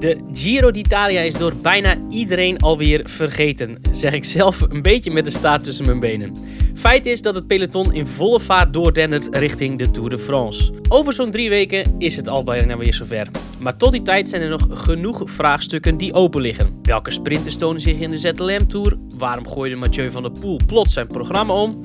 De 0.00 0.16
Giro 0.32 0.70
d'Italia 0.70 1.20
is 1.20 1.34
door 1.34 1.56
bijna 1.62 1.96
iedereen 2.10 2.58
alweer 2.58 3.00
vergeten, 3.04 3.78
zeg 3.92 4.12
ik 4.12 4.24
zelf 4.24 4.60
een 4.60 4.82
beetje 4.82 5.10
met 5.10 5.24
de 5.24 5.30
staart 5.30 5.64
tussen 5.64 5.84
mijn 5.84 6.00
benen. 6.00 6.36
Feit 6.74 7.06
is 7.06 7.22
dat 7.22 7.34
het 7.34 7.46
peloton 7.46 7.92
in 7.92 8.06
volle 8.06 8.40
vaart 8.40 8.72
doordendert 8.72 9.36
richting 9.36 9.78
de 9.78 9.90
Tour 9.90 10.10
de 10.10 10.18
France. 10.18 10.72
Over 10.88 11.12
zo'n 11.12 11.30
drie 11.30 11.48
weken 11.48 11.94
is 11.98 12.16
het 12.16 12.28
al 12.28 12.44
bijna 12.44 12.76
weer 12.76 12.94
zover. 12.94 13.28
Maar 13.58 13.76
tot 13.76 13.92
die 13.92 14.02
tijd 14.02 14.28
zijn 14.28 14.42
er 14.42 14.48
nog 14.48 14.66
genoeg 14.70 15.22
vraagstukken 15.24 15.96
die 15.96 16.12
open 16.12 16.40
liggen. 16.40 16.74
Welke 16.82 17.10
sprinters 17.10 17.56
tonen 17.56 17.80
zich 17.80 17.98
in 17.98 18.10
de 18.10 18.18
ZLM 18.18 18.66
Tour? 18.66 18.96
Waarom 19.18 19.48
gooide 19.48 19.76
Mathieu 19.76 20.10
van 20.10 20.22
der 20.22 20.32
Poel 20.32 20.60
plots 20.66 20.92
zijn 20.92 21.06
programma 21.06 21.54
om? 21.54 21.80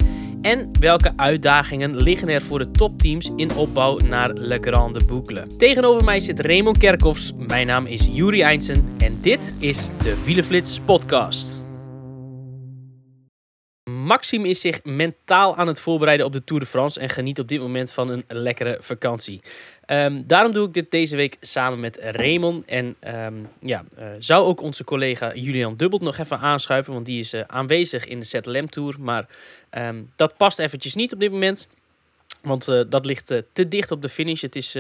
En 0.46 0.72
welke 0.80 1.14
uitdagingen 1.16 1.96
liggen 1.96 2.28
er 2.28 2.42
voor 2.42 2.60
de 2.60 2.72
topteams 2.72 3.32
in 3.36 3.56
opbouw 3.56 3.98
naar 3.98 4.34
Le 4.34 4.58
Grande 4.62 5.04
Boucle? 5.04 5.48
Tegenover 5.58 6.04
mij 6.04 6.20
zit 6.20 6.40
Raymond 6.40 6.78
Kerkhoffs. 6.78 7.34
Mijn 7.34 7.68
naam 7.68 7.86
is 7.86 8.08
Juri 8.12 8.42
Eindsen 8.42 8.96
en 8.98 9.22
dit 9.22 9.56
is 9.60 9.90
de 10.04 10.24
Wielenflits 10.26 10.80
podcast. 10.80 11.64
Maxime 13.92 14.48
is 14.48 14.62
zich 14.62 14.84
mentaal 14.84 15.56
aan 15.56 15.68
het 15.68 15.80
voorbereiden 15.80 16.26
op 16.26 16.32
de 16.32 16.44
Tour 16.44 16.62
de 16.62 16.68
France 16.68 17.00
en 17.00 17.10
geniet 17.10 17.40
op 17.40 17.48
dit 17.48 17.60
moment 17.60 17.92
van 17.92 18.10
een 18.10 18.24
lekkere 18.28 18.78
vakantie. 18.80 19.42
Ehm, 19.86 20.22
daarom 20.26 20.52
doe 20.52 20.68
ik 20.68 20.74
dit 20.74 20.92
deze 20.92 21.16
week 21.16 21.38
samen 21.42 21.80
met 21.80 21.98
Raymond. 22.02 22.66
En 22.66 22.96
ehm, 23.00 23.34
ja, 23.60 23.84
uh, 24.00 24.08
zou 24.20 24.46
ook 24.46 24.62
onze 24.62 24.84
collega 24.84 25.34
Julian 25.34 25.76
Dubbelt 25.76 26.02
nog 26.02 26.18
even 26.18 26.40
aanschuiven, 26.40 26.94
want 26.94 27.06
die 27.06 27.20
is 27.20 27.34
uh, 27.34 27.42
aanwezig 27.48 28.06
in 28.06 28.20
de 28.20 28.26
ZLM 28.26 28.70
Tour. 28.70 28.96
Maar 29.00 29.28
um, 29.78 30.12
dat 30.16 30.38
past 30.38 30.60
eventjes 30.60 30.96
niet 30.96 31.14
op 31.14 31.20
dit 31.20 31.32
moment. 31.32 31.68
Want 32.42 32.68
uh, 32.68 32.82
dat 32.90 33.06
ligt 33.06 33.26
te 33.54 33.68
dicht 33.68 33.92
op 33.92 34.02
de 34.02 34.10
finish. 34.10 34.42
Het 34.42 34.56
is 34.56 34.78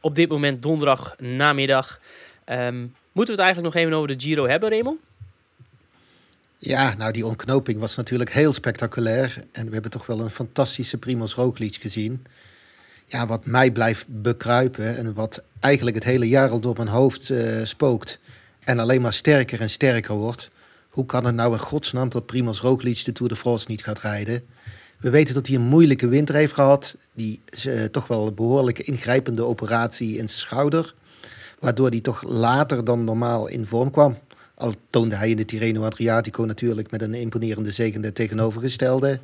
op 0.00 0.14
dit 0.14 0.28
moment 0.28 0.62
donderdag 0.62 1.14
namiddag. 1.18 2.00
moeten 2.46 2.90
we 3.12 3.30
het 3.30 3.38
eigenlijk 3.38 3.74
nog 3.74 3.74
even 3.74 3.92
over 3.92 4.08
de 4.08 4.24
Giro 4.24 4.46
hebben, 4.46 4.70
Raymond? 4.70 5.00
Ja, 6.58 6.94
nou 6.94 7.12
die 7.12 7.26
ontknoping 7.26 7.80
was 7.80 7.96
natuurlijk 7.96 8.32
heel 8.32 8.52
spectaculair. 8.52 9.44
En 9.52 9.66
we 9.66 9.72
hebben 9.72 9.90
toch 9.90 10.06
wel 10.06 10.20
een 10.20 10.30
fantastische 10.30 10.98
Primoz 10.98 11.34
Roglic 11.34 11.74
gezien. 11.74 12.24
Ja, 13.10 13.26
wat 13.26 13.46
mij 13.46 13.70
blijft 13.70 14.04
bekruipen 14.08 14.96
en 14.96 15.14
wat 15.14 15.42
eigenlijk 15.60 15.96
het 15.96 16.04
hele 16.04 16.28
jaar 16.28 16.50
al 16.50 16.60
door 16.60 16.76
mijn 16.76 16.88
hoofd 16.88 17.28
uh, 17.28 17.64
spookt. 17.64 18.18
En 18.60 18.78
alleen 18.78 19.02
maar 19.02 19.12
sterker 19.12 19.60
en 19.60 19.70
sterker 19.70 20.14
wordt. 20.14 20.50
Hoe 20.88 21.06
kan 21.06 21.24
het 21.24 21.34
nou 21.34 21.52
in 21.52 21.58
godsnaam 21.58 22.08
dat 22.08 22.26
Primoz 22.26 22.60
Roglic 22.60 23.04
de 23.04 23.12
Tour 23.12 23.32
de 23.32 23.36
France 23.38 23.66
niet 23.68 23.84
gaat 23.84 24.00
rijden? 24.00 24.42
We 24.98 25.10
weten 25.10 25.34
dat 25.34 25.46
hij 25.46 25.56
een 25.56 25.62
moeilijke 25.62 26.08
winter 26.08 26.34
heeft 26.34 26.52
gehad. 26.52 26.96
Die 27.14 27.40
uh, 27.66 27.84
toch 27.84 28.06
wel 28.06 28.26
een 28.26 28.34
behoorlijke 28.34 28.82
ingrijpende 28.82 29.44
operatie 29.44 30.10
in 30.10 30.28
zijn 30.28 30.40
schouder. 30.40 30.94
Waardoor 31.58 31.88
hij 31.88 32.00
toch 32.00 32.22
later 32.22 32.84
dan 32.84 33.04
normaal 33.04 33.46
in 33.46 33.66
vorm 33.66 33.90
kwam. 33.90 34.18
Al 34.54 34.74
toonde 34.90 35.16
hij 35.16 35.30
in 35.30 35.36
de 35.36 35.44
Tirreno 35.44 35.84
Adriatico 35.84 36.44
natuurlijk 36.44 36.90
met 36.90 37.02
een 37.02 37.14
imponerende 37.14 37.72
zegen 37.72 38.00
de 38.00 38.12
tegenovergestelde. 38.12 39.20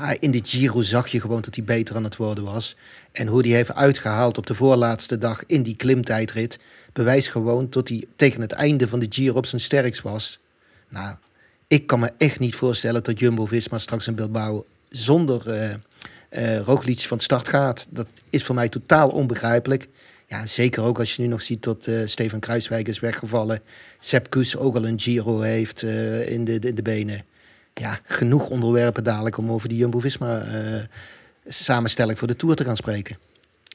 Maar 0.00 0.16
in 0.18 0.30
de 0.30 0.40
Giro 0.42 0.82
zag 0.82 1.08
je 1.08 1.20
gewoon 1.20 1.40
dat 1.40 1.54
hij 1.54 1.64
beter 1.64 1.96
aan 1.96 2.04
het 2.04 2.16
worden 2.16 2.44
was. 2.44 2.76
En 3.12 3.26
hoe 3.26 3.40
hij 3.40 3.56
heeft 3.56 3.74
uitgehaald 3.74 4.38
op 4.38 4.46
de 4.46 4.54
voorlaatste 4.54 5.18
dag 5.18 5.42
in 5.46 5.62
die 5.62 5.76
klimtijdrit... 5.76 6.58
bewijst 6.92 7.28
gewoon 7.28 7.66
dat 7.70 7.88
hij 7.88 8.04
tegen 8.16 8.40
het 8.40 8.52
einde 8.52 8.88
van 8.88 8.98
de 8.98 9.06
Giro 9.08 9.34
op 9.34 9.46
zijn 9.46 9.60
sterkst 9.60 10.02
was. 10.02 10.40
Nou, 10.88 11.16
ik 11.66 11.86
kan 11.86 12.00
me 12.00 12.12
echt 12.18 12.38
niet 12.38 12.54
voorstellen 12.54 13.02
dat 13.02 13.18
Jumbo-Visma 13.18 13.78
straks 13.78 14.06
in 14.06 14.14
Bilbao... 14.14 14.66
zonder 14.88 15.70
uh, 16.30 16.94
van 16.96 17.20
start 17.20 17.48
gaat. 17.48 17.86
Dat 17.90 18.06
is 18.30 18.44
voor 18.44 18.54
mij 18.54 18.68
totaal 18.68 19.08
onbegrijpelijk. 19.08 19.88
Ja, 20.26 20.46
zeker 20.46 20.82
ook 20.82 20.98
als 20.98 21.16
je 21.16 21.22
nu 21.22 21.28
nog 21.28 21.42
ziet 21.42 21.62
dat 21.62 21.86
uh, 21.86 22.06
Steven 22.06 22.40
Kruiswijk 22.40 22.88
is 22.88 23.00
weggevallen. 23.00 23.60
Sepp 23.98 24.30
Kuss 24.30 24.56
ook 24.56 24.76
al 24.76 24.86
een 24.86 25.00
Giro 25.00 25.40
heeft 25.40 25.82
in, 26.26 26.44
de, 26.44 26.72
de, 26.72 26.82
benen. 26.82 27.22
Ja, 27.80 27.98
genoeg 28.04 28.50
onderwerpen 28.50 29.04
dadelijk 29.04 29.36
om 29.38 29.50
over 29.50 29.68
die 29.68 29.78
Jumbo-Visma 29.78 30.42
uh, 30.44 30.80
samenstelling 31.46 32.18
voor 32.18 32.28
de 32.28 32.36
Tour 32.36 32.54
te 32.54 32.64
gaan 32.64 32.76
spreken. 32.76 33.18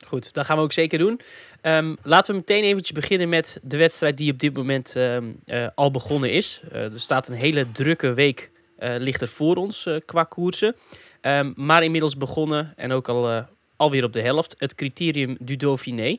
Goed, 0.07 0.33
dat 0.33 0.45
gaan 0.45 0.57
we 0.57 0.63
ook 0.63 0.71
zeker 0.71 0.97
doen. 0.97 1.21
Um, 1.61 1.97
laten 2.01 2.31
we 2.31 2.39
meteen 2.39 2.63
eventjes 2.63 2.91
beginnen 2.91 3.29
met 3.29 3.59
de 3.61 3.77
wedstrijd 3.77 4.17
die 4.17 4.31
op 4.31 4.39
dit 4.39 4.53
moment 4.53 4.95
um, 4.95 5.39
al 5.75 5.91
begonnen 5.91 6.31
is. 6.31 6.61
er 6.71 6.99
staat 6.99 7.27
een 7.27 7.39
hele 7.39 7.71
drukke 7.71 8.13
week 8.13 8.51
ligt 8.77 9.21
er 9.21 9.27
voor 9.27 9.55
ons 9.55 9.89
qua 10.05 10.23
koersen. 10.23 10.75
Um, 11.21 11.53
maar 11.55 11.83
inmiddels 11.83 12.17
begonnen 12.17 12.73
en 12.75 12.91
ook 12.91 13.09
al 13.09 13.45
alweer 13.75 14.03
op 14.03 14.13
de 14.13 14.21
helft. 14.21 14.55
Het 14.57 14.75
criterium 14.75 15.37
du 15.39 15.55
Dauphiné. 15.55 16.17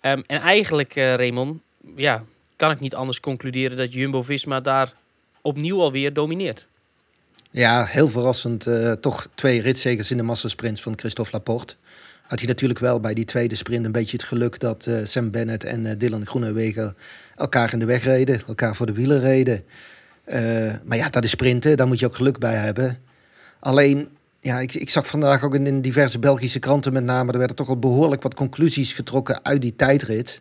En 0.00 0.24
eigenlijk, 0.26 0.96
uh, 0.96 1.14
Raymond, 1.14 1.60
ja, 1.96 2.24
kan 2.56 2.70
ik 2.70 2.80
niet 2.80 2.94
anders 2.94 3.20
concluderen 3.20 3.76
dat 3.76 3.92
Jumbo-Visma 3.92 4.60
daar 4.60 4.92
opnieuw 5.42 5.80
alweer 5.80 6.12
domineert. 6.12 6.68
Ja, 7.50 7.84
heel 7.84 8.08
verrassend. 8.08 8.66
Uh, 8.66 8.92
toch 8.92 9.28
twee 9.34 9.62
ritzegers 9.62 10.10
in 10.10 10.16
de 10.16 10.22
massasprints 10.22 10.82
van 10.82 10.98
Christophe 10.98 11.32
Laporte. 11.32 11.74
Had 12.22 12.38
hij 12.38 12.48
natuurlijk 12.48 12.78
wel 12.78 13.00
bij 13.00 13.14
die 13.14 13.24
tweede 13.24 13.54
sprint 13.54 13.86
een 13.86 13.92
beetje 13.92 14.16
het 14.16 14.26
geluk 14.26 14.58
dat 14.60 14.86
uh, 14.86 15.04
Sam 15.04 15.30
Bennett 15.30 15.64
en 15.64 15.98
Dylan 15.98 16.26
Groenewegen 16.26 16.96
elkaar 17.36 17.72
in 17.72 17.78
de 17.78 17.84
weg 17.84 18.04
reden, 18.04 18.42
elkaar 18.46 18.76
voor 18.76 18.86
de 18.86 18.92
wielen 18.92 19.20
reden. 19.20 19.64
maar 20.84 20.96
ja, 20.96 21.08
dat 21.08 21.24
is 21.24 21.30
sprinten, 21.30 21.76
daar 21.76 21.86
moet 21.86 21.98
je 21.98 22.06
ook 22.06 22.16
geluk 22.16 22.38
bij 22.38 22.54
hebben. 22.54 22.98
Alleen 23.60 24.08
ja, 24.40 24.60
ik, 24.60 24.74
ik 24.74 24.90
zag 24.90 25.06
vandaag 25.06 25.42
ook 25.42 25.54
in, 25.54 25.80
diverse 25.80 26.18
Belgische 26.18 26.58
kranten 26.58 26.92
met 26.92 27.04
name... 27.04 27.32
er 27.32 27.38
werden 27.38 27.56
toch 27.56 27.68
al 27.68 27.78
behoorlijk 27.78 28.22
wat 28.22 28.34
conclusies 28.34 28.92
getrokken 28.92 29.44
uit 29.44 29.62
die 29.62 29.76
tijdrit. 29.76 30.40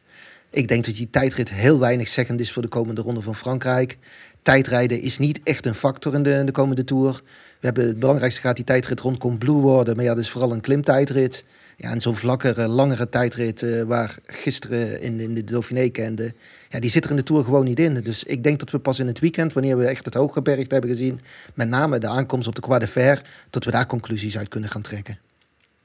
Ik 0.52 0.68
denk 0.68 0.86
dat 0.86 0.96
die 0.96 1.10
tijdrit 1.10 1.50
heel 1.50 1.80
weinig 1.80 2.08
zeggend 2.08 2.40
is 2.40 2.52
voor 2.52 2.62
de 2.62 2.68
komende 2.68 3.02
ronde 3.02 3.22
van 3.22 3.36
Frankrijk. 3.36 3.98
Tijdrijden 4.42 5.02
is 5.02 5.18
niet 5.18 5.40
echt 5.44 5.66
een 5.66 5.76
factor 5.76 6.14
in 6.14 6.24
de, 6.24 6.42
de 6.46 6.52
komende 6.52 6.84
Tour. 6.84 7.22
We 7.60 7.66
hebben 7.66 7.88
het 7.88 8.00
belangrijkste 8.00 8.42
gaat 8.42 8.56
die 8.56 8.66
tijdrit 8.66 9.00
rond 9.00 9.18
Combloux 9.18 9.62
worden. 9.62 9.96
Maar 9.96 10.06
ja, 10.06 10.14
dat 10.14 10.24
is 10.24 10.30
vooral 10.30 10.54
een 10.54 10.62
klimtijdrit. 10.62 11.44
Ja, 11.78 11.92
en 11.92 12.02
zo'n 12.02 12.16
vlakkere, 12.16 12.68
langere 12.68 13.10
tijdrit 13.10 13.62
uh, 13.62 13.84
waar 13.84 14.18
gisteren 14.26 15.02
in, 15.02 15.20
in 15.20 15.34
de 15.34 15.44
Dauphiné 15.44 15.90
kende... 15.90 16.34
Ja, 16.70 16.80
die 16.80 16.90
zit 16.90 17.04
er 17.04 17.10
in 17.10 17.16
de 17.16 17.24
Tour 17.24 17.44
gewoon 17.44 17.66
niet 17.66 17.80
in. 17.80 17.94
Dus 17.94 18.24
ik 18.24 18.44
denk 18.44 18.60
dat 18.60 18.72
we 18.72 18.80
pas 18.80 19.00
in 19.00 19.08
het 19.08 19.20
weekend, 19.20 19.54
wanneer 19.54 19.78
we 19.78 19.86
echt 19.86 20.06
het 20.06 20.14
hooggebergte 20.14 20.74
hebben 20.74 20.90
gezien... 20.92 21.20
met 21.54 21.70
name 21.70 22.00
de 22.00 22.08
aankomst 22.08 22.48
op 22.48 22.56
de 22.56 22.62
Croix 22.62 22.86
de 22.86 22.92
Fer... 22.92 23.22
dat 23.50 23.64
we 23.64 23.72
daar 23.72 23.86
conclusies 23.86 24.38
uit 24.38 24.48
kunnen 24.48 24.70
gaan 24.70 24.82
trekken. 24.82 25.29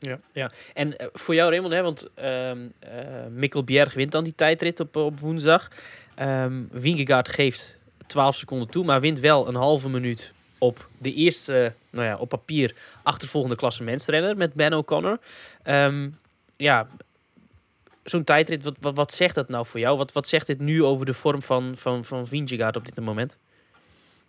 Ja, 0.04 0.18
ja. 0.32 0.50
en 0.74 0.88
uh, 0.88 1.06
voor 1.12 1.34
jou 1.34 1.50
Raymond, 1.50 1.72
hè, 1.72 1.82
want 1.82 2.10
uh, 2.18 2.50
uh, 2.50 2.56
Mikkel 3.30 3.64
Bjerg 3.64 3.94
wint 3.94 4.12
dan 4.12 4.24
die 4.24 4.34
tijdrit 4.34 4.80
op, 4.80 4.96
op 4.96 5.20
woensdag. 5.20 5.70
Um, 6.20 6.68
geeft 7.22 7.76
12 8.06 8.36
seconden 8.36 8.68
toe, 8.68 8.84
maar 8.84 9.00
wint 9.00 9.20
wel 9.20 9.48
een 9.48 9.54
halve 9.54 9.88
minuut 9.88 10.32
op 10.58 10.88
de 10.98 11.14
eerste, 11.14 11.72
nou 11.90 12.06
ja, 12.06 12.16
op 12.16 12.28
papier 12.28 12.74
achtervolgende 13.02 13.56
klassementsrenner 13.56 14.36
met 14.36 14.54
Ben 14.54 14.72
O'Connor. 14.72 15.18
Um, 15.64 16.18
ja, 16.56 16.86
zo'n 18.02 18.24
tijdrit, 18.24 18.64
wat, 18.64 18.76
wat, 18.80 18.96
wat 18.96 19.12
zegt 19.12 19.34
dat 19.34 19.48
nou 19.48 19.66
voor 19.66 19.80
jou? 19.80 19.96
Wat, 19.96 20.12
wat 20.12 20.28
zegt 20.28 20.46
dit 20.46 20.60
nu 20.60 20.84
over 20.84 21.06
de 21.06 21.14
vorm 21.14 21.42
van, 21.42 21.76
van, 21.76 22.04
van 22.04 22.26
Vingegaard 22.26 22.76
op 22.76 22.84
dit 22.84 23.00
moment? 23.00 23.38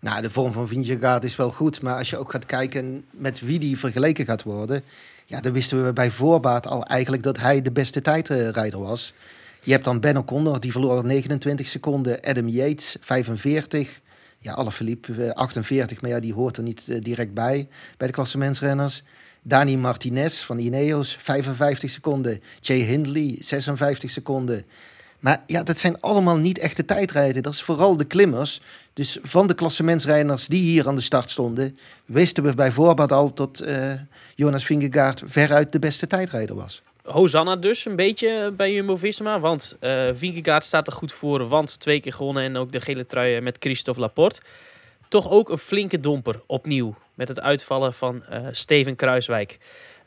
Nou, 0.06 0.22
de 0.22 0.30
vorm 0.30 0.52
van 0.52 0.68
Vingegaard 0.68 1.24
is 1.24 1.36
wel 1.36 1.52
goed. 1.52 1.82
Maar 1.82 1.98
als 1.98 2.10
je 2.10 2.18
ook 2.18 2.32
gaat 2.32 2.46
kijken 2.46 3.06
met 3.12 3.40
wie 3.40 3.60
die 3.60 3.80
vergeleken 3.80 4.26
gaat 4.26 4.44
worden... 4.44 4.82
Ja, 5.26 5.42
dan 5.42 5.54
wisten 5.54 5.86
we 5.86 5.94
bij 5.94 6.12
voorbaat 6.12 6.68
al 6.68 6.84
eigenlijk 6.84 7.24
dat 7.24 7.38
hij 7.38 7.62
de 7.62 7.72
beste 7.72 8.02
tijdrijder 8.02 8.80
was. 8.80 9.14
Je 9.62 9.72
hebt 9.72 9.84
dan 9.84 10.00
Ben 10.00 10.18
O'Connor, 10.18 10.60
die 10.60 10.72
verloor 10.72 11.06
29 11.06 11.68
seconden. 11.68 12.22
Adam 12.22 12.48
Yates, 12.48 12.98
45. 13.00 14.02
Ja, 14.38 14.54
Alaphilippe, 14.54 15.36
48. 15.36 16.02
Maar 16.02 16.12
ja, 16.12 16.20
die 16.20 16.34
hoort 16.34 16.58
er 16.58 16.64
niet 16.64 16.90
eh, 16.90 17.02
direct 17.02 17.34
bij, 17.34 17.68
bij 17.98 18.08
de 18.08 18.14
klassementsrenners. 18.14 19.04
Dani 19.42 19.78
Martinez 19.78 20.44
van 20.44 20.58
Ineos, 20.58 21.18
55 21.20 21.90
seconden. 21.90 22.42
Jay 22.60 22.80
Hindley, 22.80 23.38
56 23.40 24.10
seconden. 24.10 24.66
Maar 25.26 25.44
ja, 25.46 25.64
dat 25.64 25.78
zijn 25.78 26.02
allemaal 26.02 26.38
niet 26.38 26.58
echte 26.58 26.86
tijdrijden. 26.86 27.44
Dat 27.44 27.54
is 27.54 27.62
vooral 27.62 27.98
de 27.98 28.06
klimmers. 28.06 28.62
Dus 28.94 29.18
van 29.22 29.48
de 29.48 29.54
klassementsrijders 29.54 30.48
die 30.48 30.62
hier 30.62 30.88
aan 30.88 30.96
de 30.96 31.02
start 31.02 31.30
stonden... 31.30 31.78
wisten 32.06 32.44
we 32.44 32.56
bij 32.56 32.72
voorbaat 32.72 33.12
al 33.12 33.34
dat 33.34 33.64
uh, 33.66 33.92
Jonas 34.36 34.66
Vingegaard 34.66 35.22
veruit 35.26 35.72
de 35.72 35.80
beste 35.80 36.08
tijdrijder 36.08 36.56
was. 36.56 36.82
Hosanna 37.04 37.56
dus 37.56 37.86
een 37.86 37.96
beetje 37.96 38.54
bij 38.58 38.74
Jumbo-Visma. 38.74 39.40
Want 39.40 39.78
uh, 39.82 40.10
Vingegaard 40.14 40.64
staat 40.64 40.88
er 40.88 40.94
goed 40.94 41.14
voor. 41.14 41.48
Want 41.48 41.80
twee 41.80 42.00
keer 42.00 42.14
gewonnen 42.14 42.44
en 42.44 42.58
ook 42.58 42.72
de 42.72 42.82
gele 42.82 43.06
trui 43.06 43.42
met 43.42 43.58
Christophe 43.60 44.02
Laporte 44.02 44.42
toch 45.08 45.30
ook 45.30 45.50
een 45.50 45.58
flinke 45.58 46.00
domper 46.00 46.42
opnieuw. 46.46 46.96
Met 47.14 47.28
het 47.28 47.40
uitvallen 47.40 47.94
van 47.94 48.24
uh, 48.32 48.38
Steven 48.52 48.96
Kruiswijk. 48.96 49.58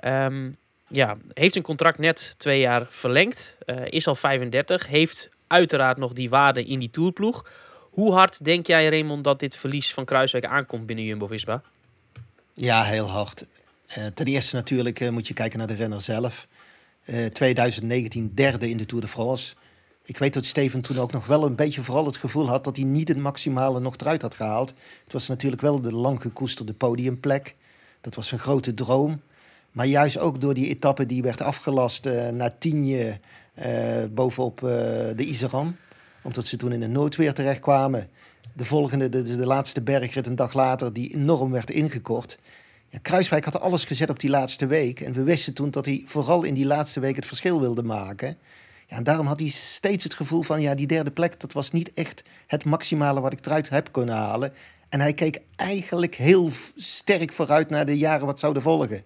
Um, 0.05 0.56
ja, 0.88 1.17
heeft 1.32 1.52
zijn 1.52 1.64
contract 1.64 1.99
net 1.99 2.35
twee 2.38 2.61
jaar 2.61 2.87
verlengd. 2.90 3.56
Uh, 3.67 3.76
is 3.85 4.06
al 4.06 4.14
35. 4.14 4.87
Heeft 4.87 5.29
uiteraard 5.46 5.96
nog 5.96 6.12
die 6.12 6.29
waarde 6.29 6.64
in 6.64 6.79
die 6.79 6.90
toerploeg. 6.90 7.50
Hoe 7.90 8.12
hard 8.12 8.44
denk 8.44 8.67
jij, 8.67 8.88
Raymond, 8.88 9.25
dat 9.25 9.40
dit 9.40 9.56
verlies 9.56 9.93
van 9.93 10.05
Kruiswijk 10.05 10.44
aankomt 10.44 10.87
binnen 10.87 11.05
Jumbo-Visma? 11.05 11.62
Ja, 12.55 12.85
heel 12.85 13.06
hard. 13.06 13.46
Uh, 13.99 14.06
ten 14.06 14.26
eerste 14.26 14.55
natuurlijk 14.55 15.11
moet 15.11 15.29
je 15.29 15.35
kijken 15.35 15.58
naar 15.58 15.67
de 15.67 15.75
renner 15.75 16.02
zelf. 16.02 16.46
2019 17.32 18.32
derde 18.34 18.69
in 18.69 18.76
de 18.76 18.87
Tour 18.87 19.02
de 19.05 19.11
France. 19.11 19.55
Ik 20.08 20.19
weet 20.19 20.34
dat 20.34 20.44
Steven 20.44 20.81
toen 20.81 20.99
ook 20.99 21.12
nog 21.12 21.26
wel 21.26 21.44
een 21.44 21.56
beetje 21.56 21.82
vooral 21.82 22.06
het 22.06 22.17
gevoel 22.17 22.49
had 22.49 22.64
dat 22.64 22.76
hij 22.76 22.84
niet 22.84 23.08
het 23.08 23.17
maximale 23.17 23.81
nog 23.81 23.96
eruit 23.96 24.23
had 24.23 24.34
gehaald. 24.34 24.69
Het 25.05 25.12
was 25.12 25.29
natuurlijk 25.29 25.62
wel 25.62 25.81
de 25.81 25.94
lang 25.94 26.20
gekoesterde 26.20 26.75
podiumplek. 26.75 27.55
Dat 28.00 28.14
was 28.14 28.32
een 28.32 28.38
grote 28.38 28.75
droom. 28.75 29.23
Maar 29.73 29.87
juist 29.87 30.19
ook 30.19 30.41
door 30.41 30.55
die 30.55 30.69
etappe 30.69 31.06
die 31.06 31.23
werd 31.23 31.41
afgelast 31.41 32.06
uh, 32.06 32.29
naar 32.29 32.59
Tienje 32.59 33.20
uh, 33.67 33.67
bovenop 34.11 34.61
uh, 34.61 34.70
de 35.17 35.25
Iseran. 35.25 35.76
Omdat 36.23 36.47
ze 36.47 36.56
toen 36.56 36.73
in 36.73 36.82
het 36.82 36.91
noodweer 36.91 37.32
terechtkwamen. 37.32 38.09
De 38.53 38.65
volgende, 38.65 39.09
de, 39.09 39.37
de 39.37 39.47
laatste 39.47 39.82
bergrit 39.82 40.26
een 40.26 40.37
dag 40.37 40.53
later, 40.53 40.93
die 40.93 41.15
enorm 41.15 41.50
werd 41.50 41.70
ingekort. 41.70 42.38
Ja, 42.88 42.99
Kruiswijk 43.03 43.44
had 43.44 43.61
alles 43.61 43.85
gezet 43.85 44.11
op 44.11 44.20
die 44.20 44.31
laatste 44.31 44.67
week. 44.67 45.00
En 45.00 45.12
we 45.12 45.23
wisten 45.23 45.55
toen 45.55 45.70
dat 45.70 45.87
hij 45.87 46.03
vooral 46.06 46.43
in 46.43 46.55
die 46.55 46.67
laatste 46.67 47.00
week 47.00 47.17
het 47.17 47.26
verschil 47.26 47.61
wilde 47.61 47.82
maken. 47.82 48.37
Ja, 48.87 48.97
en 48.97 49.05
daarom 49.05 49.26
had 49.26 49.41
hij 49.41 49.49
steeds 49.49 50.05
het 50.05 50.15
gevoel 50.15 50.43
van, 50.43 50.61
ja, 50.61 50.75
die 50.75 50.87
derde 50.87 51.11
plek, 51.11 51.41
dat 51.41 51.53
was 51.53 51.70
niet 51.70 51.93
echt 51.93 52.23
het 52.47 52.65
maximale 52.65 53.20
wat 53.20 53.32
ik 53.32 53.47
eruit 53.47 53.69
heb 53.69 53.93
kunnen 53.93 54.15
halen. 54.15 54.53
En 54.88 55.00
hij 55.00 55.12
keek 55.12 55.41
eigenlijk 55.56 56.15
heel 56.15 56.50
sterk 56.76 57.32
vooruit 57.32 57.70
naar 57.70 57.87
de 57.87 57.99
jaren 57.99 58.26
wat 58.26 58.38
zouden 58.38 58.62
volgen. 58.62 59.03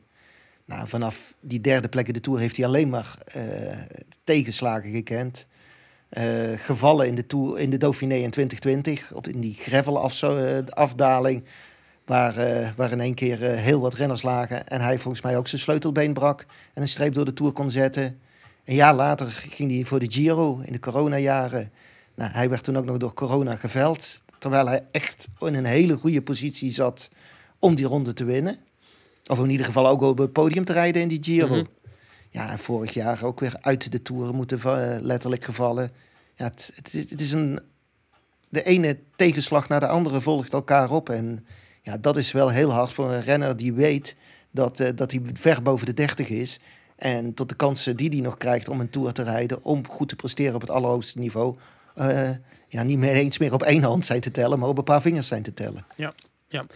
Nou, 0.72 0.88
vanaf 0.88 1.34
die 1.40 1.60
derde 1.60 1.88
plek 1.88 2.06
in 2.06 2.12
de 2.12 2.20
Tour 2.20 2.38
heeft 2.38 2.56
hij 2.56 2.66
alleen 2.66 2.88
maar 2.88 3.14
uh, 3.36 3.42
tegenslagen 4.24 4.90
gekend. 4.90 5.46
Uh, 6.10 6.24
gevallen 6.56 7.06
in 7.06 7.14
de, 7.14 7.26
tour, 7.26 7.58
in 7.58 7.70
de 7.70 7.76
Dauphiné 7.76 8.14
in 8.14 8.30
2020, 8.30 9.12
op, 9.12 9.28
in 9.28 9.40
die 9.40 9.54
gravel-afdaling, 9.54 11.44
waar, 12.04 12.38
uh, 12.38 12.68
waar 12.76 12.90
in 12.90 13.00
één 13.00 13.14
keer 13.14 13.38
heel 13.38 13.80
wat 13.80 13.94
renners 13.94 14.22
lagen. 14.22 14.68
En 14.68 14.80
hij 14.80 14.98
volgens 14.98 15.22
mij 15.22 15.36
ook 15.36 15.48
zijn 15.48 15.60
sleutelbeen 15.60 16.12
brak 16.12 16.46
en 16.74 16.82
een 16.82 16.88
streep 16.88 17.14
door 17.14 17.24
de 17.24 17.34
Tour 17.34 17.52
kon 17.52 17.70
zetten. 17.70 18.20
Een 18.64 18.74
jaar 18.74 18.94
later 18.94 19.26
ging 19.26 19.70
hij 19.70 19.84
voor 19.84 19.98
de 19.98 20.10
Giro 20.10 20.60
in 20.64 20.72
de 20.72 20.80
coronajaren. 20.80 21.72
Nou, 22.14 22.30
hij 22.32 22.48
werd 22.48 22.64
toen 22.64 22.76
ook 22.76 22.84
nog 22.84 22.96
door 22.96 23.14
corona 23.14 23.56
geveld. 23.56 24.22
Terwijl 24.38 24.66
hij 24.66 24.86
echt 24.90 25.28
in 25.38 25.54
een 25.54 25.64
hele 25.64 25.96
goede 25.96 26.22
positie 26.22 26.72
zat 26.72 27.10
om 27.58 27.74
die 27.74 27.86
ronde 27.86 28.12
te 28.12 28.24
winnen. 28.24 28.58
Of 29.26 29.38
in 29.38 29.50
ieder 29.50 29.66
geval 29.66 29.88
ook 29.88 30.02
op 30.02 30.18
het 30.18 30.32
podium 30.32 30.64
te 30.64 30.72
rijden 30.72 31.02
in 31.02 31.08
die 31.08 31.22
Giro. 31.22 31.56
Mhm. 31.56 31.64
Ja, 32.30 32.50
en 32.50 32.58
vorig 32.58 32.94
jaar 32.94 33.24
ook 33.24 33.40
weer 33.40 33.56
uit 33.60 33.92
de 33.92 34.02
Tour 34.02 34.34
moeten 34.34 34.58
uh, 34.64 34.96
letterlijk 35.00 35.44
gevallen. 35.44 35.90
Ja, 36.34 36.44
het, 36.44 36.72
het, 36.74 36.94
is, 36.94 37.10
het 37.10 37.20
is 37.20 37.32
een... 37.32 37.60
De 38.48 38.62
ene 38.62 38.98
tegenslag 39.16 39.68
naar 39.68 39.80
de 39.80 39.86
andere 39.86 40.20
volgt 40.20 40.52
elkaar 40.52 40.90
op. 40.90 41.08
En 41.08 41.46
ja, 41.82 41.96
dat 41.98 42.16
is 42.16 42.32
wel 42.32 42.48
heel 42.48 42.70
hard 42.70 42.92
voor 42.92 43.12
een 43.12 43.22
renner 43.22 43.56
die 43.56 43.72
weet 43.72 44.16
dat, 44.50 44.80
uh, 44.80 44.88
dat 44.94 45.10
hij 45.10 45.20
ver 45.32 45.62
boven 45.62 45.86
de 45.86 45.94
30 45.94 46.28
is. 46.28 46.60
En 46.96 47.34
tot 47.34 47.48
de 47.48 47.54
kansen 47.54 47.96
die 47.96 48.08
hij 48.08 48.20
nog 48.20 48.36
krijgt 48.36 48.68
om 48.68 48.80
een 48.80 48.90
Tour 48.90 49.12
te 49.12 49.22
rijden... 49.22 49.64
om 49.64 49.88
goed 49.88 50.08
te 50.08 50.16
presteren 50.16 50.54
op 50.54 50.60
het 50.60 50.70
allerhoogste 50.70 51.18
niveau... 51.18 51.56
Uh, 51.96 52.30
ja, 52.68 52.82
niet 52.82 52.98
meer 52.98 53.12
eens 53.12 53.38
meer 53.38 53.52
op 53.52 53.62
één 53.62 53.82
hand 53.82 54.06
zijn 54.06 54.20
te 54.20 54.30
tellen, 54.30 54.58
maar 54.58 54.68
op 54.68 54.78
een 54.78 54.84
paar 54.84 55.00
vingers 55.00 55.26
zijn 55.26 55.42
te 55.42 55.54
tellen. 55.54 55.86
Ja. 55.96 56.14
Ja, 56.52 56.66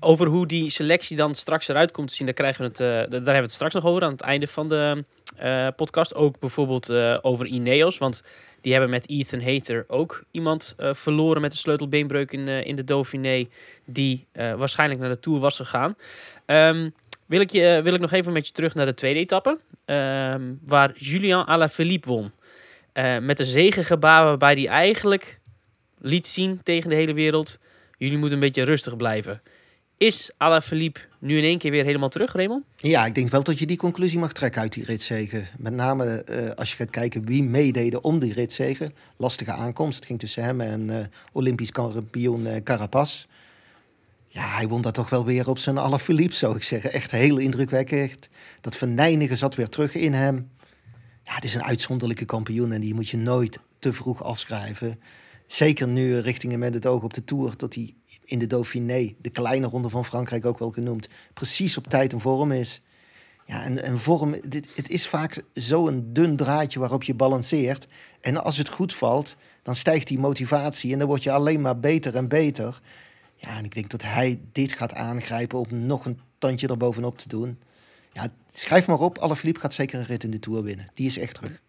over 0.00 0.26
hoe 0.26 0.46
die 0.46 0.70
selectie 0.70 1.16
dan 1.16 1.34
straks 1.34 1.68
eruit 1.68 1.90
komt 1.90 2.08
te 2.08 2.14
zien, 2.14 2.26
daar, 2.26 2.34
krijgen 2.34 2.62
we 2.62 2.68
het, 2.68 2.80
uh, 2.80 2.86
daar 2.86 3.10
hebben 3.10 3.32
we 3.32 3.32
het 3.32 3.52
straks 3.52 3.74
nog 3.74 3.84
over 3.84 4.02
aan 4.02 4.12
het 4.12 4.20
einde 4.20 4.46
van 4.46 4.68
de 4.68 5.04
uh, 5.42 5.68
podcast. 5.76 6.14
Ook 6.14 6.38
bijvoorbeeld 6.38 6.90
uh, 6.90 7.18
over 7.22 7.46
Ineos, 7.46 7.98
want 7.98 8.22
die 8.60 8.72
hebben 8.72 8.90
met 8.90 9.08
Ethan 9.08 9.40
Hater 9.42 9.84
ook 9.88 10.24
iemand 10.30 10.74
verloren 10.78 11.42
met 11.42 11.52
een 11.52 11.58
sleutelbeenbreuk 11.58 12.32
in, 12.32 12.48
in 12.48 12.76
de 12.76 12.84
Dauphiné, 12.84 13.48
die 13.86 14.26
waarschijnlijk 14.32 15.00
naar 15.00 15.08
de 15.08 15.20
Tour 15.20 15.40
was 15.40 15.56
gegaan. 15.56 15.96
Um, 16.46 16.94
wil, 17.26 17.40
ik 17.40 17.50
je, 17.50 17.80
wil 17.82 17.94
ik 17.94 18.00
nog 18.00 18.12
even 18.12 18.32
met 18.32 18.46
je 18.46 18.52
terug 18.52 18.74
naar 18.74 18.86
de 18.86 18.94
tweede 18.94 19.20
etappe, 19.20 19.58
um, 19.86 20.60
waar 20.66 20.92
Julian 20.96 21.46
Alaphilippe 21.46 22.08
won. 22.08 22.32
met 23.20 23.40
een 23.40 23.46
zegengebaar 23.46 24.24
waarbij 24.24 24.54
hij 24.54 24.66
eigenlijk 24.66 25.40
liet 25.98 26.26
zien 26.26 26.60
tegen 26.62 26.90
de 26.90 26.96
hele 26.96 27.14
wereld 27.14 27.58
jullie 27.96 28.18
moeten 28.18 28.36
een 28.36 28.44
beetje 28.44 28.62
rustig 28.62 28.96
blijven. 28.96 29.42
Is 29.96 30.30
Alaphilippe 30.36 31.00
nu 31.18 31.38
in 31.38 31.44
één 31.44 31.58
keer 31.58 31.70
weer 31.70 31.84
helemaal 31.84 32.08
terug, 32.08 32.32
Raymond? 32.32 32.64
Ja, 32.76 33.06
ik 33.06 33.14
denk 33.14 33.30
wel 33.30 33.42
dat 33.42 33.58
je 33.58 33.66
die 33.66 33.76
conclusie 33.76 34.18
mag 34.18 34.32
trekken 34.32 34.60
uit 34.60 34.72
die 34.72 34.84
ritzegen. 34.84 35.48
Met 35.58 35.72
name 35.72 36.24
uh, 36.30 36.50
als 36.50 36.70
je 36.70 36.76
gaat 36.76 36.90
kijken 36.90 37.26
wie 37.26 37.42
meededen 37.42 38.04
om 38.04 38.18
die 38.18 38.32
ritzegen. 38.32 38.92
Lastige 39.16 39.52
aankomst. 39.52 39.96
Het 39.96 40.06
ging 40.06 40.18
tussen 40.18 40.44
hem 40.44 40.60
en 40.60 40.88
uh, 40.88 40.96
Olympisch 41.32 41.70
kampioen 41.70 42.46
uh, 42.46 42.56
Carapaz. 42.64 43.26
Ja, 44.28 44.48
hij 44.48 44.68
won 44.68 44.82
dat 44.82 44.94
toch 44.94 45.08
wel 45.08 45.24
weer 45.24 45.48
op 45.48 45.58
zijn 45.58 45.78
Alaphilippe, 45.78 46.34
zou 46.34 46.56
ik 46.56 46.62
zeggen. 46.62 46.92
Echt 46.92 47.10
heel 47.10 47.38
indrukwekkend. 47.38 48.28
Dat 48.60 48.76
venijnige 48.76 49.36
zat 49.36 49.54
weer 49.54 49.68
terug 49.68 49.94
in 49.94 50.12
hem. 50.12 50.50
Ja, 51.22 51.34
het 51.34 51.44
is 51.44 51.54
een 51.54 51.64
uitzonderlijke 51.64 52.24
kampioen 52.24 52.72
en 52.72 52.80
die 52.80 52.94
moet 52.94 53.08
je 53.08 53.16
nooit 53.16 53.58
te 53.78 53.92
vroeg 53.92 54.22
afschrijven. 54.22 55.00
Zeker 55.46 55.88
nu 55.88 56.18
richting 56.18 56.56
met 56.56 56.74
het 56.74 56.86
oog 56.86 57.02
op 57.02 57.14
de 57.14 57.24
Tour, 57.24 57.56
dat 57.56 57.74
hij 57.74 57.92
in 58.24 58.38
de 58.38 58.46
Dauphiné, 58.46 59.14
de 59.20 59.30
kleine 59.30 59.66
ronde 59.66 59.90
van 59.90 60.04
Frankrijk 60.04 60.44
ook 60.44 60.58
wel 60.58 60.70
genoemd, 60.70 61.08
precies 61.32 61.76
op 61.76 61.86
tijd 61.86 62.12
en 62.12 62.20
vorm 62.20 62.52
is. 62.52 62.82
Ja, 63.46 63.62
en, 63.64 63.88
een 63.88 63.98
vorm, 63.98 64.34
dit, 64.48 64.66
het 64.74 64.90
is 64.90 65.08
vaak 65.08 65.42
zo'n 65.52 66.08
dun 66.12 66.36
draadje 66.36 66.78
waarop 66.78 67.02
je 67.02 67.14
balanceert. 67.14 67.86
En 68.20 68.44
als 68.44 68.58
het 68.58 68.68
goed 68.68 68.94
valt, 68.94 69.36
dan 69.62 69.74
stijgt 69.74 70.06
die 70.06 70.18
motivatie 70.18 70.92
en 70.92 70.98
dan 70.98 71.08
word 71.08 71.22
je 71.22 71.32
alleen 71.32 71.60
maar 71.60 71.80
beter 71.80 72.16
en 72.16 72.28
beter. 72.28 72.80
Ja, 73.36 73.56
en 73.56 73.64
ik 73.64 73.74
denk 73.74 73.90
dat 73.90 74.02
hij 74.02 74.40
dit 74.52 74.72
gaat 74.72 74.94
aangrijpen 74.94 75.58
om 75.58 75.86
nog 75.86 76.06
een 76.06 76.20
tandje 76.38 76.68
erbovenop 76.68 77.18
te 77.18 77.28
doen. 77.28 77.58
Ja, 78.12 78.28
schrijf 78.52 78.86
maar 78.86 79.00
op, 79.00 79.18
Alaphilippe 79.18 79.60
gaat 79.60 79.74
zeker 79.74 79.98
een 79.98 80.04
rit 80.04 80.24
in 80.24 80.30
de 80.30 80.38
Tour 80.38 80.62
winnen. 80.62 80.86
Die 80.94 81.06
is 81.06 81.18
echt 81.18 81.34
terug. 81.34 81.62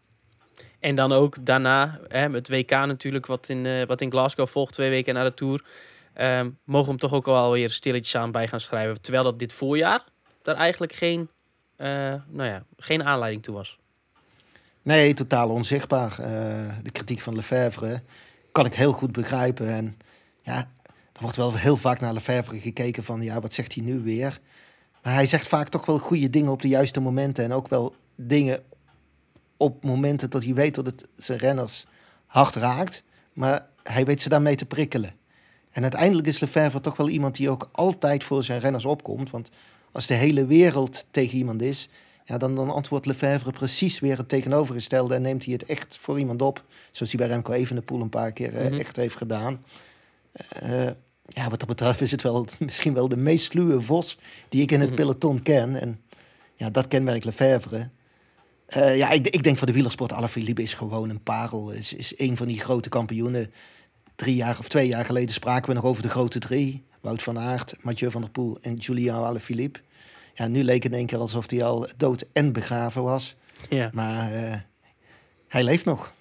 En 0.87 0.95
dan 0.95 1.11
ook 1.11 1.45
daarna, 1.45 1.99
hè, 2.07 2.29
het 2.29 2.49
WK 2.49 2.69
natuurlijk, 2.69 3.25
wat 3.25 3.49
in, 3.49 3.65
uh, 3.65 3.85
wat 3.85 4.01
in 4.01 4.11
Glasgow 4.11 4.47
volgt, 4.47 4.73
twee 4.73 4.89
weken 4.89 5.13
na 5.13 5.23
de 5.23 5.33
Tour. 5.33 5.63
Um, 6.21 6.57
mogen 6.63 6.85
we 6.85 6.89
hem 6.89 6.99
toch 6.99 7.13
ook 7.13 7.27
alweer 7.27 7.69
stilletjes 7.69 8.15
aan 8.15 8.31
bij 8.31 8.47
gaan 8.47 8.59
schrijven. 8.59 9.01
Terwijl 9.01 9.23
dat 9.23 9.39
dit 9.39 9.53
voorjaar 9.53 10.03
daar 10.41 10.55
eigenlijk 10.55 10.93
geen, 10.93 11.29
uh, 11.77 11.87
nou 12.27 12.49
ja, 12.49 12.63
geen 12.77 13.03
aanleiding 13.03 13.43
toe 13.43 13.55
was. 13.55 13.77
Nee, 14.81 15.13
totaal 15.13 15.49
onzichtbaar. 15.49 16.17
Uh, 16.19 16.27
de 16.83 16.91
kritiek 16.91 17.19
van 17.19 17.35
Lefebvre 17.35 18.01
kan 18.51 18.65
ik 18.65 18.73
heel 18.73 18.91
goed 18.91 19.11
begrijpen. 19.11 19.67
En 19.67 19.97
ja, 20.41 20.57
er 21.13 21.21
wordt 21.21 21.37
wel 21.37 21.55
heel 21.55 21.77
vaak 21.77 21.99
naar 21.99 22.13
Lefebvre 22.13 22.59
gekeken 22.59 23.03
van, 23.03 23.21
ja, 23.21 23.39
wat 23.41 23.53
zegt 23.53 23.73
hij 23.73 23.83
nu 23.83 23.99
weer? 23.99 24.39
Maar 25.03 25.13
hij 25.13 25.25
zegt 25.25 25.47
vaak 25.47 25.69
toch 25.69 25.85
wel 25.85 25.97
goede 25.97 26.29
dingen 26.29 26.51
op 26.51 26.61
de 26.61 26.67
juiste 26.67 26.99
momenten. 26.99 27.43
En 27.43 27.53
ook 27.53 27.67
wel 27.67 27.95
dingen 28.15 28.59
op 29.57 29.83
momenten 29.83 30.29
dat 30.29 30.43
hij 30.43 30.53
weet 30.53 30.75
dat 30.75 30.85
het 30.85 31.07
zijn 31.15 31.39
renners 31.39 31.85
hard 32.25 32.55
raakt. 32.55 33.03
Maar 33.33 33.67
hij 33.83 34.05
weet 34.05 34.21
ze 34.21 34.29
daarmee 34.29 34.55
te 34.55 34.65
prikkelen. 34.65 35.11
En 35.71 35.81
uiteindelijk 35.81 36.27
is 36.27 36.39
Lefebvre 36.39 36.81
toch 36.81 36.97
wel 36.97 37.09
iemand 37.09 37.35
die 37.35 37.49
ook 37.49 37.69
altijd 37.71 38.23
voor 38.23 38.43
zijn 38.43 38.59
renners 38.59 38.85
opkomt. 38.85 39.29
Want 39.29 39.49
als 39.91 40.07
de 40.07 40.13
hele 40.13 40.45
wereld 40.45 41.05
tegen 41.11 41.37
iemand 41.37 41.61
is, 41.61 41.89
ja, 42.25 42.37
dan, 42.37 42.55
dan 42.55 42.69
antwoordt 42.69 43.05
Lefebvre 43.05 43.51
precies 43.51 43.99
weer 43.99 44.17
het 44.17 44.29
tegenovergestelde. 44.29 45.15
En 45.15 45.21
neemt 45.21 45.43
hij 45.43 45.53
het 45.53 45.65
echt 45.65 45.97
voor 46.01 46.19
iemand 46.19 46.41
op. 46.41 46.63
Zoals 46.91 47.11
hij 47.11 47.25
bij 47.25 47.29
Remco 47.33 47.51
Evenepoel 47.51 48.01
een 48.01 48.09
paar 48.09 48.31
keer 48.31 48.51
mm 48.51 48.79
echt 48.79 48.95
heeft 48.95 49.15
gedaan. 49.15 49.63
Uh, 50.63 50.89
ja, 51.27 51.49
wat 51.49 51.59
dat 51.59 51.67
betreft 51.67 52.01
is 52.01 52.11
het 52.11 52.21
wel 52.21 52.47
misschien 52.59 52.93
wel 52.93 53.07
de 53.07 53.17
meest 53.17 53.45
sluwe 53.45 53.81
vos 53.81 54.17
die 54.49 54.61
ik 54.61 54.71
in 54.71 54.79
het 54.79 54.89
mhm. 54.89 54.97
peloton 54.97 55.41
ken. 55.41 55.81
En 55.81 56.01
ja, 56.55 56.69
dat 56.69 56.87
kenmerk 56.87 57.23
Lefebvre. 57.23 57.89
Uh, 58.75 58.97
ja, 58.97 59.09
ik, 59.09 59.27
ik, 59.27 59.43
denk 59.43 59.57
voor 59.57 59.67
de 59.67 59.73
wielersport, 59.73 60.13
Alaphilippe 60.13 60.61
is 60.61 60.73
gewoon 60.73 61.09
een 61.09 61.23
parel. 61.23 61.71
Is, 61.71 61.93
is 61.93 62.19
een 62.19 62.37
van 62.37 62.47
die 62.47 62.59
grote 62.59 62.89
kampioenen. 62.89 63.51
Drie 64.15 64.35
jaar 64.35 64.59
of 64.59 64.67
twee 64.67 64.87
jaar 64.87 65.05
geleden 65.05 65.33
spraken 65.33 65.69
we 65.69 65.75
nog 65.75 65.83
over 65.83 66.03
de 66.03 66.09
grote 66.09 66.39
drie. 66.39 66.85
Wout 67.01 67.23
van 67.23 67.39
Aert, 67.39 67.75
Mathieu 67.81 68.11
van 68.11 68.21
der 68.21 68.29
Poel 68.29 68.57
en 68.61 68.75
Julian 68.75 69.23
Alaphilippe. 69.23 69.79
Ja, 70.33 70.47
nu 70.47 70.63
leek 70.63 70.83
het 70.83 70.91
in 70.91 70.97
één 70.97 71.07
keer 71.07 71.17
alsof 71.17 71.49
hij 71.49 71.63
al 71.63 71.87
dood 71.97 72.25
en 72.33 72.51
begraven 72.51 73.03
was. 73.03 73.35
Ja. 73.69 73.89
Maar 73.93 74.33
uh, 74.33 74.55
hij 75.47 75.63
leeft 75.63 75.85
nog. 75.85 76.13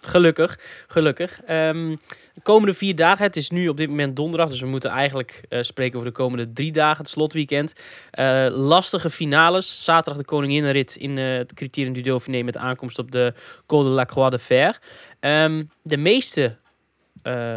Gelukkig. 0.00 0.58
Gelukkig. 0.86 1.40
Um, 1.50 2.00
de 2.34 2.40
komende 2.42 2.74
vier 2.74 2.94
dagen, 2.94 3.24
het 3.24 3.36
is 3.36 3.50
nu 3.50 3.68
op 3.68 3.76
dit 3.76 3.88
moment 3.88 4.16
donderdag, 4.16 4.48
dus 4.48 4.60
we 4.60 4.66
moeten 4.66 4.90
eigenlijk 4.90 5.42
uh, 5.48 5.62
spreken 5.62 5.98
over 5.98 6.10
de 6.10 6.16
komende 6.16 6.52
drie 6.52 6.72
dagen, 6.72 6.98
het 6.98 7.08
slotweekend. 7.08 7.72
Uh, 8.18 8.46
lastige 8.50 9.10
finales. 9.10 9.84
Zaterdag 9.84 10.16
de 10.16 10.24
Koninginnenrit 10.24 10.96
in 10.96 11.16
uh, 11.16 11.36
het 11.36 11.54
Criterium 11.54 11.92
du 11.92 12.00
Dauphiné 12.00 12.42
met 12.42 12.56
aankomst 12.56 12.98
op 12.98 13.10
de 13.10 13.34
Col 13.66 13.82
de 13.82 13.88
la 13.88 14.04
Croix 14.04 14.30
de 14.30 14.38
Fer. 14.38 14.78
Um, 15.20 15.70
de 15.82 15.96
meeste 15.96 16.56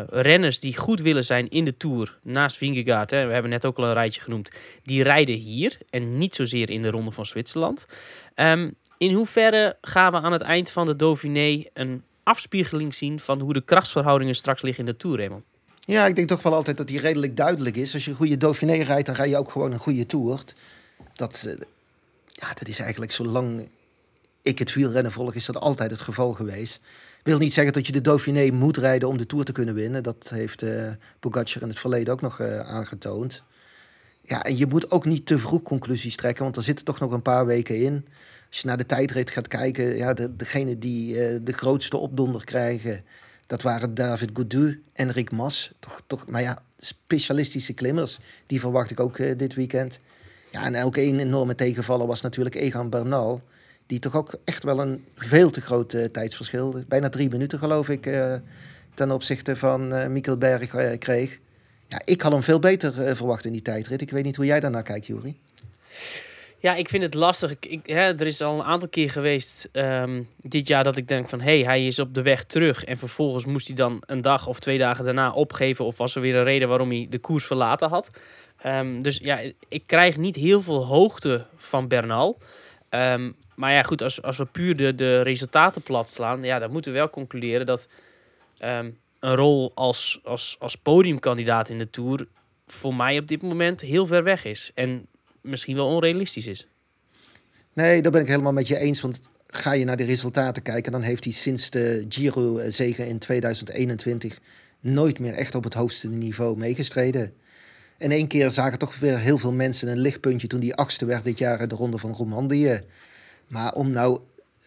renners 0.09 0.59
die 0.59 0.77
goed 0.77 1.01
willen 1.01 1.23
zijn 1.23 1.49
in 1.49 1.65
de 1.65 1.77
Tour, 1.77 2.17
naast 2.23 2.57
Vingegaard, 2.57 3.11
hè, 3.11 3.25
we 3.25 3.33
hebben 3.33 3.51
net 3.51 3.65
ook 3.65 3.77
al 3.77 3.83
een 3.83 3.93
rijtje 3.93 4.21
genoemd, 4.21 4.51
die 4.83 5.03
rijden 5.03 5.35
hier 5.35 5.77
en 5.89 6.17
niet 6.17 6.35
zozeer 6.35 6.69
in 6.69 6.81
de 6.81 6.89
Ronde 6.89 7.11
van 7.11 7.25
Zwitserland. 7.25 7.85
Um, 8.35 8.75
in 8.97 9.13
hoeverre 9.13 9.77
gaan 9.81 10.11
we 10.11 10.17
aan 10.17 10.31
het 10.31 10.41
eind 10.41 10.71
van 10.71 10.85
de 10.85 10.95
Dauphiné 10.95 11.63
een 11.73 12.03
afspiegeling 12.23 12.93
zien 12.93 13.19
van 13.19 13.39
hoe 13.39 13.53
de 13.53 13.63
krachtsverhoudingen 13.63 14.35
straks 14.35 14.61
liggen 14.61 14.85
in 14.85 14.91
de 14.91 14.97
Tour, 14.97 15.17
Raymond? 15.17 15.43
Ja, 15.79 16.05
ik 16.05 16.15
denk 16.15 16.27
toch 16.27 16.41
wel 16.41 16.53
altijd 16.53 16.77
dat 16.77 16.87
die 16.87 16.99
redelijk 16.99 17.37
duidelijk 17.37 17.75
is. 17.75 17.93
Als 17.93 18.05
je 18.05 18.11
een 18.11 18.17
goede 18.17 18.37
Dauphiné 18.37 18.73
rijdt, 18.73 19.05
dan 19.05 19.15
rij 19.15 19.29
je 19.29 19.37
ook 19.37 19.51
gewoon 19.51 19.71
een 19.71 19.79
goede 19.79 20.05
Tour. 20.05 20.43
Dat, 21.13 21.43
uh, 21.47 21.53
ja, 22.27 22.53
dat 22.53 22.67
is 22.67 22.79
eigenlijk 22.79 23.11
zolang 23.11 23.69
ik 24.41 24.59
het 24.59 24.73
wielrennen 24.73 25.11
volg, 25.11 25.33
is 25.33 25.45
dat 25.45 25.59
altijd 25.59 25.91
het 25.91 26.01
geval 26.01 26.33
geweest. 26.33 26.79
Wil 27.23 27.37
niet 27.37 27.53
zeggen 27.53 27.73
dat 27.73 27.85
je 27.85 27.91
de 27.91 28.01
Dauphiné 28.01 28.51
moet 28.51 28.77
rijden 28.77 29.09
om 29.09 29.17
de 29.17 29.25
Tour 29.25 29.45
te 29.45 29.51
kunnen 29.51 29.75
winnen. 29.75 30.03
Dat 30.03 30.29
heeft 30.29 30.63
uh, 30.63 30.87
in 31.59 31.67
het 31.67 31.79
verleden 31.79 32.13
ook 32.13 32.21
nog 32.21 32.39
uh, 32.39 32.59
aangetoond. 32.59 33.43
Ja, 34.21 34.43
en 34.43 34.57
je 34.57 34.67
moet 34.67 34.91
ook 34.91 35.05
niet 35.05 35.25
te 35.25 35.39
vroeg 35.39 35.61
conclusies 35.61 36.15
trekken, 36.15 36.43
want 36.43 36.55
er 36.55 36.63
zitten 36.63 36.85
toch 36.85 36.99
nog 36.99 37.11
een 37.11 37.21
paar 37.21 37.45
weken 37.45 37.75
in. 37.75 38.05
Als 38.51 38.59
je 38.59 38.67
naar 38.67 38.77
de 38.77 38.85
tijdrit 38.85 39.29
gaat 39.29 39.47
kijken, 39.47 39.97
ja, 39.97 40.13
de, 40.13 40.35
degene 40.35 40.77
die 40.77 41.15
uh, 41.15 41.39
de 41.41 41.51
grootste 41.51 41.97
opdonder 41.97 42.43
krijgen, 42.43 43.01
dat 43.47 43.61
waren 43.61 43.93
David 43.93 44.29
Gaudu 44.33 44.83
en 44.93 45.11
Rick 45.11 45.31
Mas. 45.31 45.71
Toch, 45.79 46.01
toch, 46.07 46.27
maar 46.27 46.41
ja, 46.41 46.63
specialistische 46.77 47.73
klimmers, 47.73 48.19
die 48.45 48.59
verwacht 48.59 48.91
ik 48.91 48.99
ook 48.99 49.17
dit 49.37 49.53
weekend. 49.53 49.99
Ja, 50.51 50.65
en 50.65 50.75
elke 50.75 51.01
een 51.01 51.19
enorme 51.19 51.55
tegenvaller 51.55 52.07
was 52.07 52.21
natuurlijk 52.21 52.55
Egan 52.55 52.89
Bernal. 52.89 53.41
Die 53.85 53.99
toch 53.99 54.15
ook 54.15 54.35
echt 54.43 54.63
wel 54.63 54.79
een 54.79 55.05
veel 55.15 55.49
te 55.49 55.61
groot 55.61 55.93
uh, 55.93 56.05
tijdsverschil, 56.05 56.83
bijna 56.87 57.09
drie 57.09 57.29
minuten 57.29 57.59
geloof 57.59 57.89
ik, 57.89 58.09
ten 58.93 59.11
opzichte 59.11 59.55
van 59.55 60.11
Mikkel 60.11 60.37
Berg 60.37 60.97
kreeg. 60.99 61.39
Ja, 61.87 62.01
ik 62.05 62.21
had 62.21 62.31
hem 62.31 62.43
veel 62.43 62.59
beter 62.59 63.15
verwacht 63.15 63.45
in 63.45 63.51
die 63.51 63.61
tijdrit. 63.61 64.01
Ik 64.01 64.11
weet 64.11 64.23
niet 64.23 64.35
hoe 64.35 64.45
jij 64.45 64.59
daarnaar 64.59 64.83
kijkt, 64.83 65.05
Juri. 65.05 65.39
Ja, 66.61 66.75
ik 66.75 66.89
vind 66.89 67.03
het 67.03 67.13
lastig. 67.13 67.55
Ik, 67.59 67.85
hè, 67.85 68.01
er 68.01 68.25
is 68.25 68.41
al 68.41 68.59
een 68.59 68.65
aantal 68.65 68.89
keer 68.89 69.09
geweest 69.09 69.69
um, 69.71 70.29
dit 70.41 70.67
jaar 70.67 70.83
dat 70.83 70.97
ik 70.97 71.07
denk 71.07 71.29
van... 71.29 71.41
hé, 71.41 71.55
hey, 71.55 71.63
hij 71.63 71.87
is 71.87 71.99
op 71.99 72.13
de 72.13 72.21
weg 72.21 72.43
terug. 72.43 72.83
En 72.83 72.97
vervolgens 72.97 73.45
moest 73.45 73.67
hij 73.67 73.75
dan 73.75 74.03
een 74.05 74.21
dag 74.21 74.47
of 74.47 74.59
twee 74.59 74.77
dagen 74.77 75.05
daarna 75.05 75.31
opgeven... 75.31 75.85
of 75.85 75.97
was 75.97 76.15
er 76.15 76.21
weer 76.21 76.35
een 76.35 76.43
reden 76.43 76.67
waarom 76.67 76.89
hij 76.89 77.07
de 77.09 77.19
koers 77.19 77.45
verlaten 77.45 77.89
had. 77.89 78.09
Um, 78.65 79.03
dus 79.03 79.17
ja, 79.17 79.39
ik 79.67 79.83
krijg 79.85 80.17
niet 80.17 80.35
heel 80.35 80.61
veel 80.61 80.85
hoogte 80.85 81.45
van 81.55 81.87
Bernal. 81.87 82.37
Um, 82.89 83.35
maar 83.55 83.73
ja, 83.73 83.83
goed, 83.83 84.01
als, 84.01 84.21
als 84.21 84.37
we 84.37 84.45
puur 84.45 84.77
de, 84.77 84.95
de 84.95 85.21
resultaten 85.21 85.81
plat 85.81 86.09
slaan... 86.09 86.41
ja, 86.41 86.59
dan 86.59 86.71
moeten 86.71 86.91
we 86.91 86.97
wel 86.97 87.09
concluderen 87.09 87.65
dat... 87.65 87.87
een 88.59 88.95
rol 89.19 89.71
als, 89.75 90.19
als, 90.23 90.55
als 90.59 90.75
podiumkandidaat 90.75 91.69
in 91.69 91.77
de 91.77 91.89
Tour... 91.89 92.27
voor 92.67 92.95
mij 92.95 93.19
op 93.19 93.27
dit 93.27 93.41
moment 93.41 93.81
heel 93.81 94.05
ver 94.05 94.23
weg 94.23 94.45
is. 94.45 94.71
En 94.73 95.05
misschien 95.41 95.75
wel 95.75 95.87
onrealistisch 95.87 96.47
is. 96.47 96.67
Nee, 97.73 98.01
daar 98.01 98.11
ben 98.11 98.21
ik 98.21 98.27
helemaal 98.27 98.53
met 98.53 98.67
je 98.67 98.77
eens. 98.77 99.01
Want 99.01 99.29
ga 99.47 99.71
je 99.71 99.85
naar 99.85 99.97
de 99.97 100.03
resultaten 100.03 100.61
kijken, 100.61 100.91
dan 100.91 101.01
heeft 101.01 101.23
hij 101.23 101.33
sinds 101.33 101.69
de 101.69 102.05
Giro-zegen 102.09 103.07
in 103.07 103.19
2021 103.19 104.39
nooit 104.79 105.19
meer 105.19 105.33
echt 105.33 105.55
op 105.55 105.63
het 105.63 105.73
hoogste 105.73 106.09
niveau 106.09 106.57
meegestreden. 106.57 107.33
En 107.97 108.11
één 108.11 108.27
keer 108.27 108.51
zagen 108.51 108.79
toch 108.79 108.99
weer 108.99 109.19
heel 109.19 109.37
veel 109.37 109.53
mensen 109.53 109.87
een 109.87 109.99
lichtpuntje 109.99 110.47
toen 110.47 110.59
die 110.59 110.75
achtste 110.75 111.05
werd 111.05 111.25
dit 111.25 111.37
jaar 111.37 111.67
de 111.67 111.75
Ronde 111.75 111.97
van 111.97 112.13
Romandie. 112.13 112.79
Maar 113.47 113.73
om 113.73 113.91
nou 113.91 114.19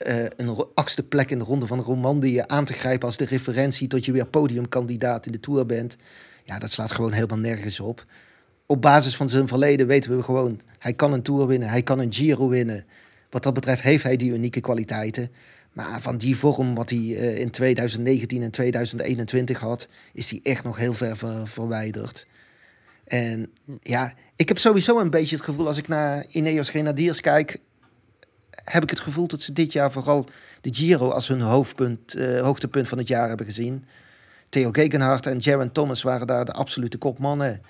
uh, 0.06 0.24
een 0.36 0.66
achtste 0.74 1.02
plek 1.02 1.30
in 1.30 1.38
de 1.38 1.44
Ronde 1.44 1.66
van 1.66 1.80
Romandie 1.80 2.42
aan 2.42 2.64
te 2.64 2.72
grijpen 2.72 3.06
als 3.06 3.16
de 3.16 3.24
referentie 3.24 3.88
tot 3.88 4.04
je 4.04 4.12
weer 4.12 4.26
podiumkandidaat 4.26 5.26
in 5.26 5.32
de 5.32 5.40
Tour 5.40 5.66
bent, 5.66 5.96
ja, 6.44 6.58
dat 6.58 6.70
slaat 6.70 6.92
gewoon 6.92 7.12
helemaal 7.12 7.38
nergens 7.38 7.80
op 7.80 8.06
op 8.66 8.82
basis 8.82 9.16
van 9.16 9.28
zijn 9.28 9.48
verleden 9.48 9.86
weten 9.86 10.16
we 10.16 10.22
gewoon, 10.22 10.60
hij 10.78 10.92
kan 10.92 11.12
een 11.12 11.22
Tour 11.22 11.46
winnen, 11.46 11.68
hij 11.68 11.82
kan 11.82 11.98
een 11.98 12.12
Giro 12.12 12.48
winnen. 12.48 12.84
Wat 13.30 13.42
dat 13.42 13.54
betreft 13.54 13.82
heeft 13.82 14.02
hij 14.02 14.16
die 14.16 14.32
unieke 14.32 14.60
kwaliteiten. 14.60 15.28
Maar 15.72 16.00
van 16.00 16.16
die 16.16 16.36
vorm 16.36 16.74
wat 16.74 16.90
hij 16.90 16.98
uh, 16.98 17.38
in 17.38 17.50
2019 17.50 18.42
en 18.42 18.50
2021 18.50 19.60
had, 19.60 19.88
is 20.12 20.30
hij 20.30 20.40
echt 20.42 20.64
nog 20.64 20.76
heel 20.76 20.92
ver 20.92 21.16
ver 21.16 21.48
verwijderd. 21.48 22.26
En 23.04 23.52
ja, 23.80 24.14
ik 24.36 24.48
heb 24.48 24.58
sowieso 24.58 25.00
een 25.00 25.10
beetje 25.10 25.36
het 25.36 25.44
gevoel, 25.44 25.66
als 25.66 25.76
ik 25.76 25.88
naar 25.88 26.26
Ineos 26.30 26.68
Grenadiers 26.68 27.20
kijk, 27.20 27.58
heb 28.50 28.82
ik 28.82 28.90
het 28.90 29.00
gevoel 29.00 29.26
dat 29.26 29.40
ze 29.40 29.52
dit 29.52 29.72
jaar 29.72 29.92
vooral 29.92 30.26
de 30.60 30.74
Giro 30.74 31.10
als 31.10 31.28
hun 31.28 31.40
hoofdpunt, 31.40 32.14
uh, 32.14 32.40
hoogtepunt 32.40 32.88
van 32.88 32.98
het 32.98 33.08
jaar 33.08 33.28
hebben 33.28 33.46
gezien. 33.46 33.84
Theo 34.48 34.70
Gegenhardt 34.70 35.26
en 35.26 35.38
Jaron 35.38 35.72
Thomas 35.72 36.02
waren 36.02 36.26
daar 36.26 36.44
de 36.44 36.52
absolute 36.52 36.98
kopmannen. 36.98 37.60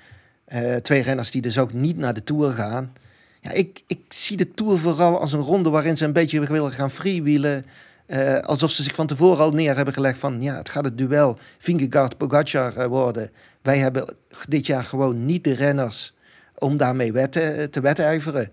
Uh, 0.49 0.75
twee 0.75 1.03
renners 1.03 1.31
die 1.31 1.43
dus 1.43 1.59
ook 1.59 1.73
niet 1.73 1.97
naar 1.97 2.15
de 2.15 2.25
Tour 2.25 2.53
gaan. 2.53 2.93
Ja, 3.41 3.51
ik, 3.51 3.83
ik 3.87 4.01
zie 4.09 4.37
de 4.37 4.51
Tour 4.51 4.79
vooral 4.79 5.21
als 5.21 5.33
een 5.33 5.41
ronde 5.41 5.71
waarin 5.71 5.97
ze 5.97 6.05
een 6.05 6.13
beetje 6.13 6.41
willen 6.41 6.73
gaan 6.73 6.91
freewheelen. 6.91 7.65
Uh, 8.07 8.39
alsof 8.39 8.71
ze 8.71 8.83
zich 8.83 8.95
van 8.95 9.07
tevoren 9.07 9.45
al 9.45 9.51
neer 9.51 9.77
hebben 9.77 9.95
gelegd 9.95 10.19
van... 10.19 10.43
ja, 10.43 10.57
het 10.57 10.69
gaat 10.69 10.85
het 10.85 10.99
duel 10.99 11.39
Vingegaard-Pogacar 11.59 12.77
uh, 12.77 12.87
worden. 12.87 13.31
Wij 13.63 13.79
hebben 13.79 14.15
dit 14.49 14.67
jaar 14.67 14.85
gewoon 14.85 15.27
niet 15.27 15.45
de 15.45 15.55
renners 15.55 16.15
om 16.59 16.77
daarmee 16.77 17.29
te 17.29 17.81
wedijveren. 17.83 18.49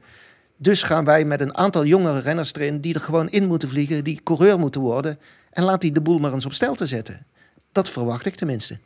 Dus 0.58 0.84
gaan 0.84 1.06
wij 1.06 1.26
met 1.26 1.42
een 1.42 1.58
aantal 1.58 1.86
jongere 1.86 2.20
renners 2.20 2.54
erin... 2.54 2.82
die 2.82 2.94
er 2.94 3.02
gewoon 3.02 3.30
in 3.30 3.48
moeten 3.48 3.70
vliegen, 3.70 4.04
die 4.04 4.22
coureur 4.24 4.60
moeten 4.60 4.82
worden... 4.82 5.20
en 5.52 5.64
laat 5.64 5.82
die 5.82 5.92
de 5.92 6.02
boel 6.02 6.20
maar 6.20 6.34
eens 6.34 6.46
op 6.46 6.54
stel 6.54 6.76
te 6.76 6.88
zetten. 6.88 7.26
Dat 7.72 7.90
verwacht 7.90 8.26
ik 8.26 8.36
tenminste. 8.36 8.80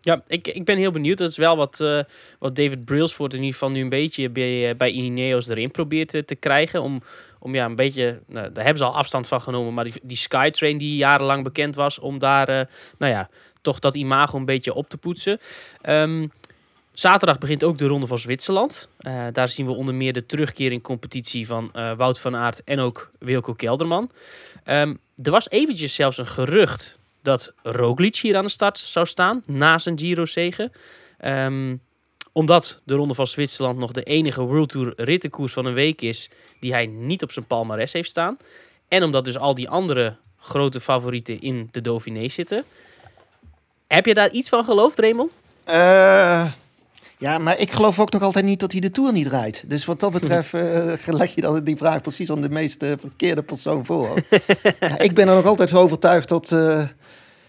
Ja, 0.00 0.22
ik, 0.26 0.48
ik 0.48 0.64
ben 0.64 0.78
heel 0.78 0.90
benieuwd. 0.90 1.18
Dat 1.18 1.30
is 1.30 1.36
wel 1.36 1.56
wat, 1.56 1.80
uh, 1.80 2.02
wat 2.38 2.56
David 2.56 2.84
Brailsford 2.84 3.32
in 3.32 3.38
ieder 3.38 3.52
geval 3.52 3.70
nu 3.70 3.80
een 3.80 3.88
beetje 3.88 4.30
bij, 4.30 4.70
eh, 4.70 4.76
bij 4.76 4.90
Ineos 4.90 5.48
erin 5.48 5.70
probeert 5.70 6.08
te, 6.08 6.24
te 6.24 6.34
krijgen. 6.34 6.82
Om, 6.82 7.02
om 7.38 7.54
ja, 7.54 7.64
een 7.64 7.76
beetje, 7.76 8.20
nou, 8.26 8.52
daar 8.52 8.64
hebben 8.64 8.82
ze 8.82 8.88
al 8.88 8.96
afstand 8.96 9.26
van 9.26 9.40
genomen, 9.40 9.74
maar 9.74 9.84
die, 9.84 10.00
die 10.02 10.16
Skytrain 10.16 10.78
die 10.78 10.96
jarenlang 10.96 11.44
bekend 11.44 11.74
was, 11.74 11.98
om 11.98 12.18
daar, 12.18 12.68
nou 12.98 13.12
ja, 13.12 13.28
toch 13.60 13.78
dat 13.78 13.94
imago 13.94 14.36
een 14.36 14.44
beetje 14.44 14.74
op 14.74 14.88
te 14.88 14.96
poetsen. 14.96 15.40
Um, 15.88 16.30
zaterdag 16.92 17.38
begint 17.38 17.64
ook 17.64 17.78
de 17.78 17.86
Ronde 17.86 18.06
van 18.06 18.18
Zwitserland. 18.18 18.88
Daar 19.32 19.48
zien 19.48 19.66
we 19.66 19.72
onder 19.72 19.94
meer 19.94 20.12
de 20.12 20.26
terugkeer 20.26 20.72
in 20.72 20.80
competitie 20.80 21.46
van 21.46 21.70
Wout 21.96 22.20
van 22.20 22.36
Aert 22.36 22.64
en 22.64 22.78
ook 22.78 23.10
Wilco 23.18 23.54
Kelderman. 23.54 24.10
Um, 24.64 24.98
er 25.22 25.30
was 25.30 25.50
eventjes 25.50 25.94
zelfs 25.94 26.18
een 26.18 26.26
gerucht 26.26 26.97
dat 27.28 27.52
Roglic 27.62 28.16
hier 28.16 28.36
aan 28.36 28.44
de 28.44 28.50
start 28.50 28.78
zou 28.78 29.06
staan 29.06 29.42
na 29.46 29.78
zijn 29.78 29.98
Giro-zegen. 29.98 30.72
Um, 31.24 31.80
omdat 32.32 32.80
de 32.84 32.94
Ronde 32.94 33.14
van 33.14 33.26
Zwitserland 33.26 33.78
nog 33.78 33.92
de 33.92 34.02
enige 34.02 34.40
World 34.40 34.68
Tour 34.68 34.92
rittenkoers 34.96 35.52
van 35.52 35.64
een 35.64 35.74
week 35.74 36.00
is 36.00 36.30
die 36.60 36.72
hij 36.72 36.86
niet 36.86 37.22
op 37.22 37.32
zijn 37.32 37.46
palmares 37.46 37.92
heeft 37.92 38.10
staan. 38.10 38.36
En 38.88 39.02
omdat 39.02 39.24
dus 39.24 39.38
al 39.38 39.54
die 39.54 39.68
andere 39.68 40.16
grote 40.40 40.80
favorieten 40.80 41.40
in 41.40 41.68
de 41.70 41.80
Dauphiné 41.80 42.28
zitten. 42.28 42.64
Heb 43.86 44.06
je 44.06 44.14
daar 44.14 44.30
iets 44.30 44.48
van 44.48 44.64
geloofd, 44.64 44.98
Raymond? 44.98 45.30
Uh, 45.68 46.52
ja, 47.18 47.38
maar 47.38 47.58
ik 47.58 47.70
geloof 47.70 48.00
ook 48.00 48.12
nog 48.12 48.22
altijd 48.22 48.44
niet 48.44 48.60
dat 48.60 48.72
hij 48.72 48.80
de 48.80 48.90
Tour 48.90 49.12
niet 49.12 49.26
rijdt. 49.26 49.70
Dus 49.70 49.84
wat 49.84 50.00
dat 50.00 50.12
betreft 50.12 50.54
uh, 50.54 50.94
leg 51.20 51.34
je 51.34 51.40
dan 51.40 51.64
die 51.64 51.76
vraag 51.76 52.00
precies 52.00 52.30
aan 52.30 52.40
de 52.40 52.48
meest 52.48 52.82
uh, 52.82 52.92
verkeerde 52.96 53.42
persoon 53.42 53.86
voor. 53.86 54.22
ja, 54.80 54.98
ik 54.98 55.14
ben 55.14 55.28
er 55.28 55.34
nog 55.34 55.46
altijd 55.46 55.74
overtuigd 55.74 56.28
dat 56.28 56.50
uh, 56.50 56.82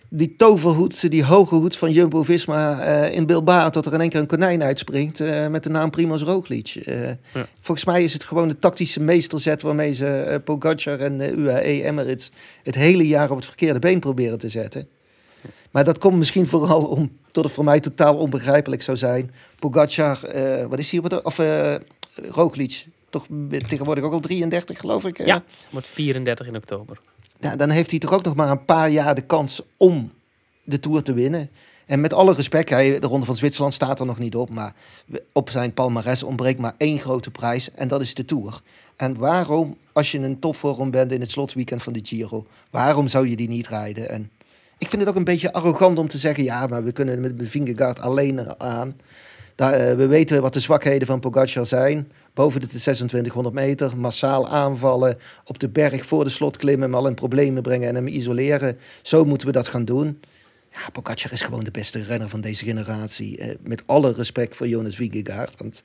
die 0.09 0.35
toverhoed, 0.35 1.11
die 1.11 1.23
hoge 1.23 1.55
hoed 1.55 1.75
van 1.75 1.91
Jumbo-Visma 1.91 2.83
in 3.05 3.25
Bilbao... 3.25 3.69
tot 3.69 3.85
er 3.85 3.93
in 3.93 4.01
één 4.01 4.09
keer 4.09 4.19
een 4.19 4.27
konijn 4.27 4.63
uitspringt 4.63 5.19
met 5.49 5.63
de 5.63 5.69
naam 5.69 5.89
Primoz 5.89 6.21
Roglic. 6.21 6.67
Ja. 6.67 7.17
Volgens 7.61 7.85
mij 7.85 8.03
is 8.03 8.13
het 8.13 8.23
gewoon 8.23 8.47
de 8.47 8.57
tactische 8.57 8.99
meesterzet... 8.99 9.61
waarmee 9.61 9.93
ze 9.93 10.41
Pogacar 10.43 10.99
en 10.99 11.39
UAE 11.39 11.83
Emirates 11.83 12.31
het 12.63 12.75
hele 12.75 13.07
jaar 13.07 13.29
op 13.29 13.35
het 13.35 13.45
verkeerde 13.45 13.79
been 13.79 13.99
proberen 13.99 14.38
te 14.38 14.49
zetten. 14.49 14.88
Maar 15.71 15.83
dat 15.83 15.97
komt 15.97 16.17
misschien 16.17 16.47
vooral 16.47 16.85
om, 16.85 17.17
tot 17.31 17.43
het 17.43 17.53
voor 17.53 17.63
mij 17.63 17.79
totaal 17.79 18.15
onbegrijpelijk 18.15 18.81
zou 18.81 18.97
zijn. 18.97 19.31
Pogacar, 19.59 20.35
uh, 20.35 20.65
wat 20.65 20.79
is 20.79 20.91
hij? 20.91 21.21
Of 21.23 21.39
uh, 21.39 21.75
Roglic, 22.29 22.85
toch 23.09 23.27
tegenwoordig 23.67 24.03
ook 24.03 24.13
al 24.13 24.19
33 24.19 24.79
geloof 24.79 25.05
ik. 25.05 25.25
Ja, 25.25 25.43
wordt 25.69 25.88
34 25.88 26.47
in 26.47 26.55
oktober. 26.55 27.01
Ja, 27.39 27.55
dan 27.55 27.69
heeft 27.69 27.89
hij 27.89 27.99
toch 27.99 28.13
ook 28.13 28.23
nog 28.23 28.35
maar 28.35 28.49
een 28.49 28.65
paar 28.65 28.89
jaar 28.89 29.15
de 29.15 29.21
kans 29.21 29.61
om 29.77 30.11
de 30.63 30.79
Tour 30.79 31.03
te 31.03 31.13
winnen. 31.13 31.49
En 31.85 32.01
met 32.01 32.13
alle 32.13 32.33
respect, 32.33 32.69
hij, 32.69 32.99
de 32.99 33.07
Ronde 33.07 33.25
van 33.25 33.35
Zwitserland 33.35 33.73
staat 33.73 33.99
er 33.99 34.05
nog 34.05 34.19
niet 34.19 34.35
op. 34.35 34.49
Maar 34.49 34.73
op 35.31 35.49
zijn 35.49 35.73
palmares 35.73 36.23
ontbreekt 36.23 36.59
maar 36.59 36.73
één 36.77 36.99
grote 36.99 37.31
prijs. 37.31 37.71
En 37.71 37.88
dat 37.88 38.01
is 38.01 38.13
de 38.13 38.25
Tour. 38.25 38.61
En 38.95 39.17
waarom, 39.17 39.77
als 39.93 40.11
je 40.11 40.19
een 40.19 40.39
topvorm 40.39 40.91
bent 40.91 41.11
in 41.11 41.19
het 41.19 41.29
slotweekend 41.29 41.83
van 41.83 41.93
de 41.93 41.99
Giro... 42.03 42.45
waarom 42.69 43.07
zou 43.07 43.29
je 43.29 43.35
die 43.35 43.47
niet 43.47 43.67
rijden? 43.67 44.09
En 44.09 44.31
ik 44.79 44.88
vind 44.88 45.01
het 45.01 45.09
ook 45.09 45.15
een 45.15 45.24
beetje 45.24 45.53
arrogant 45.53 46.00
om 46.00 46.07
te 46.07 46.17
zeggen... 46.17 46.43
ja, 46.43 46.67
maar 46.67 46.83
we 46.83 46.91
kunnen 46.91 47.21
met 47.21 47.33
Vingegaard 47.38 48.00
alleen 48.00 48.59
aan. 48.59 48.95
Daar, 49.55 49.89
uh, 49.89 49.95
we 49.95 50.07
weten 50.07 50.41
wat 50.41 50.53
de 50.53 50.59
zwakheden 50.59 51.07
van 51.07 51.19
Pogacar 51.19 51.65
zijn. 51.65 52.12
Boven 52.33 52.62
de 52.62 52.67
2600 52.67 53.55
meter, 53.55 53.98
massaal 53.98 54.50
aanvallen... 54.50 55.17
op 55.45 55.59
de 55.59 55.69
berg 55.69 56.05
voor 56.05 56.24
de 56.24 56.29
slot 56.29 56.57
klimmen... 56.57 56.83
hem 56.89 56.95
al 56.95 57.07
in 57.07 57.13
problemen 57.13 57.62
brengen 57.62 57.88
en 57.88 57.95
hem 57.95 58.07
isoleren. 58.07 58.77
Zo 59.01 59.25
moeten 59.25 59.48
we 59.48 59.53
dat 59.53 59.67
gaan 59.67 59.86
doen. 59.86 60.19
Ja, 60.71 60.89
Pogacar 60.91 61.31
is 61.31 61.41
gewoon 61.41 61.63
de 61.63 61.71
beste 61.71 62.03
renner 62.03 62.29
van 62.29 62.41
deze 62.41 62.65
generatie. 62.65 63.39
Uh, 63.39 63.53
met 63.62 63.83
alle 63.86 64.13
respect 64.13 64.55
voor 64.55 64.67
Jonas 64.67 64.95
Vingegaard. 64.95 65.53
Want 65.57 65.83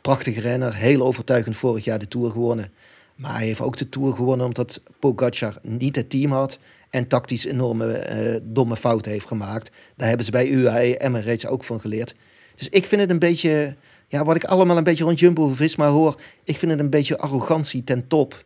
prachtige 0.00 0.40
renner, 0.40 0.74
heel 0.74 1.02
overtuigend 1.02 1.56
vorig 1.56 1.84
jaar 1.84 1.98
de 1.98 2.08
Tour 2.08 2.30
gewonnen... 2.30 2.72
Maar 3.20 3.36
hij 3.36 3.46
heeft 3.46 3.60
ook 3.60 3.76
de 3.76 3.88
Tour 3.88 4.14
gewonnen 4.14 4.46
omdat 4.46 4.80
Pogacar 4.98 5.58
niet 5.62 5.96
het 5.96 6.10
team 6.10 6.32
had 6.32 6.58
en 6.90 7.06
tactisch 7.06 7.44
enorme 7.44 8.06
uh, 8.10 8.40
domme 8.42 8.76
fouten 8.76 9.10
heeft 9.12 9.26
gemaakt. 9.26 9.70
Daar 9.96 10.08
hebben 10.08 10.26
ze 10.26 10.32
bij 10.32 10.48
UAE 10.48 10.96
Emirates 10.96 11.46
ook 11.46 11.64
van 11.64 11.80
geleerd. 11.80 12.14
Dus 12.56 12.68
ik 12.68 12.86
vind 12.86 13.00
het 13.00 13.10
een 13.10 13.18
beetje, 13.18 13.76
ja, 14.08 14.24
wat 14.24 14.36
ik 14.36 14.44
allemaal 14.44 14.76
een 14.76 14.84
beetje 14.84 15.04
rond 15.04 15.18
Jumbo-Visma 15.18 15.88
hoor, 15.88 16.20
ik 16.44 16.58
vind 16.58 16.70
het 16.70 16.80
een 16.80 16.90
beetje 16.90 17.18
arrogantie 17.18 17.84
ten 17.84 18.06
top. 18.06 18.44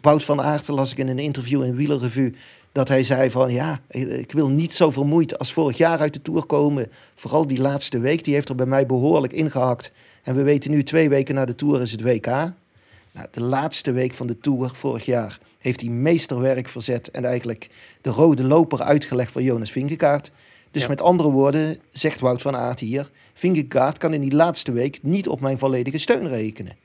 Wout 0.00 0.24
van 0.24 0.42
Aert 0.42 0.68
las 0.68 0.90
ik 0.90 0.98
in 0.98 1.08
een 1.08 1.18
interview 1.18 1.64
in 1.64 1.76
Wielerrevue 1.76 2.34
dat 2.72 2.88
hij 2.88 3.04
zei 3.04 3.30
van 3.30 3.52
ja, 3.52 3.80
ik 3.88 4.32
wil 4.32 4.50
niet 4.50 4.72
zo 4.72 4.90
vermoeid 4.90 5.38
als 5.38 5.52
vorig 5.52 5.76
jaar 5.76 5.98
uit 5.98 6.12
de 6.12 6.22
Tour 6.22 6.44
komen. 6.44 6.90
Vooral 7.14 7.46
die 7.46 7.60
laatste 7.60 7.98
week, 7.98 8.24
die 8.24 8.34
heeft 8.34 8.48
er 8.48 8.54
bij 8.54 8.66
mij 8.66 8.86
behoorlijk 8.86 9.32
ingehakt. 9.32 9.92
En 10.22 10.34
we 10.34 10.42
weten 10.42 10.70
nu 10.70 10.82
twee 10.82 11.08
weken 11.08 11.34
na 11.34 11.44
de 11.44 11.54
Tour 11.54 11.80
is 11.80 11.92
het 11.92 12.02
WK. 12.02 12.26
Nou, 12.26 13.26
de 13.30 13.42
laatste 13.42 13.92
week 13.92 14.14
van 14.14 14.26
de 14.26 14.38
Tour 14.38 14.70
vorig 14.74 15.04
jaar 15.04 15.38
heeft 15.60 15.80
hij 15.80 15.90
meesterwerk 15.90 16.68
verzet 16.68 17.10
en 17.10 17.24
eigenlijk 17.24 17.68
de 18.00 18.10
rode 18.10 18.44
loper 18.44 18.82
uitgelegd 18.82 19.32
voor 19.32 19.42
Jonas 19.42 19.72
Vingegaard. 19.72 20.30
Dus 20.70 20.86
met 20.86 21.00
andere 21.00 21.30
woorden, 21.30 21.78
zegt 21.90 22.20
Wout 22.20 22.42
van 22.42 22.56
Aert 22.56 22.80
hier, 22.80 23.10
Vingegaard 23.34 23.98
kan 23.98 24.14
in 24.14 24.20
die 24.20 24.34
laatste 24.34 24.72
week 24.72 24.98
niet 25.02 25.28
op 25.28 25.40
mijn 25.40 25.58
volledige 25.58 25.98
steun 25.98 26.28
rekenen. 26.28 26.76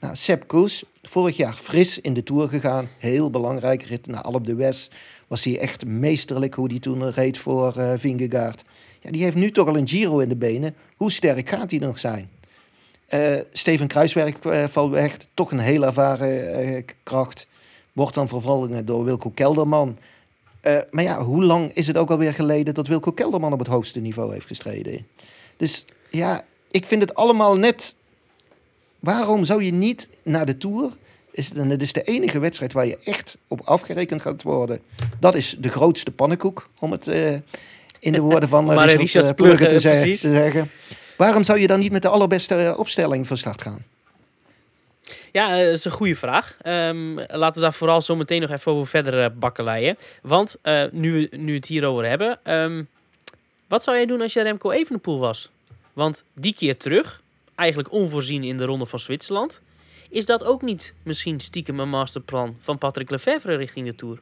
Nou, 0.00 0.16
Sepp 0.16 0.46
Koes, 0.46 0.84
vorig 1.02 1.36
jaar 1.36 1.54
fris 1.54 2.00
in 2.00 2.12
de 2.12 2.22
Tour 2.22 2.48
gegaan. 2.48 2.88
Heel 2.98 3.30
belangrijk, 3.30 3.82
rit 3.82 4.06
naar 4.06 4.22
Alp 4.22 4.46
de 4.46 4.54
West. 4.54 4.94
Was 5.26 5.44
hij 5.44 5.58
echt 5.58 5.86
meesterlijk 5.86 6.54
hoe 6.54 6.70
hij 6.70 6.78
toen 6.78 7.10
reed 7.10 7.38
voor 7.38 7.74
uh, 7.78 7.92
Vingegaard. 7.96 8.64
Ja, 9.00 9.10
die 9.10 9.22
heeft 9.22 9.36
nu 9.36 9.50
toch 9.50 9.68
al 9.68 9.76
een 9.76 9.88
Giro 9.88 10.18
in 10.18 10.28
de 10.28 10.36
benen. 10.36 10.74
Hoe 10.96 11.12
sterk 11.12 11.48
gaat 11.48 11.70
hij 11.70 11.80
nog 11.80 11.98
zijn? 11.98 12.28
Uh, 13.14 13.38
Steven 13.52 13.86
Kruiswerk 13.86 14.44
uh, 14.44 14.64
valt 14.64 14.90
weg. 14.90 15.16
Toch 15.34 15.50
een 15.50 15.58
heel 15.58 15.84
ervaren 15.84 16.84
kracht. 17.02 17.46
Wordt 17.94 18.14
dan 18.14 18.28
vervolgens 18.28 18.84
door 18.84 19.04
Wilco 19.04 19.30
Kelderman. 19.30 19.98
maar 20.90 21.04
ja, 21.04 21.22
hoe 21.22 21.44
lang 21.44 21.72
is 21.72 21.86
het 21.86 21.96
ook 21.96 22.10
alweer 22.10 22.34
geleden 22.34 22.74
dat 22.74 22.86
Wilco 22.86 23.12
Kelderman 23.12 23.52
op 23.52 23.58
het 23.58 23.68
hoogste 23.68 24.00
niveau 24.00 24.32
heeft 24.32 24.46
gestreden? 24.46 25.06
Dus 25.56 25.84
ja, 26.10 26.42
ik 26.70 26.86
vind 26.86 27.00
het 27.00 27.14
allemaal 27.14 27.56
net 27.56 27.96
Waarom 29.04 29.44
zou 29.44 29.62
je 29.62 29.72
niet 29.72 30.08
naar 30.22 30.46
de 30.46 30.56
Tour... 30.56 30.90
Is, 31.30 31.50
het 31.54 31.82
is 31.82 31.92
de 31.92 32.02
enige 32.02 32.38
wedstrijd 32.38 32.72
waar 32.72 32.86
je 32.86 32.98
echt 33.04 33.36
op 33.48 33.60
afgerekend 33.64 34.22
gaat 34.22 34.42
worden. 34.42 34.80
Dat 35.20 35.34
is 35.34 35.56
de 35.58 35.68
grootste 35.68 36.10
pannenkoek, 36.10 36.68
om 36.78 36.90
het 36.90 37.08
uh, 37.08 37.32
in 37.98 38.12
de 38.12 38.20
woorden 38.20 38.48
van 38.48 38.64
uh, 38.70 38.84
Richard, 38.84 38.98
Richard 38.98 39.36
Plugge 39.36 39.66
te, 39.66 39.80
te, 39.80 40.14
zeggen. 40.14 40.70
Waarom 41.16 41.44
zou 41.44 41.58
je 41.58 41.66
dan 41.66 41.78
niet 41.78 41.92
met 41.92 42.02
de 42.02 42.08
allerbeste 42.08 42.74
opstelling 42.76 43.26
van 43.26 43.38
start 43.38 43.62
gaan? 43.62 43.84
Ja, 45.34 45.48
dat 45.48 45.72
is 45.72 45.84
een 45.84 45.90
goede 45.90 46.14
vraag. 46.14 46.56
Um, 46.66 47.14
laten 47.14 47.54
we 47.54 47.60
daar 47.60 47.72
vooral 47.72 48.00
zo 48.00 48.16
meteen 48.16 48.40
nog 48.40 48.50
even 48.50 48.72
over 48.72 48.86
verder 48.86 49.24
uh, 49.24 49.26
bakkeleien. 49.38 49.96
Want 50.22 50.56
uh, 50.62 50.84
nu 50.90 51.12
we 51.12 51.36
nu 51.36 51.54
het 51.54 51.66
hierover 51.66 52.08
hebben, 52.08 52.38
um, 52.52 52.88
wat 53.68 53.82
zou 53.82 53.96
jij 53.96 54.06
doen 54.06 54.20
als 54.20 54.32
je 54.32 54.42
Remco 54.42 54.70
Evenepoel 54.70 55.18
was? 55.18 55.50
Want 55.92 56.24
die 56.34 56.54
keer 56.54 56.76
terug, 56.76 57.22
eigenlijk 57.54 57.92
onvoorzien 57.92 58.44
in 58.44 58.56
de 58.56 58.64
Ronde 58.64 58.86
van 58.86 58.98
Zwitserland. 58.98 59.60
Is 60.08 60.26
dat 60.26 60.44
ook 60.44 60.62
niet 60.62 60.94
misschien 61.02 61.40
stiekem 61.40 61.80
een 61.80 61.88
masterplan 61.88 62.56
van 62.60 62.78
Patrick 62.78 63.10
Lefevre 63.10 63.54
richting 63.54 63.86
de 63.86 63.94
Tour? 63.94 64.18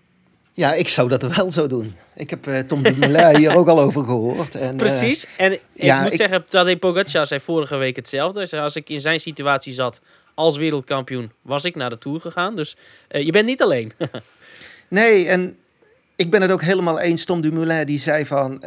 Ja, 0.53 0.73
ik 0.73 0.89
zou 0.89 1.09
dat 1.09 1.23
wel 1.37 1.53
zo 1.53 1.67
doen. 1.67 1.95
Ik 2.15 2.31
heb 2.31 2.47
uh, 2.47 2.59
Tom 2.59 2.83
Dumoulin 2.83 3.37
hier 3.43 3.57
ook 3.57 3.69
al 3.69 3.81
over 3.81 4.05
gehoord. 4.05 4.55
En, 4.55 4.77
Precies. 4.77 5.25
Uh, 5.25 5.31
en 5.37 5.53
ik 5.53 5.61
ja, 5.73 6.03
moet 6.03 6.13
ik... 6.13 6.17
zeggen, 6.19 6.45
Tadej 6.49 6.77
Pogacar 6.77 7.27
zei 7.27 7.41
vorige 7.41 7.77
week 7.77 7.97
hetzelfde. 7.97 8.39
Hij 8.39 8.49
zei, 8.49 8.63
als 8.63 8.77
ik 8.77 8.89
in 8.89 9.01
zijn 9.01 9.21
situatie 9.21 9.73
zat 9.73 10.01
als 10.43 10.57
wereldkampioen, 10.57 11.33
was 11.43 11.65
ik 11.65 11.75
naar 11.75 11.91
de 11.91 11.99
Tour 11.99 12.21
gegaan. 12.21 12.57
Dus 12.57 12.77
uh, 13.11 13.25
je 13.25 13.33
bent 13.33 13.47
niet 13.47 13.63
alleen. 13.63 13.93
nee, 14.89 15.29
en 15.29 15.57
ik 16.17 16.31
ben 16.31 16.43
het 16.43 16.51
ook 16.51 16.63
helemaal 16.63 17.01
eens. 17.01 17.25
Tom 17.25 17.41
Dumoulin 17.41 17.87
die 17.87 17.99
zei 17.99 18.27
van 18.27 18.63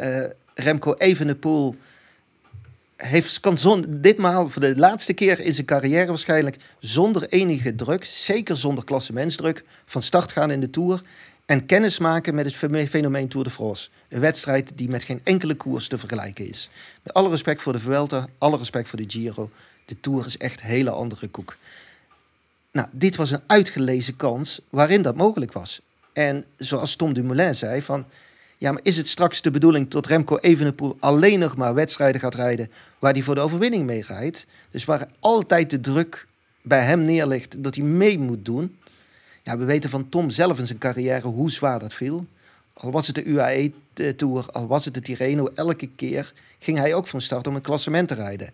Remco 0.54 0.94
Evenepoel 0.94 1.76
heeft, 2.96 3.40
kan 3.40 3.58
zon, 3.58 3.84
ditmaal 3.88 4.48
voor 4.48 4.62
de 4.62 4.76
laatste 4.76 5.12
keer 5.12 5.40
in 5.40 5.52
zijn 5.52 5.66
carrière 5.66 6.06
waarschijnlijk 6.06 6.56
zonder 6.78 7.28
enige 7.28 7.74
druk, 7.74 8.04
zeker 8.04 8.56
zonder 8.56 8.84
klassementsdruk, 8.84 9.64
van 9.86 10.02
start 10.02 10.32
gaan 10.32 10.50
in 10.50 10.60
de 10.60 10.70
Tour 10.70 11.02
en 11.46 11.66
kennis 11.66 11.98
maken 11.98 12.34
met 12.34 12.44
het 12.44 12.56
fenomeen 12.88 13.28
Tour 13.28 13.44
de 13.44 13.52
France. 13.52 13.88
Een 14.08 14.20
wedstrijd 14.20 14.72
die 14.74 14.88
met 14.88 15.04
geen 15.04 15.20
enkele 15.24 15.54
koers 15.54 15.88
te 15.88 15.98
vergelijken 15.98 16.48
is. 16.48 16.70
Met 17.02 17.14
alle 17.14 17.30
respect 17.30 17.62
voor 17.62 17.72
de 17.72 17.78
Vuelta, 17.78 18.26
alle 18.38 18.58
respect 18.58 18.88
voor 18.88 18.98
de 18.98 19.04
Giro. 19.08 19.50
De 19.86 20.00
Tour 20.00 20.26
is 20.26 20.36
echt 20.36 20.60
een 20.60 20.66
hele 20.66 20.90
andere 20.90 21.28
koek. 21.28 21.56
Nou, 22.72 22.88
dit 22.90 23.16
was 23.16 23.30
een 23.30 23.42
uitgelezen 23.46 24.16
kans 24.16 24.60
waarin 24.70 25.02
dat 25.02 25.16
mogelijk 25.16 25.52
was. 25.52 25.80
En 26.12 26.44
zoals 26.56 26.96
Tom 26.96 27.12
Dumoulin 27.12 27.54
zei, 27.54 27.82
van 27.82 28.06
ja, 28.58 28.72
maar 28.72 28.80
is 28.82 28.96
het 28.96 29.08
straks 29.08 29.42
de 29.42 29.50
bedoeling 29.50 29.88
dat 29.88 30.06
Remco 30.06 30.38
Evenepoel 30.38 30.96
alleen 31.00 31.38
nog 31.38 31.56
maar 31.56 31.74
wedstrijden 31.74 32.20
gaat 32.20 32.34
rijden 32.34 32.70
waar 32.98 33.12
hij 33.12 33.22
voor 33.22 33.34
de 33.34 33.40
overwinning 33.40 33.86
mee 33.86 34.04
rijdt? 34.06 34.46
Dus 34.70 34.84
waar 34.84 35.08
altijd 35.20 35.70
de 35.70 35.80
druk 35.80 36.26
bij 36.62 36.84
hem 36.84 37.00
neerligt 37.00 37.62
dat 37.62 37.74
hij 37.74 37.84
mee 37.84 38.18
moet 38.18 38.44
doen. 38.44 38.76
Ja, 39.42 39.58
we 39.58 39.64
weten 39.64 39.90
van 39.90 40.08
Tom 40.08 40.30
zelf 40.30 40.58
in 40.58 40.66
zijn 40.66 40.78
carrière 40.78 41.26
hoe 41.26 41.50
zwaar 41.50 41.78
dat 41.78 41.94
viel. 41.94 42.26
Al 42.72 42.90
was 42.90 43.06
het 43.06 43.14
de 43.14 43.24
UAE-tour, 43.24 44.46
al 44.50 44.66
was 44.66 44.84
het 44.84 44.94
de 44.94 45.00
Tirreno, 45.00 45.50
elke 45.54 45.88
keer 45.96 46.32
ging 46.58 46.78
hij 46.78 46.94
ook 46.94 47.06
van 47.06 47.20
start 47.20 47.46
om 47.46 47.54
een 47.54 47.60
klassement 47.60 48.08
te 48.08 48.14
rijden. 48.14 48.50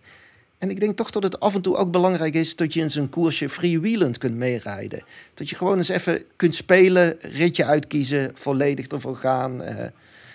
En 0.63 0.69
ik 0.69 0.79
denk 0.79 0.97
toch 0.97 1.09
dat 1.09 1.23
het 1.23 1.39
af 1.39 1.55
en 1.55 1.61
toe 1.61 1.75
ook 1.75 1.91
belangrijk 1.91 2.33
is 2.33 2.55
dat 2.55 2.73
je 2.73 2.79
in 2.79 2.89
zo'n 2.89 3.09
koersje 3.09 3.49
freewheelend 3.49 4.17
kunt 4.17 4.35
meerijden. 4.35 5.03
Dat 5.33 5.49
je 5.49 5.55
gewoon 5.55 5.77
eens 5.77 5.89
even 5.89 6.23
kunt 6.35 6.55
spelen, 6.55 7.15
ritje 7.19 7.65
uitkiezen, 7.65 8.31
volledig 8.33 8.87
ervoor 8.87 9.15
gaan. 9.15 9.61
Uh, 9.61 9.85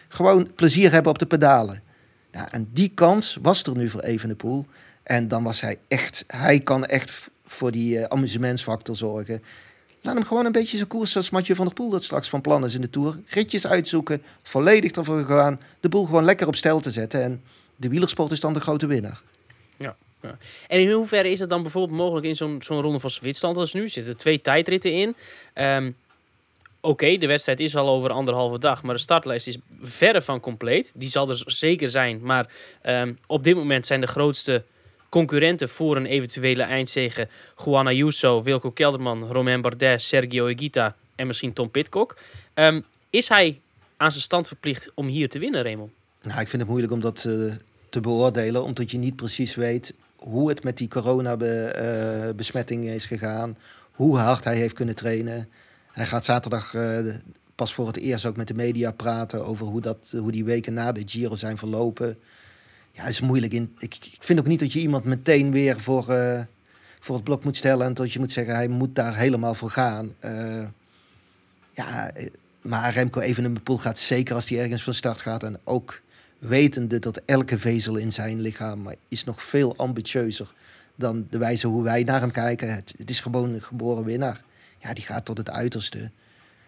gewoon 0.09 0.53
plezier 0.55 0.93
hebben 0.93 1.13
op 1.13 1.19
de 1.19 1.27
pedalen. 1.27 1.83
En 2.31 2.69
die 2.73 2.91
kans 2.95 3.39
was 3.43 3.63
er 3.63 3.77
nu 3.77 3.89
voor 3.89 4.01
Evenepoel. 4.01 4.67
En 5.03 5.29
dan 5.29 5.45
was 5.45 5.61
hij 5.61 5.79
echt, 5.89 6.25
hij 6.27 6.59
kan 6.59 6.85
echt 6.85 7.31
voor 7.47 7.71
die 7.71 7.99
uh, 7.99 8.05
amusementsfactor 8.05 8.97
zorgen. 8.97 9.43
Laat 10.01 10.15
hem 10.15 10.25
gewoon 10.25 10.47
een 10.47 10.53
beetje 10.53 10.77
zijn 10.77 10.89
koers 10.89 11.13
zoals 11.13 11.31
Mathieu 11.31 11.57
van 11.57 11.65
der 11.65 11.75
Poel 11.75 11.91
dat 11.91 12.05
straks 12.05 12.29
van 12.29 12.41
plan 12.41 12.65
is 12.65 12.75
in 12.75 12.81
de 12.81 12.91
Tour. 12.91 13.21
Ritjes 13.27 13.67
uitzoeken, 13.67 14.23
volledig 14.43 14.91
ervoor 14.91 15.21
gaan, 15.21 15.61
de 15.81 15.89
boel 15.89 16.05
gewoon 16.05 16.25
lekker 16.25 16.47
op 16.47 16.55
stel 16.55 16.81
te 16.81 16.91
zetten. 16.91 17.23
En 17.23 17.43
de 17.77 17.89
wielersport 17.89 18.33
is 18.33 18.41
dan 18.41 18.53
de 18.53 18.61
grote 18.61 18.87
winnaar. 18.87 19.23
Ja. 19.77 19.97
En 20.69 20.81
in 20.81 20.91
hoeverre 20.91 21.31
is 21.31 21.41
het 21.41 21.49
dan 21.49 21.63
bijvoorbeeld 21.63 21.99
mogelijk 21.99 22.27
in 22.27 22.37
zo'n 22.37 22.63
zo'n 22.63 22.81
ronde 22.81 22.99
van 22.99 23.11
Zwitserland 23.11 23.57
als 23.57 23.73
nu? 23.73 23.89
Zitten 23.89 24.17
twee 24.17 24.41
tijdritten 24.41 24.93
in. 24.93 25.17
Um, 25.55 25.97
Oké, 26.81 27.17
de 27.17 27.27
wedstrijd 27.27 27.61
is 27.61 27.77
al 27.77 27.89
over 27.89 28.11
anderhalve 28.11 28.59
dag, 28.59 28.83
maar 28.83 28.95
de 28.95 29.01
startlijst 29.01 29.47
is 29.47 29.59
verre 29.83 30.23
van 30.23 30.41
compleet. 30.41 30.93
Die 30.95 31.09
zal 31.09 31.29
er 31.29 31.43
zeker 31.47 31.89
zijn, 31.89 32.21
maar 32.23 32.51
um, 32.87 33.19
op 33.27 33.45
dit 33.45 33.57
moment 33.57 33.87
zijn 33.87 34.01
de 34.01 34.07
grootste 34.07 34.63
concurrenten 35.09 35.69
voor 35.69 35.97
een 35.97 36.07
eventuele 36.07 36.63
eindzege 36.63 37.29
Juan 37.65 37.87
Ayuso, 37.87 38.43
Wilco 38.43 38.71
Kelderman, 38.71 39.33
Romain 39.33 39.61
Bardet, 39.61 40.03
Sergio 40.03 40.47
Higuita 40.47 40.97
en 41.15 41.27
misschien 41.27 41.53
Tom 41.53 41.71
Pitcock. 41.71 42.17
Um, 42.55 42.85
is 43.11 43.29
hij 43.29 43.61
aan 43.97 44.11
zijn 44.11 44.23
stand 44.23 44.47
verplicht 44.47 44.91
om 44.95 45.07
hier 45.07 45.29
te 45.29 45.39
winnen, 45.39 45.63
Raymond? 45.63 45.93
Nou, 46.23 46.41
ik 46.41 46.49
vind 46.49 46.63
het 46.63 46.71
moeilijk 46.71 46.93
om 46.93 47.01
dat 47.01 47.25
uh, 47.27 47.53
te 47.89 48.01
beoordelen, 48.01 48.65
omdat 48.65 48.91
je 48.91 48.99
niet 48.99 49.17
precies 49.17 49.55
weet 49.55 49.95
hoe 50.19 50.49
het 50.49 50.65
met 50.65 50.77
die 50.77 50.89
coronabesmetting 50.89 52.85
uh, 52.85 52.95
is 52.95 53.05
gegaan, 53.05 53.57
hoe 53.93 54.19
hard 54.19 54.45
hij 54.45 54.57
heeft 54.57 54.75
kunnen 54.75 54.95
trainen. 54.95 55.49
Hij 55.93 56.07
gaat 56.07 56.25
zaterdag 56.25 56.75
uh, 56.75 57.15
pas 57.55 57.75
voor 57.75 57.87
het 57.87 57.97
eerst 57.97 58.25
ook 58.25 58.37
met 58.37 58.49
de 58.49 58.55
media 58.55 58.93
praten 58.93 59.47
over 59.47 59.67
hoe, 59.67 59.81
dat, 59.81 60.13
hoe 60.19 60.33
die 60.33 60.45
weken 60.45 60.75
na 60.75 60.93
de 60.93 61.03
Giro 61.07 61.37
zijn 61.37 61.59
verlopen. 61.59 62.19
Ja, 62.93 63.05
is 63.05 63.21
moeilijk. 63.21 63.53
In, 63.53 63.75
ik, 63.79 63.95
ik 63.95 64.19
vind 64.21 64.39
ook 64.39 64.47
niet 64.47 64.61
dat 64.61 64.73
je 64.73 64.81
iemand 64.81 65.05
meteen 65.05 65.51
weer 65.51 65.81
voor, 65.81 66.07
uh, 66.11 66.41
voor 67.01 67.15
het 67.15 67.25
blok 67.25 67.45
moet 67.45 67.57
stellen 67.57 67.87
en 67.87 67.95
dat 67.95 68.13
je 68.13 68.19
moet 68.19 68.33
zeggen 68.33 68.55
hij 68.55 68.69
moet 68.69 68.95
daar 68.95 69.17
helemaal 69.17 69.55
voor 69.55 69.71
gaan. 69.71 70.15
Ja, 71.71 72.13
maar 72.63 72.93
Remco 72.93 73.21
even 73.21 73.45
een 73.45 73.63
poel 73.63 73.79
gaat 73.79 73.99
zeker 73.99 74.35
als 74.35 74.49
hij 74.49 74.59
ergens 74.59 74.83
van 74.83 74.95
start 74.95 75.23
gaat 75.23 75.43
en 75.43 75.59
ook 75.65 76.01
wetende 76.39 76.99
dat 76.99 77.21
elke 77.27 77.59
vezel 77.59 77.97
in 77.97 78.13
zijn 78.13 78.41
lichaam 78.41 78.95
is 79.09 79.25
nog 79.25 79.43
veel 79.43 79.77
ambitieuzer 79.77 80.53
dan 80.95 81.27
de 81.31 81.39
wijze 81.39 81.67
hoe 81.67 81.83
wij 81.83 82.03
naar 82.03 82.21
hem 82.21 82.31
kijken. 82.31 82.75
Het, 82.75 83.11
is 83.11 83.21
gewoon 83.21 83.55
een 83.55 83.63
geboren 83.63 84.05
winnaar. 84.05 84.41
Ja, 84.79 84.93
die 84.93 85.05
gaat 85.05 85.25
tot 85.25 85.39
het 85.39 85.51
uiterste. 85.51 86.11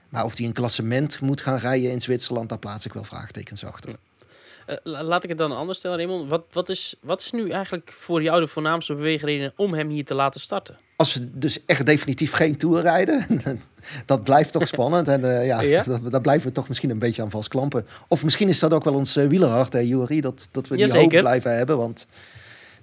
Maar 0.08 0.24
of 0.24 0.34
die 0.34 0.46
een 0.46 0.52
klassement 0.52 1.20
moet 1.20 1.40
gaan 1.40 1.58
rijden 1.58 1.90
in 1.90 2.00
Zwitserland, 2.00 2.48
daar 2.48 2.58
plaats 2.58 2.84
ik 2.84 2.92
wel 2.92 3.04
vraagtekens 3.04 3.64
achter. 3.64 3.94
Uh, 4.66 4.76
laat 4.82 5.22
ik 5.22 5.28
het 5.28 5.38
dan 5.38 5.52
anders 5.52 5.78
stellen, 5.78 5.96
Raymond. 5.96 6.30
Wat, 6.30 6.44
wat, 6.52 6.68
is, 6.68 6.94
wat 7.00 7.20
is 7.20 7.30
nu 7.30 7.50
eigenlijk 7.50 7.92
voor 7.92 8.22
jou 8.22 8.40
de 8.40 8.46
voornaamste 8.46 8.94
beweegreden 8.94 9.52
om 9.56 9.74
hem 9.74 9.88
hier 9.88 10.04
te 10.04 10.14
laten 10.14 10.40
starten? 10.40 10.78
Als 11.00 11.12
ze 11.12 11.38
dus 11.38 11.64
echt 11.66 11.86
definitief 11.86 12.32
geen 12.32 12.56
Tour 12.56 12.80
rijden, 12.80 13.26
dat 14.06 14.24
blijft 14.24 14.52
toch 14.52 14.68
spannend. 14.68 15.08
En 15.08 15.24
uh, 15.24 15.46
ja, 15.46 15.60
ja? 15.60 15.82
Dat, 15.82 16.10
daar 16.10 16.20
blijven 16.20 16.46
we 16.48 16.52
toch 16.52 16.68
misschien 16.68 16.90
een 16.90 16.98
beetje 16.98 17.22
aan 17.22 17.30
vastklampen. 17.30 17.86
Of 18.08 18.24
misschien 18.24 18.48
is 18.48 18.58
dat 18.58 18.72
ook 18.72 18.84
wel 18.84 18.94
ons 18.94 19.16
uh, 19.16 19.26
wielerhart, 19.26 19.72
hè, 19.72 19.78
Jury, 19.78 20.20
dat, 20.20 20.48
dat 20.50 20.68
we 20.68 20.76
die 20.76 20.92
hoop 20.92 21.08
blijven 21.08 21.56
hebben. 21.56 21.78
Want 21.78 22.06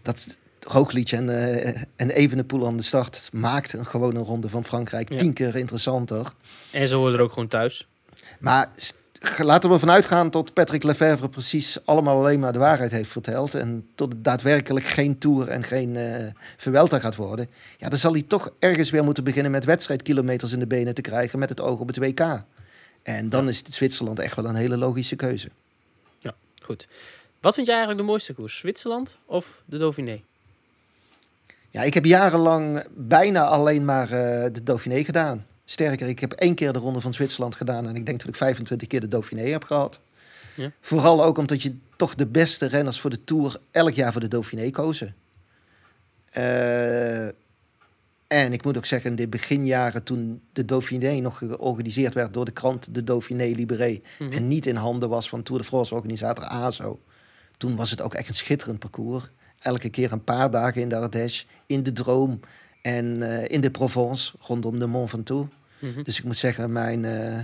dat, 0.01 0.37
Roglic 0.59 1.11
en, 1.11 1.27
uh, 1.27 1.67
en 1.95 2.09
Evenepoel 2.09 2.67
aan 2.67 2.77
de 2.77 2.83
start 2.83 3.29
maakt 3.33 3.73
een, 3.73 3.85
gewoon 3.85 4.15
een 4.15 4.23
ronde 4.23 4.49
van 4.49 4.65
Frankrijk 4.65 5.17
tien 5.17 5.33
keer 5.33 5.55
interessanter. 5.55 6.33
En 6.71 6.87
ze 6.87 6.95
worden 6.95 7.19
er 7.19 7.25
ook 7.25 7.33
gewoon 7.33 7.47
thuis. 7.47 7.87
Maar 8.39 8.69
laten 9.37 9.69
we 9.69 9.75
ervan 9.75 9.91
uitgaan 9.91 10.29
dat 10.29 10.53
Patrick 10.53 10.83
Lefevre 10.83 11.29
precies 11.29 11.85
allemaal 11.85 12.17
alleen 12.17 12.39
maar 12.39 12.53
de 12.53 12.59
waarheid 12.59 12.91
heeft 12.91 13.09
verteld. 13.09 13.53
En 13.53 13.87
tot 13.95 14.11
het 14.11 14.23
daadwerkelijk 14.23 14.85
geen 14.85 15.17
Tour 15.17 15.47
en 15.47 15.63
geen 15.63 15.95
uh, 15.95 16.15
Vuelta 16.57 16.99
gaat 16.99 17.15
worden. 17.15 17.47
Ja, 17.77 17.89
dan 17.89 17.99
zal 17.99 18.11
hij 18.11 18.21
toch 18.21 18.49
ergens 18.59 18.89
weer 18.89 19.03
moeten 19.03 19.23
beginnen 19.23 19.51
met 19.51 19.65
wedstrijdkilometers 19.65 20.51
in 20.51 20.59
de 20.59 20.67
benen 20.67 20.93
te 20.93 21.01
krijgen 21.01 21.39
met 21.39 21.49
het 21.49 21.61
oog 21.61 21.79
op 21.79 21.87
het 21.87 21.97
WK. 21.97 22.43
En 23.03 23.29
dan 23.29 23.49
is 23.49 23.63
Zwitserland 23.63 24.19
echt 24.19 24.35
wel 24.35 24.45
een 24.45 24.55
hele 24.55 24.77
logische 24.77 25.15
keuze. 25.15 25.47
Ja, 26.19 26.35
goed. 26.61 26.87
Wat 27.41 27.53
vind 27.53 27.67
jij 27.67 27.75
eigenlijk 27.75 28.05
de 28.05 28.11
mooiste 28.11 28.33
koers? 28.33 28.57
Zwitserland 28.57 29.17
of 29.25 29.61
de 29.65 29.77
Dauphiné? 29.77 30.21
Ja, 31.69 31.81
ik 31.81 31.93
heb 31.93 32.05
jarenlang 32.05 32.83
bijna 32.95 33.43
alleen 33.43 33.85
maar 33.85 34.11
uh, 34.11 34.45
de 34.51 34.63
Dauphiné 34.63 35.03
gedaan. 35.03 35.45
Sterker, 35.69 36.07
ik 36.07 36.19
heb 36.19 36.31
één 36.31 36.55
keer 36.55 36.73
de 36.73 36.79
Ronde 36.79 37.01
van 37.01 37.13
Zwitserland 37.13 37.55
gedaan 37.55 37.87
en 37.87 37.95
ik 37.95 38.05
denk 38.05 38.19
dat 38.19 38.27
ik 38.27 38.35
25 38.35 38.87
keer 38.87 38.99
de 38.99 39.07
Dauphiné 39.07 39.41
heb 39.41 39.63
gehad. 39.63 39.99
Ja. 40.55 40.71
Vooral 40.81 41.23
ook 41.23 41.37
omdat 41.37 41.61
je 41.61 41.75
toch 41.95 42.15
de 42.15 42.25
beste 42.25 42.65
renners 42.65 42.99
voor 42.99 43.09
de 43.09 43.23
Tour 43.23 43.55
elk 43.71 43.93
jaar 43.93 44.11
voor 44.11 44.21
de 44.21 44.27
Dauphiné 44.27 44.69
kozen. 44.69 45.15
Uh, 46.37 47.25
en 48.27 48.53
ik 48.53 48.63
moet 48.63 48.77
ook 48.77 48.85
zeggen, 48.85 49.09
in 49.09 49.15
de 49.15 49.27
beginjaren 49.27 50.03
toen 50.03 50.41
de 50.53 50.65
Dauphiné 50.65 51.19
nog 51.19 51.37
georganiseerd 51.37 52.13
werd 52.13 52.33
door 52.33 52.45
de 52.45 52.51
krant 52.51 52.93
de 52.93 53.03
Dauphiné 53.03 53.45
Libéré 53.45 53.99
mhm. 54.19 54.31
en 54.31 54.47
niet 54.47 54.65
in 54.65 54.75
handen 54.75 55.09
was 55.09 55.29
van 55.29 55.43
Tour 55.43 55.61
de 55.61 55.67
France 55.67 55.95
organisator 55.95 56.43
ASO, 56.43 56.99
toen 57.57 57.75
was 57.75 57.89
het 57.89 58.01
ook 58.01 58.13
echt 58.13 58.27
een 58.27 58.35
schitterend 58.35 58.79
parcours. 58.79 59.29
Elke 59.59 59.89
keer 59.89 60.11
een 60.11 60.23
paar 60.23 60.51
dagen 60.51 60.81
in 60.81 60.89
de 60.89 60.95
Ardèche, 60.95 61.45
in 61.65 61.83
de 61.83 61.91
Droom 61.91 62.39
en 62.87 63.05
uh, 63.05 63.49
in 63.49 63.61
de 63.61 63.71
Provence, 63.71 64.31
rondom 64.41 64.79
de 64.79 64.87
Mont 64.87 65.09
Ventoux. 65.09 65.53
Mm 65.79 66.03
Dus 66.03 66.17
ik 66.17 66.23
moet 66.23 66.37
zeggen, 66.37 66.71
mijn 66.71 67.03
uh, 67.03 67.37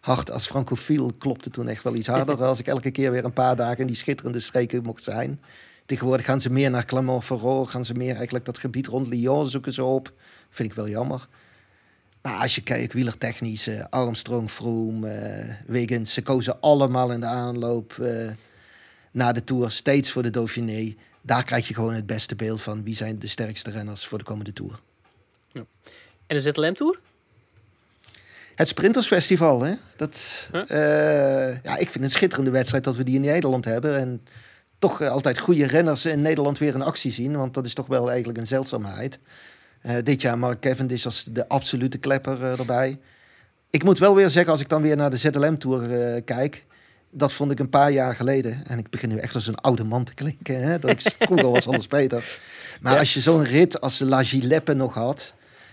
hart 0.00 0.30
als 0.30 0.46
francofiel 0.46 1.12
klopte 1.18 1.50
toen 1.50 1.68
echt 1.68 1.82
wel 1.82 1.94
iets 1.94 2.06
harder. 2.06 2.44
als 2.44 2.58
ik 2.58 2.66
elke 2.66 2.90
keer 2.90 3.10
weer 3.10 3.24
een 3.24 3.32
paar 3.32 3.56
dagen 3.56 3.78
in 3.78 3.86
die 3.86 3.96
schitterende 3.96 4.40
streken 4.40 4.82
mocht 4.82 5.02
zijn. 5.02 5.40
Tegenwoordig 5.86 6.26
gaan 6.26 6.40
ze 6.40 6.50
meer 6.50 6.70
naar 6.70 6.84
Clermont-Ferrand, 6.84 7.70
gaan 7.70 7.84
ze 7.84 7.94
meer 7.94 8.14
eigenlijk 8.14 8.44
dat 8.44 8.58
gebied 8.58 8.86
rond 8.86 9.06
Lyon 9.06 9.48
zoeken 9.48 9.72
ze 9.72 9.84
op. 9.84 10.12
Vind 10.50 10.68
ik 10.70 10.74
wel 10.74 10.88
jammer. 10.88 11.28
Maar 12.22 12.40
als 12.40 12.54
je 12.54 12.62
kijkt, 12.62 12.92
wielertechnisch, 12.92 13.68
uh, 13.68 13.84
Armstrong, 13.90 14.50
Froome, 14.50 15.08
uh, 15.08 15.54
Wiggins, 15.66 16.12
ze 16.12 16.22
kozen 16.22 16.60
allemaal 16.60 17.12
in 17.12 17.20
de 17.20 17.26
aanloop 17.26 17.96
uh, 18.00 18.30
naar 19.12 19.34
de 19.34 19.44
Tour, 19.44 19.70
steeds 19.70 20.10
voor 20.10 20.22
de 20.22 20.30
Dauphiné. 20.30 20.94
Daar 21.26 21.44
krijg 21.44 21.68
je 21.68 21.74
gewoon 21.74 21.94
het 21.94 22.06
beste 22.06 22.34
beeld 22.34 22.62
van 22.62 22.84
wie 22.84 22.94
zijn 22.94 23.18
de 23.18 23.28
sterkste 23.28 23.70
renners 23.70 24.06
voor 24.06 24.18
de 24.18 24.24
komende 24.24 24.52
Tour. 24.52 24.80
Ja. 25.52 25.64
En 26.26 26.36
de 26.36 26.40
ZLM 26.40 26.74
Tour? 26.74 27.00
Het 28.54 28.68
Sprintersfestival, 28.68 29.62
hè? 29.62 29.74
Dat, 29.96 30.48
ja, 31.62 31.76
ik 31.76 31.90
vind 31.90 31.94
het 31.94 32.02
een 32.02 32.10
schitterende 32.10 32.50
wedstrijd 32.50 32.84
dat 32.84 32.96
we 32.96 33.02
die 33.02 33.14
in 33.14 33.20
Nederland 33.20 33.64
hebben. 33.64 33.98
En 33.98 34.22
toch 34.78 35.02
altijd 35.02 35.38
goede 35.38 35.66
renners 35.66 36.04
in 36.04 36.22
Nederland 36.22 36.58
weer 36.58 36.74
in 36.74 36.82
actie 36.82 37.12
zien. 37.12 37.36
Want 37.36 37.54
dat 37.54 37.66
is 37.66 37.74
toch 37.74 37.86
wel 37.86 38.08
eigenlijk 38.08 38.38
een 38.38 38.46
zeldzaamheid. 38.46 39.18
Uh, 39.82 39.96
dit 40.02 40.20
jaar 40.20 40.38
Mark 40.38 40.60
Cavendish 40.60 41.04
als 41.04 41.24
de 41.30 41.48
absolute 41.48 41.98
klepper 41.98 42.44
erbij. 42.44 42.98
Ik 43.70 43.84
moet 43.84 43.98
wel 43.98 44.14
weer 44.14 44.28
zeggen, 44.28 44.52
als 44.52 44.60
ik 44.60 44.68
dan 44.68 44.82
weer 44.82 44.96
naar 44.96 45.10
de 45.10 45.16
ZLM-tour 45.16 45.92
eh, 45.92 46.24
kijk... 46.24 46.64
dat 47.14 47.32
vond 47.32 47.50
ik 47.50 47.58
een 47.58 47.68
paar 47.68 47.90
jaar 47.90 48.14
geleden... 48.14 48.66
en 48.66 48.78
ik 48.78 48.90
begin 48.90 49.08
nu 49.08 49.16
echt 49.16 49.34
als 49.34 49.46
een 49.46 49.60
oude 49.60 49.84
man 49.84 50.04
te 50.04 50.14
klinken... 50.14 50.62
Hè, 50.62 50.78
dat 50.78 50.90
ik 50.90 51.00
vroeger 51.18 51.50
was 51.50 51.68
alles 51.68 51.86
beter. 51.86 52.38
Maar 52.80 52.98
als 52.98 53.14
je 53.14 53.20
zo'n 53.20 53.44
rit 53.44 53.80
als 53.80 53.98
de 53.98 54.04
La 54.04 54.24
Gileppe 54.24 54.74
nog 54.74 54.94
had... 54.94 55.32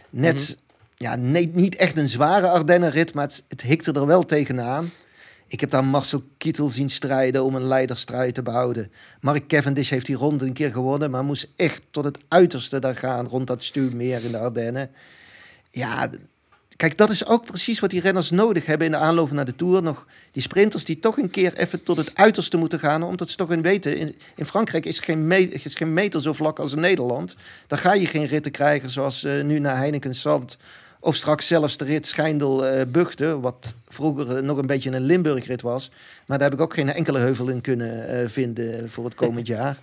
net, 0.10 0.39
mm 0.39 0.45
-hmm. 0.45 0.86
ja, 0.97 1.15
nee, 1.15 1.51
niet 1.54 1.75
echt 1.75 1.97
een 1.97 2.10
zware 2.10 2.47
Ardennenrit... 2.47 3.13
maar 3.13 3.27
het, 3.27 3.43
het 3.47 3.62
hikte 3.62 3.91
er 3.91 4.06
wel 4.06 4.25
tegenaan... 4.25 4.91
Ik 5.47 5.60
heb 5.60 5.69
daar 5.69 5.86
Marcel 5.86 6.23
Kittel 6.38 6.69
zien 6.69 6.89
strijden 6.89 7.43
om 7.43 7.56
een 7.56 7.67
leiderstrijd 7.67 8.34
te 8.34 8.41
behouden. 8.41 8.91
Mark 9.21 9.47
Cavendish 9.47 9.89
heeft 9.89 10.06
die 10.06 10.15
ronde 10.15 10.45
een 10.45 10.54
keer 10.54 10.71
gewonnen, 10.71 11.12
maar 11.12 11.23
moest 11.23 11.47
echt 11.56 11.82
tot 11.91 12.04
het 12.04 12.17
uiterste 12.27 12.80
daar 12.80 12.95
gaan 12.95 13.27
rond 13.27 13.47
dat 13.47 13.63
stuurmeer 13.63 14.23
in 14.23 14.32
de 14.32 14.38
Ardennen. 14.38 14.89
Ja, 15.71 16.10
kijk, 16.81 16.97
dat 16.97 17.09
is 17.09 17.25
ook 17.25 17.45
precies 17.45 17.79
wat 17.79 17.89
die 17.89 18.01
renners 18.01 18.29
nodig 18.29 18.65
hebben 18.65 18.85
in 18.85 18.91
de 18.91 18.97
aanloop 18.97 19.31
naar 19.31 19.45
de 19.45 19.55
Tour. 19.55 19.83
Nog 19.83 20.07
die 20.31 20.41
sprinters 20.41 20.85
die 20.85 20.99
toch 20.99 21.17
een 21.17 21.29
keer 21.29 21.53
even 21.53 21.83
tot 21.83 21.97
het 21.97 22.11
uiterste 22.15 22.57
moeten 22.57 22.79
gaan, 22.79 23.03
omdat 23.03 23.29
ze 23.29 23.35
toch 23.35 23.51
in 23.51 23.61
weten, 23.61 23.97
in, 23.97 24.15
in 24.35 24.45
Frankrijk 24.45 24.85
is 24.85 24.99
geen, 24.99 25.27
me 25.27 25.47
is 25.47 25.75
geen 25.75 25.93
meter 25.93 26.21
zo 26.21 26.33
vlak 26.33 26.59
als 26.59 26.73
in 26.73 26.79
Nederland. 26.79 27.35
Dan 27.67 27.77
ga 27.77 27.93
je 27.93 28.05
geen 28.05 28.25
ritten 28.25 28.51
krijgen 28.51 28.89
zoals 28.89 29.23
uh, 29.23 29.43
nu 29.43 29.59
naar 29.59 29.77
Heineken 29.77 30.15
Zand 30.15 30.57
of 30.99 31.15
straks 31.15 31.47
zelfs 31.47 31.77
de 31.77 31.85
rit 31.85 32.07
Schijndel-Buchten, 32.07 33.29
eh, 33.29 33.41
wat 33.41 33.75
vroeger 33.87 34.43
nog 34.43 34.57
een 34.57 34.67
beetje 34.67 34.91
een 34.91 35.01
Limburg-rit 35.01 35.61
was. 35.61 35.91
Maar 36.27 36.37
daar 36.37 36.49
heb 36.49 36.59
ik 36.59 36.65
ook 36.65 36.73
geen 36.73 36.93
enkele 36.93 37.19
heuvel 37.19 37.47
in 37.47 37.61
kunnen 37.61 38.21
uh, 38.23 38.29
vinden 38.29 38.91
voor 38.91 39.03
het 39.03 39.15
komend 39.15 39.47
jaar. 39.57 39.79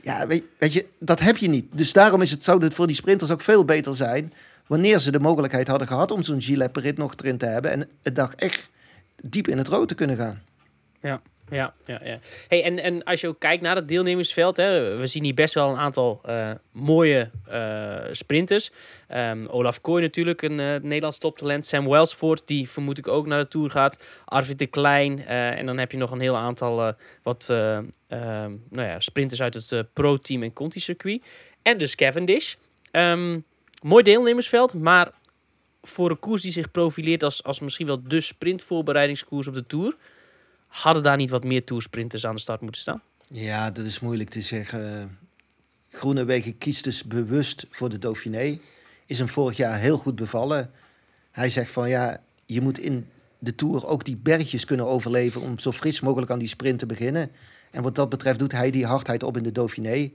Ja, 0.00 0.26
weet, 0.26 0.44
weet, 0.58 0.72
je, 0.72 0.86
dat 0.98 1.20
heb 1.20 1.36
je 1.36 1.48
niet. 1.48 1.66
Dus 1.72 1.92
daarom 1.92 2.22
is 2.22 2.30
het, 2.30 2.44
zou 2.44 2.64
het 2.64 2.74
voor 2.74 2.86
die 2.86 2.96
sprinters 2.96 3.30
ook 3.30 3.40
veel 3.40 3.64
beter 3.64 3.94
zijn... 3.94 4.32
wanneer 4.66 4.98
ze 4.98 5.10
de 5.10 5.20
mogelijkheid 5.20 5.68
hadden 5.68 5.88
gehad 5.88 6.10
om 6.10 6.22
zo'n 6.22 6.42
Gillette-rit 6.42 6.96
nog 6.96 7.14
erin 7.16 7.38
te 7.38 7.46
hebben... 7.46 7.70
en 7.70 7.88
het 8.02 8.16
dag 8.16 8.34
echt 8.34 8.70
diep 9.22 9.48
in 9.48 9.58
het 9.58 9.68
rood 9.68 9.88
te 9.88 9.94
kunnen 9.94 10.16
gaan. 10.16 10.42
Ja. 11.00 11.22
Ja, 11.50 11.74
ja, 11.86 12.00
ja. 12.04 12.18
Hey, 12.48 12.64
en, 12.64 12.78
en 12.78 13.02
als 13.02 13.20
je 13.20 13.28
ook 13.28 13.38
kijkt 13.38 13.62
naar 13.62 13.76
het 13.76 13.88
deelnemersveld, 13.88 14.56
hè, 14.56 14.96
we 14.96 15.06
zien 15.06 15.24
hier 15.24 15.34
best 15.34 15.54
wel 15.54 15.70
een 15.70 15.76
aantal 15.76 16.20
uh, 16.26 16.50
mooie 16.72 17.30
uh, 17.48 17.94
sprinters. 18.12 18.70
Um, 19.08 19.46
Olaf 19.46 19.80
Kooi 19.80 20.02
natuurlijk, 20.02 20.42
een 20.42 20.58
uh, 20.58 20.74
Nederlands 20.80 21.18
toptalent. 21.18 21.66
Sam 21.66 21.88
Welsford, 21.88 22.46
die 22.46 22.68
vermoed 22.68 22.98
ik 22.98 23.08
ook 23.08 23.26
naar 23.26 23.42
de 23.42 23.48
Tour 23.48 23.70
gaat. 23.70 23.98
Arvid 24.24 24.58
de 24.58 24.66
Klein. 24.66 25.26
en 25.26 25.66
dan 25.66 25.78
heb 25.78 25.92
je 25.92 25.98
nog 25.98 26.10
een 26.10 26.20
heel 26.20 26.36
aantal 26.36 26.94
wat 27.22 27.48
um, 27.50 27.92
nou 28.70 28.88
ja, 28.88 29.00
sprinters 29.00 29.42
uit 29.42 29.54
het 29.54 29.92
pro-team 29.92 30.42
en 30.42 30.52
Conti-circuit. 30.52 31.24
En 31.62 31.78
dus 31.78 31.94
Cavendish. 31.94 32.54
Um, 32.92 33.44
mooi 33.84 34.02
deelnemersveld, 34.02 34.74
maar 34.74 35.12
voor 35.82 36.10
een 36.10 36.18
koers 36.18 36.42
die 36.42 36.52
zich 36.52 36.70
profileert 36.70 37.22
als, 37.22 37.44
als 37.44 37.60
misschien 37.60 37.86
wel 37.86 38.02
de 38.02 38.20
sprintvoorbereidingskoers 38.20 39.46
op 39.46 39.54
de 39.54 39.66
Tour 39.66 39.96
Hadden 40.74 41.02
daar 41.02 41.16
niet 41.16 41.30
wat 41.30 41.44
meer 41.44 41.64
toersprinters 41.64 42.26
aan 42.26 42.34
de 42.34 42.40
start 42.40 42.60
moeten 42.60 42.80
staan? 42.80 43.02
Ja, 43.30 43.70
dat 43.70 43.84
is 43.86 44.00
moeilijk 44.00 44.30
te 44.30 44.40
zeggen. 44.40 45.18
Groenewegen 45.90 46.58
kiest 46.58 46.84
dus 46.84 47.04
bewust 47.04 47.66
voor 47.70 47.88
de 47.88 47.98
Dauphiné. 47.98 48.58
Is 49.06 49.18
hem 49.18 49.28
vorig 49.28 49.56
jaar 49.56 49.78
heel 49.78 49.98
goed 49.98 50.14
bevallen. 50.14 50.70
Hij 51.30 51.50
zegt 51.50 51.70
van 51.70 51.88
ja, 51.88 52.22
je 52.46 52.60
moet 52.60 52.78
in 52.78 53.08
de 53.38 53.54
Tour 53.54 53.86
ook 53.86 54.04
die 54.04 54.16
bergjes 54.16 54.64
kunnen 54.64 54.86
overleven... 54.86 55.40
om 55.40 55.58
zo 55.58 55.72
fris 55.72 56.00
mogelijk 56.00 56.30
aan 56.30 56.38
die 56.38 56.48
sprint 56.48 56.78
te 56.78 56.86
beginnen. 56.86 57.30
En 57.70 57.82
wat 57.82 57.94
dat 57.94 58.08
betreft 58.08 58.38
doet 58.38 58.52
hij 58.52 58.70
die 58.70 58.86
hardheid 58.86 59.22
op 59.22 59.36
in 59.36 59.42
de 59.42 59.52
Dauphiné. 59.52 60.10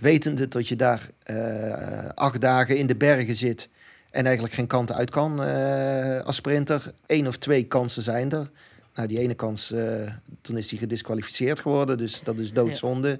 Wetende 0.00 0.48
dat 0.48 0.68
je 0.68 0.76
daar 0.76 1.10
uh, 1.30 2.08
acht 2.14 2.40
dagen 2.40 2.76
in 2.76 2.86
de 2.86 2.96
bergen 2.96 3.36
zit... 3.36 3.68
en 4.10 4.24
eigenlijk 4.24 4.54
geen 4.54 4.66
kant 4.66 4.92
uit 4.92 5.10
kan 5.10 5.42
uh, 5.42 6.20
als 6.20 6.36
sprinter. 6.36 6.92
Eén 7.06 7.28
of 7.28 7.36
twee 7.36 7.64
kansen 7.64 8.02
zijn 8.02 8.32
er... 8.32 8.50
Nou, 8.94 9.08
die 9.08 9.18
ene 9.18 9.34
kans, 9.34 9.72
uh, 9.72 10.10
toen 10.40 10.56
is 10.56 10.70
hij 10.70 10.78
gedisqualificeerd 10.78 11.60
geworden. 11.60 11.98
Dus 11.98 12.20
dat 12.24 12.38
is 12.38 12.52
doodzonde. 12.52 13.08
Ja. 13.08 13.18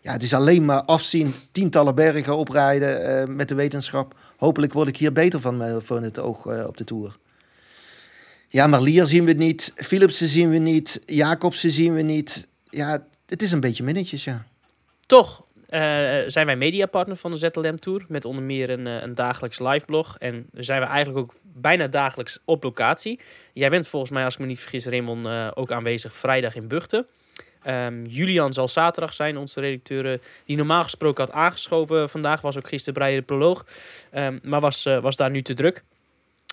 ja, 0.00 0.12
het 0.12 0.22
is 0.22 0.34
alleen 0.34 0.64
maar 0.64 0.82
afzien, 0.82 1.34
tientallen 1.50 1.94
bergen 1.94 2.36
oprijden 2.36 3.36
met 3.36 3.48
de 3.48 3.54
wetenschap. 3.54 4.16
Hopelijk 4.36 4.72
word 4.72 4.88
ik 4.88 4.96
hier 4.96 5.12
beter 5.12 5.40
van, 5.40 5.82
van 5.82 6.02
het 6.02 6.18
oog 6.18 6.66
op 6.66 6.76
de 6.76 6.84
Tour. 6.84 7.16
Ja, 8.48 8.66
maar 8.66 8.82
Lier 8.82 9.06
zien 9.06 9.24
we 9.24 9.32
niet. 9.32 9.72
Philipsen 9.74 10.28
zien 10.28 10.50
we 10.50 10.58
niet. 10.58 11.00
Jacobsen 11.06 11.70
zien 11.70 11.94
we 11.94 12.02
niet. 12.02 12.48
Ja, 12.64 13.06
het 13.26 13.42
is 13.42 13.52
een 13.52 13.60
beetje 13.60 13.84
minnetjes, 13.84 14.24
ja. 14.24 14.46
Toch 15.06 15.44
zijn 16.26 16.46
wij 16.46 16.56
mediapartner 16.56 17.16
van 17.16 17.30
de 17.30 17.36
ZLM 17.36 17.78
Tour. 17.78 18.04
Met 18.08 18.24
onder 18.24 18.42
meer 18.42 18.70
een, 18.70 18.86
een 18.86 19.14
dagelijks 19.14 19.58
liveblog. 19.58 20.18
En 20.18 20.46
zijn 20.52 20.80
we 20.80 20.86
eigenlijk 20.86 21.18
ook 21.18 21.34
bijna 21.42 21.86
dagelijks 21.86 22.38
op 22.44 22.62
locatie. 22.62 23.20
Jij 23.52 23.70
bent 23.70 23.88
volgens 23.88 24.10
mij, 24.10 24.24
als 24.24 24.34
ik 24.34 24.40
me 24.40 24.46
niet 24.46 24.60
vergis, 24.60 24.86
Raymond, 24.86 25.26
uh, 25.26 25.50
ook 25.54 25.72
aanwezig 25.72 26.14
vrijdag 26.14 26.54
in 26.54 26.68
Buchten. 26.68 27.06
Um, 27.66 28.06
Julian 28.06 28.52
zal 28.52 28.68
zaterdag 28.68 29.14
zijn, 29.14 29.36
onze 29.36 29.60
redacteur, 29.60 30.20
die 30.44 30.56
normaal 30.56 30.82
gesproken 30.82 31.24
had 31.24 31.34
aangeschoven. 31.34 32.08
Vandaag 32.08 32.40
was 32.40 32.56
ook 32.56 32.68
gisteren 32.68 33.00
bij 33.00 33.14
de 33.14 33.22
proloog, 33.22 33.66
um, 34.14 34.40
maar 34.42 34.60
was, 34.60 34.84
was 34.84 35.16
daar 35.16 35.30
nu 35.30 35.42
te 35.42 35.54
druk. 35.54 35.82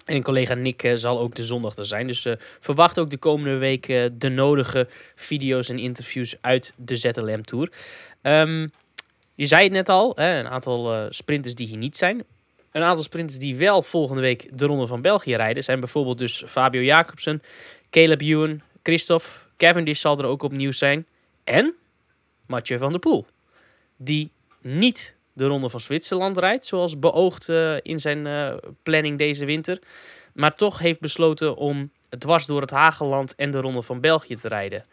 En 0.06 0.24
collega 0.24 0.54
Nick 0.54 0.92
zal 0.94 1.20
ook 1.20 1.36
de 1.36 1.44
zondag 1.44 1.76
er 1.76 1.86
zijn. 1.86 2.08
Dus 2.08 2.28
verwacht 2.60 3.00
ook 3.00 3.10
de 3.10 3.18
komende 3.18 3.58
week 3.58 3.88
de 4.14 4.30
nodige 4.30 4.88
video's 5.16 5.70
en 5.70 5.80
interviews 5.80 6.36
uit 6.42 6.74
de 6.76 6.96
ZLM 6.96 7.44
Tour. 7.44 7.72
Um, 8.22 8.72
je 9.40 9.46
zei 9.46 9.64
het 9.64 9.72
net 9.72 9.90
al, 9.90 10.12
hè, 10.16 10.40
een 10.40 10.48
aantal 10.48 11.08
sprinters 11.10 11.56
die 11.56 11.68
hier 11.68 11.78
niet 11.78 11.98
zijn. 11.98 12.24
Een 12.72 12.84
aantal 12.84 13.04
sprinters 13.04 13.40
die 13.40 13.56
wel 13.56 13.82
volgende 13.82 14.22
week 14.22 14.50
de 14.58 14.66
Ronde 14.66 14.88
van 14.88 15.02
België 15.02 15.36
rijden 15.36 15.64
zijn 15.64 15.80
bijvoorbeeld 15.80 16.18
dus 16.18 16.44
Fabio 16.48 16.82
Jacobsen, 16.82 17.42
Caleb 17.90 18.22
Ewan, 18.22 18.62
Christophe, 18.84 19.28
Cavendish 19.58 20.00
zal 20.00 20.18
er 20.20 20.26
ook 20.26 20.44
opnieuw 20.44 20.72
zijn. 20.72 21.06
En 21.44 21.74
Mathieu 22.46 22.78
van 22.78 22.92
der 22.92 23.00
Poel, 23.00 23.26
die 23.98 24.32
niet 24.62 25.16
de 25.34 25.46
Ronde 25.46 25.70
van 25.70 25.80
Zwitserland 25.80 26.38
rijdt, 26.38 26.66
zoals 26.66 27.00
beoogd 27.00 27.48
uh, 27.48 27.78
in 27.82 28.00
zijn 28.00 28.26
uh, 28.26 28.54
planning 28.84 29.18
deze 29.18 29.46
winter. 29.46 29.80
Maar 30.34 30.56
toch 30.56 30.80
heeft 30.80 31.00
besloten 31.00 31.56
om 31.56 31.92
dwars 32.18 32.46
door 32.46 32.62
het 32.62 32.70
Hageland 32.70 33.36
en 33.36 33.52
de 33.52 33.60
Ronde 33.60 33.82
van 33.82 34.00
België 34.00 34.36
te 34.36 34.48
rijden. 34.48 34.84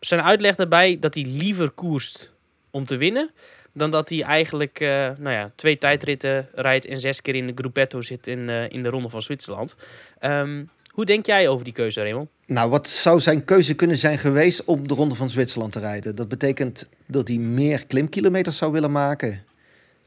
Zijn 0.00 0.22
uitleg 0.22 0.54
daarbij 0.54 0.98
dat 0.98 1.14
hij 1.14 1.24
liever 1.24 1.70
koerst 1.70 2.32
om 2.70 2.84
te 2.84 2.96
winnen 2.96 3.30
dan 3.72 3.90
dat 3.90 4.08
hij 4.08 4.22
eigenlijk 4.22 4.80
uh, 4.80 4.88
nou 4.88 5.30
ja, 5.30 5.52
twee 5.54 5.78
tijdritten 5.78 6.48
rijdt 6.54 6.86
en 6.86 7.00
zes 7.00 7.22
keer 7.22 7.34
in 7.34 7.46
de 7.46 7.52
gruppetto 7.54 8.00
zit 8.00 8.26
in, 8.26 8.48
uh, 8.48 8.70
in 8.70 8.82
de 8.82 8.88
Ronde 8.88 9.08
van 9.08 9.22
Zwitserland. 9.22 9.76
Um, 10.20 10.68
hoe 10.92 11.04
denk 11.04 11.26
jij 11.26 11.48
over 11.48 11.64
die 11.64 11.72
keuze, 11.72 12.00
Raymond? 12.00 12.28
Nou, 12.46 12.70
wat 12.70 12.88
zou 12.88 13.20
zijn 13.20 13.44
keuze 13.44 13.74
kunnen 13.74 13.96
zijn 13.96 14.18
geweest 14.18 14.64
om 14.64 14.88
de 14.88 14.94
Ronde 14.94 15.14
van 15.14 15.30
Zwitserland 15.30 15.72
te 15.72 15.78
rijden? 15.78 16.16
Dat 16.16 16.28
betekent 16.28 16.88
dat 17.06 17.28
hij 17.28 17.36
meer 17.36 17.86
klimkilometers 17.86 18.56
zou 18.56 18.72
willen 18.72 18.92
maken. 18.92 19.44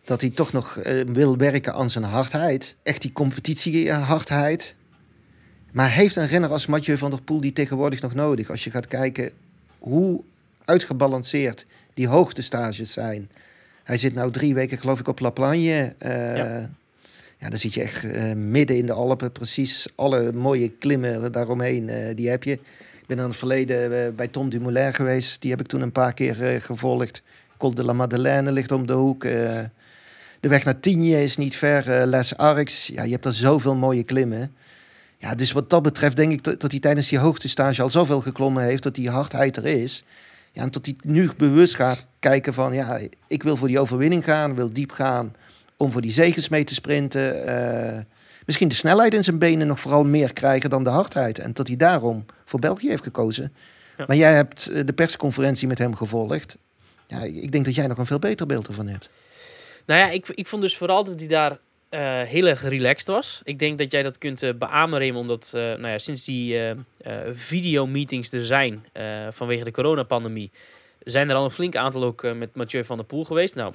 Dat 0.03 0.21
hij 0.21 0.29
toch 0.29 0.51
nog 0.51 0.75
uh, 0.75 1.01
wil 1.07 1.37
werken 1.37 1.73
aan 1.73 1.89
zijn 1.89 2.03
hardheid. 2.03 2.75
Echt 2.83 3.01
die 3.01 3.11
competitiehardheid. 3.11 4.75
Maar 5.71 5.91
heeft 5.91 6.15
een 6.15 6.27
renner 6.27 6.51
als 6.51 6.65
Mathieu 6.65 6.97
van 6.97 7.09
der 7.09 7.21
Poel 7.21 7.41
die 7.41 7.53
tegenwoordig 7.53 8.01
nog 8.01 8.13
nodig? 8.13 8.49
Als 8.49 8.63
je 8.63 8.71
gaat 8.71 8.87
kijken 8.87 9.31
hoe 9.79 10.23
uitgebalanceerd 10.65 11.65
die 11.93 12.07
hoogtestages 12.07 12.93
zijn. 12.93 13.29
Hij 13.85 13.97
zit 13.97 14.13
nou 14.13 14.31
drie 14.31 14.53
weken 14.53 14.77
geloof 14.77 14.99
ik 14.99 15.07
op 15.07 15.19
La 15.19 15.29
Plagne. 15.29 15.95
Uh, 16.05 16.37
ja. 16.37 16.69
ja. 17.37 17.49
dan 17.49 17.59
zit 17.59 17.73
je 17.73 17.81
echt 17.81 18.03
uh, 18.03 18.33
midden 18.33 18.77
in 18.77 18.85
de 18.85 18.93
Alpen. 18.93 19.31
Precies 19.31 19.87
alle 19.95 20.31
mooie 20.31 20.69
klimmen 20.69 21.31
daaromheen, 21.31 21.87
uh, 21.87 21.95
die 22.15 22.29
heb 22.29 22.43
je. 22.43 22.51
Ik 22.51 23.07
ben 23.07 23.17
in 23.17 23.23
het 23.23 23.35
verleden 23.35 24.15
bij 24.15 24.27
Tom 24.27 24.49
Dumoulin 24.49 24.93
geweest. 24.93 25.41
Die 25.41 25.51
heb 25.51 25.59
ik 25.59 25.67
toen 25.67 25.81
een 25.81 25.91
paar 25.91 26.13
keer 26.13 26.61
gevolgd. 26.61 27.21
Col 27.57 27.73
de 27.73 27.83
la 27.83 27.93
Madeleine 27.93 28.51
ligt 28.51 28.71
om 28.71 28.87
de 28.87 28.93
hoek. 28.93 29.21
de 29.21 29.69
weg 30.39 30.63
naar 30.63 30.79
Tignes 30.79 31.23
is 31.23 31.37
niet 31.37 31.55
ver. 31.55 32.05
Les 32.07 32.37
Arcs. 32.37 32.87
Ja, 32.87 33.03
je 33.03 33.11
hebt 33.11 33.25
er 33.25 33.33
zoveel 33.33 33.75
mooie 33.75 34.03
klimmen. 34.03 34.55
Ja, 35.17 35.35
dus 35.35 35.51
wat 35.51 35.69
dat 35.69 35.83
betreft 35.83 36.15
denk 36.15 36.31
ik 36.31 36.43
dat, 36.43 36.59
dat 36.59 36.71
hij 36.71 36.79
tijdens 36.79 37.07
die 37.07 37.19
hoogtestage 37.19 37.81
al 37.81 37.89
zoveel 37.89 38.21
geklommen 38.21 38.63
heeft... 38.63 38.83
dat 38.83 38.95
die 38.95 39.09
hardheid 39.09 39.57
er 39.57 39.65
is... 39.65 40.03
Ja, 40.55 40.61
en 40.61 40.69
tot 40.69 40.85
hij 40.85 40.95
nu 41.03 41.29
bewust 41.37 41.75
gaat 41.75 42.05
kijken 42.19 42.53
van, 42.53 42.73
ja, 42.73 42.99
ik 43.27 43.43
wil 43.43 43.57
voor 43.57 43.67
die 43.67 43.79
overwinning 43.79 44.23
gaan, 44.23 44.55
wil 44.55 44.73
diep 44.73 44.91
gaan 44.91 45.35
om 45.77 45.91
voor 45.91 46.01
die 46.01 46.11
zegens 46.11 46.49
mee 46.49 46.63
te 46.63 46.73
sprinten. 46.73 47.49
Uh, 47.49 47.99
misschien 48.45 48.67
de 48.67 48.75
snelheid 48.75 49.13
in 49.13 49.23
zijn 49.23 49.37
benen 49.37 49.67
nog 49.67 49.79
vooral 49.79 50.03
meer 50.03 50.33
krijgen 50.33 50.69
dan 50.69 50.83
de 50.83 50.89
hardheid. 50.89 51.39
En 51.39 51.53
dat 51.53 51.67
hij 51.67 51.75
daarom 51.75 52.25
voor 52.45 52.59
België 52.59 52.89
heeft 52.89 53.03
gekozen. 53.03 53.53
Maar 54.07 54.15
jij 54.15 54.33
hebt 54.33 54.67
eh, 54.67 54.85
de 54.85 54.93
persconferentie 54.93 55.67
met 55.67 55.77
hem 55.77 55.95
gevolgd. 55.95 56.57
Ja, 57.07 57.21
ik 57.21 57.51
denk 57.51 57.65
dat 57.65 57.75
jij 57.75 57.87
nog 57.87 57.97
een 57.97 58.05
veel 58.05 58.19
beter 58.19 58.45
beeld 58.45 58.67
ervan 58.67 58.87
hebt. 58.87 59.09
Nou 59.85 59.99
ja, 59.99 60.09
ik, 60.09 60.27
ik 60.27 60.47
vond 60.47 60.61
dus 60.61 60.77
vooral 60.77 61.03
dat 61.03 61.19
hij 61.19 61.27
daar 61.27 61.59
uh, 61.95 62.21
heel 62.21 62.45
erg 62.45 62.61
relaxed 62.61 63.07
was. 63.07 63.41
Ik 63.43 63.59
denk 63.59 63.77
dat 63.77 63.91
jij 63.91 64.03
dat 64.03 64.17
kunt 64.17 64.43
uh, 64.43 64.53
beamen, 64.53 65.15
omdat 65.15 65.51
uh, 65.55 65.61
nou 65.61 65.87
ja, 65.87 65.97
sinds 65.97 66.25
die 66.25 66.73
videomeetings 67.31 68.31
er 68.31 68.45
zijn 68.45 68.85
vanwege 69.29 69.63
de 69.63 69.71
coronapandemie, 69.71 70.51
zijn 70.99 71.29
er 71.29 71.35
al 71.35 71.43
een 71.43 71.51
flink 71.51 71.75
aantal 71.75 72.03
ook 72.03 72.23
met 72.33 72.55
Mathieu 72.55 72.83
van 72.83 72.97
der 72.97 73.05
Poel 73.05 73.23
geweest. 73.23 73.55
Nou, 73.55 73.73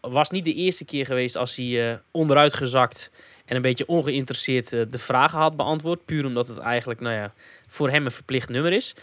het 0.00 0.12
was 0.12 0.30
niet 0.30 0.44
de 0.44 0.54
eerste 0.54 0.84
keer 0.84 1.06
geweest 1.06 1.36
als 1.36 1.56
hij 1.56 2.00
onderuit 2.10 2.54
gezakt 2.54 3.10
en 3.44 3.56
een 3.56 3.62
beetje 3.62 3.86
ongeïnteresseerd 3.86 4.70
de 4.70 4.98
vragen 4.98 5.38
had 5.38 5.56
beantwoord. 5.56 6.04
Puur 6.04 6.24
omdat 6.24 6.48
het 6.48 6.58
eigenlijk 6.58 7.00
nou 7.00 7.14
ja, 7.14 7.32
voor 7.68 7.90
hem 7.90 8.04
een 8.04 8.12
verplicht 8.12 8.48
nummer 8.48 8.72
is. 8.72 8.94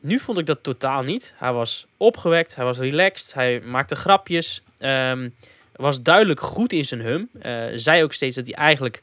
Nu 0.00 0.18
vond 0.18 0.38
ik 0.38 0.46
dat 0.46 0.62
totaal 0.62 1.02
niet. 1.02 1.34
Hij 1.36 1.52
was 1.52 1.86
opgewekt, 1.96 2.54
hij 2.54 2.64
was 2.64 2.78
relaxed, 2.78 3.34
hij 3.34 3.60
maakte 3.60 3.96
grapjes. 3.96 4.62
Um, 4.78 5.34
was 5.76 6.02
duidelijk 6.02 6.40
goed 6.40 6.72
in 6.72 6.84
zijn 6.84 7.00
hum. 7.00 7.28
Uh, 7.42 7.64
zei 7.74 8.02
ook 8.02 8.12
steeds 8.12 8.36
dat 8.36 8.46
hij 8.46 8.54
eigenlijk 8.54 9.02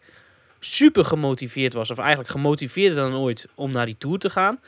super 0.59 1.05
gemotiveerd 1.05 1.73
was. 1.73 1.91
Of 1.91 1.97
eigenlijk 1.97 2.29
gemotiveerder 2.29 3.03
dan 3.03 3.15
ooit 3.15 3.45
om 3.55 3.71
naar 3.71 3.85
die 3.85 3.97
Tour 3.97 4.17
te 4.17 4.29
gaan. 4.29 4.59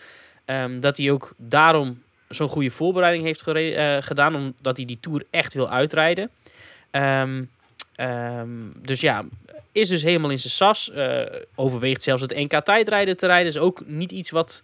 Um, 0.45 0.79
dat 0.79 0.97
hij 0.97 1.11
ook 1.11 1.33
daarom 1.37 2.01
zo'n 2.29 2.47
goede 2.47 2.69
voorbereiding 2.69 3.25
heeft 3.25 3.47
uh, 3.47 3.97
gedaan. 3.99 4.35
Omdat 4.35 4.77
hij 4.77 4.85
die 4.85 4.99
Tour 5.01 5.23
echt 5.29 5.53
wil 5.53 5.69
uitrijden. 5.69 6.29
Um, 6.91 7.49
um, 7.97 8.73
dus 8.81 9.01
ja, 9.01 9.25
is 9.71 9.89
dus 9.89 10.03
helemaal 10.03 10.29
in 10.29 10.39
zijn 10.39 10.53
sas. 10.53 10.91
Uh, 10.95 11.21
overweegt 11.55 12.03
zelfs 12.03 12.21
het 12.21 12.35
NK 12.35 12.63
tijdrijden 12.63 13.17
te 13.17 13.25
rijden. 13.25 13.47
Is 13.47 13.57
ook 13.57 13.85
niet 13.85 14.11
iets 14.11 14.29
wat 14.29 14.63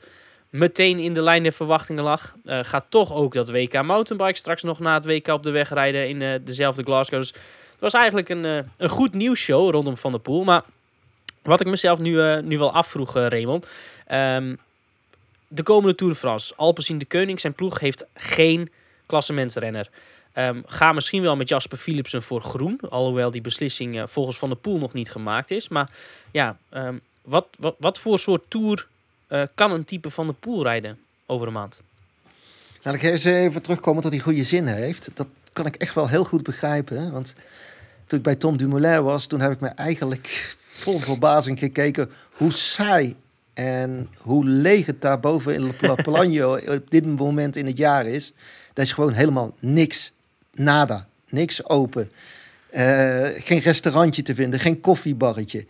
meteen 0.52 1.00
in 1.00 1.14
de 1.14 1.22
lijn 1.22 1.44
der 1.44 1.52
verwachtingen 1.52 2.04
lag. 2.04 2.36
Uh, 2.46 2.60
gaat 2.62 2.86
toch 2.90 3.14
ook 3.14 3.34
dat 3.34 3.50
WK 3.50 3.82
mountainbike 3.82 4.38
straks 4.38 4.64
nog 4.64 4.80
na 4.80 4.94
het 4.94 5.06
WK 5.06 5.28
op 5.28 5.44
de 5.44 5.50
weg 5.52 5.70
rijden 5.70 6.10
in 6.10 6.22
uh, 6.22 6.36
dezelfde 6.44 6.84
Glasgow. 6.84 7.20
Dus 7.20 7.30
het 7.72 7.80
was 7.80 7.94
eigenlijk 7.94 8.30
een, 8.30 8.46
uh, 8.46 8.60
een 8.78 8.90
goed 8.90 9.14
nieuwsshow 9.14 9.72
rondom 9.72 9.98
Van 9.98 10.12
der 10.12 10.20
Poel. 10.20 10.44
Maar 10.44 10.64
wat 11.42 11.60
ik 11.60 11.68
mezelf 11.68 12.00
nu, 12.00 12.42
nu 12.42 12.58
wel 12.58 12.74
afvroeg, 12.74 13.14
Raymond. 13.14 13.68
Um, 14.12 14.58
de 15.48 15.64
komende 15.64 15.96
Tour 15.96 16.14
de 16.14 16.20
France. 16.20 16.54
Alpecin 16.56 16.98
de 16.98 17.06
Koning, 17.06 17.40
zijn 17.40 17.54
ploeg, 17.54 17.80
heeft 17.80 18.06
geen 18.14 18.72
klassementsrenner. 19.06 19.90
Um, 20.36 20.64
ga 20.66 20.92
misschien 20.92 21.22
wel 21.22 21.36
met 21.36 21.50
Jasper 21.50 21.78
Philipsen 21.78 22.24
voor 22.24 22.42
groen. 22.42 22.80
Alhoewel 22.90 23.32
die 23.32 23.42
beslissing 23.42 24.04
volgens 24.06 24.38
Van 24.38 24.50
der 24.50 24.58
Poel 24.58 24.78
nog 24.78 24.94
niet 24.94 25.12
gemaakt 25.12 25.52
is. 25.52 25.70
Maar 25.70 25.90
ja, 26.32 26.58
um, 26.74 27.02
wat, 27.22 27.48
wat, 27.60 27.76
wat 27.80 28.00
voor 28.00 28.20
soort 28.20 28.44
Tour 28.48 28.88
uh, 29.32 29.44
kan 29.56 29.72
een 29.72 29.86
type 29.86 30.10
van 30.10 30.28
de 30.28 30.34
pool 30.34 30.64
rijden 30.64 30.98
over 31.26 31.48
een 31.48 31.54
maand? 31.54 31.82
Laat 32.82 32.94
ik 32.94 33.04
eens 33.04 33.24
even 33.24 33.62
terugkomen 33.62 34.02
tot 34.02 34.12
hij 34.12 34.22
goede 34.22 34.44
zin 34.44 34.68
heeft. 34.68 35.10
Dat 35.14 35.28
kan 35.54 35.66
ik 35.66 35.76
echt 35.76 35.96
wel 35.96 36.08
heel 36.08 36.24
goed 36.24 36.44
begrijpen. 36.44 37.12
Want 37.12 37.34
toen 38.06 38.18
ik 38.18 38.26
bij 38.26 38.36
Tom 38.36 38.58
Dumoulin 38.58 39.04
was, 39.04 39.26
toen 39.26 39.42
heb 39.42 39.52
ik 39.52 39.60
me 39.60 39.68
eigenlijk 39.68 40.56
vol 40.74 41.00
verbazing 41.00 41.60
gekeken 41.60 42.12
hoe 42.32 42.52
saai 42.52 43.16
en 43.54 44.10
hoe 44.18 44.46
leeg 44.46 44.86
het 44.86 45.02
daar 45.02 45.20
boven 45.20 45.54
in 45.54 45.74
La 45.80 45.96
op 46.76 46.90
dit 46.90 47.06
moment 47.06 47.56
in 47.56 47.66
het 47.66 47.78
jaar 47.78 48.06
is. 48.06 48.34
Daar 48.74 48.86
is 48.86 48.94
gewoon 48.94 49.14
helemaal 49.14 49.56
niks, 49.60 50.14
nada, 50.54 51.08
niks 51.30 51.70
open. 51.70 52.12
Uh, 52.74 53.28
geen 53.36 53.60
restaurantje 53.60 54.22
te 54.22 54.36
vinden, 54.36 54.60
geen 54.60 54.82
koffiebarretje 54.82 55.66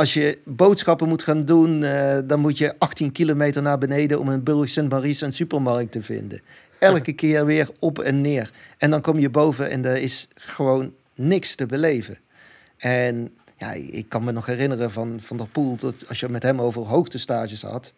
als 0.00 0.14
je 0.14 0.38
boodschappen 0.44 1.08
moet 1.08 1.22
gaan 1.22 1.44
doen, 1.44 1.82
uh, 1.82 2.18
dan 2.24 2.40
moet 2.40 2.58
je 2.58 2.74
18 2.78 3.12
kilometer 3.12 3.62
naar 3.62 3.78
beneden 3.78 4.20
om 4.20 4.30
in 4.30 4.42
Burg 4.42 4.68
Saint-Maurice 4.68 5.24
een 5.24 5.32
supermarkt 5.32 5.92
te 5.92 6.02
vinden. 6.02 6.40
Elke 6.78 7.12
keer 7.20 7.46
weer 7.46 7.68
op 7.78 7.98
en 7.98 8.20
neer. 8.20 8.50
En 8.78 8.90
dan 8.90 9.00
kom 9.00 9.18
je 9.18 9.30
boven 9.30 9.70
en 9.70 9.84
er 9.84 9.96
is 9.96 10.28
gewoon 10.34 10.92
niks 11.14 11.54
te 11.54 11.66
beleven. 11.66 12.18
En 12.76 13.30
ja, 13.56 13.72
ik 13.72 14.08
kan 14.08 14.24
me 14.24 14.32
nog 14.32 14.46
herinneren 14.46 14.90
van 14.90 15.18
Van 15.22 15.36
der 15.36 15.48
Poel, 15.48 15.76
dat 15.76 16.04
als 16.08 16.20
je 16.20 16.28
met 16.28 16.42
hem 16.42 16.60
over 16.60 16.82
hoogtestages 16.82 17.62
had, 17.62 17.92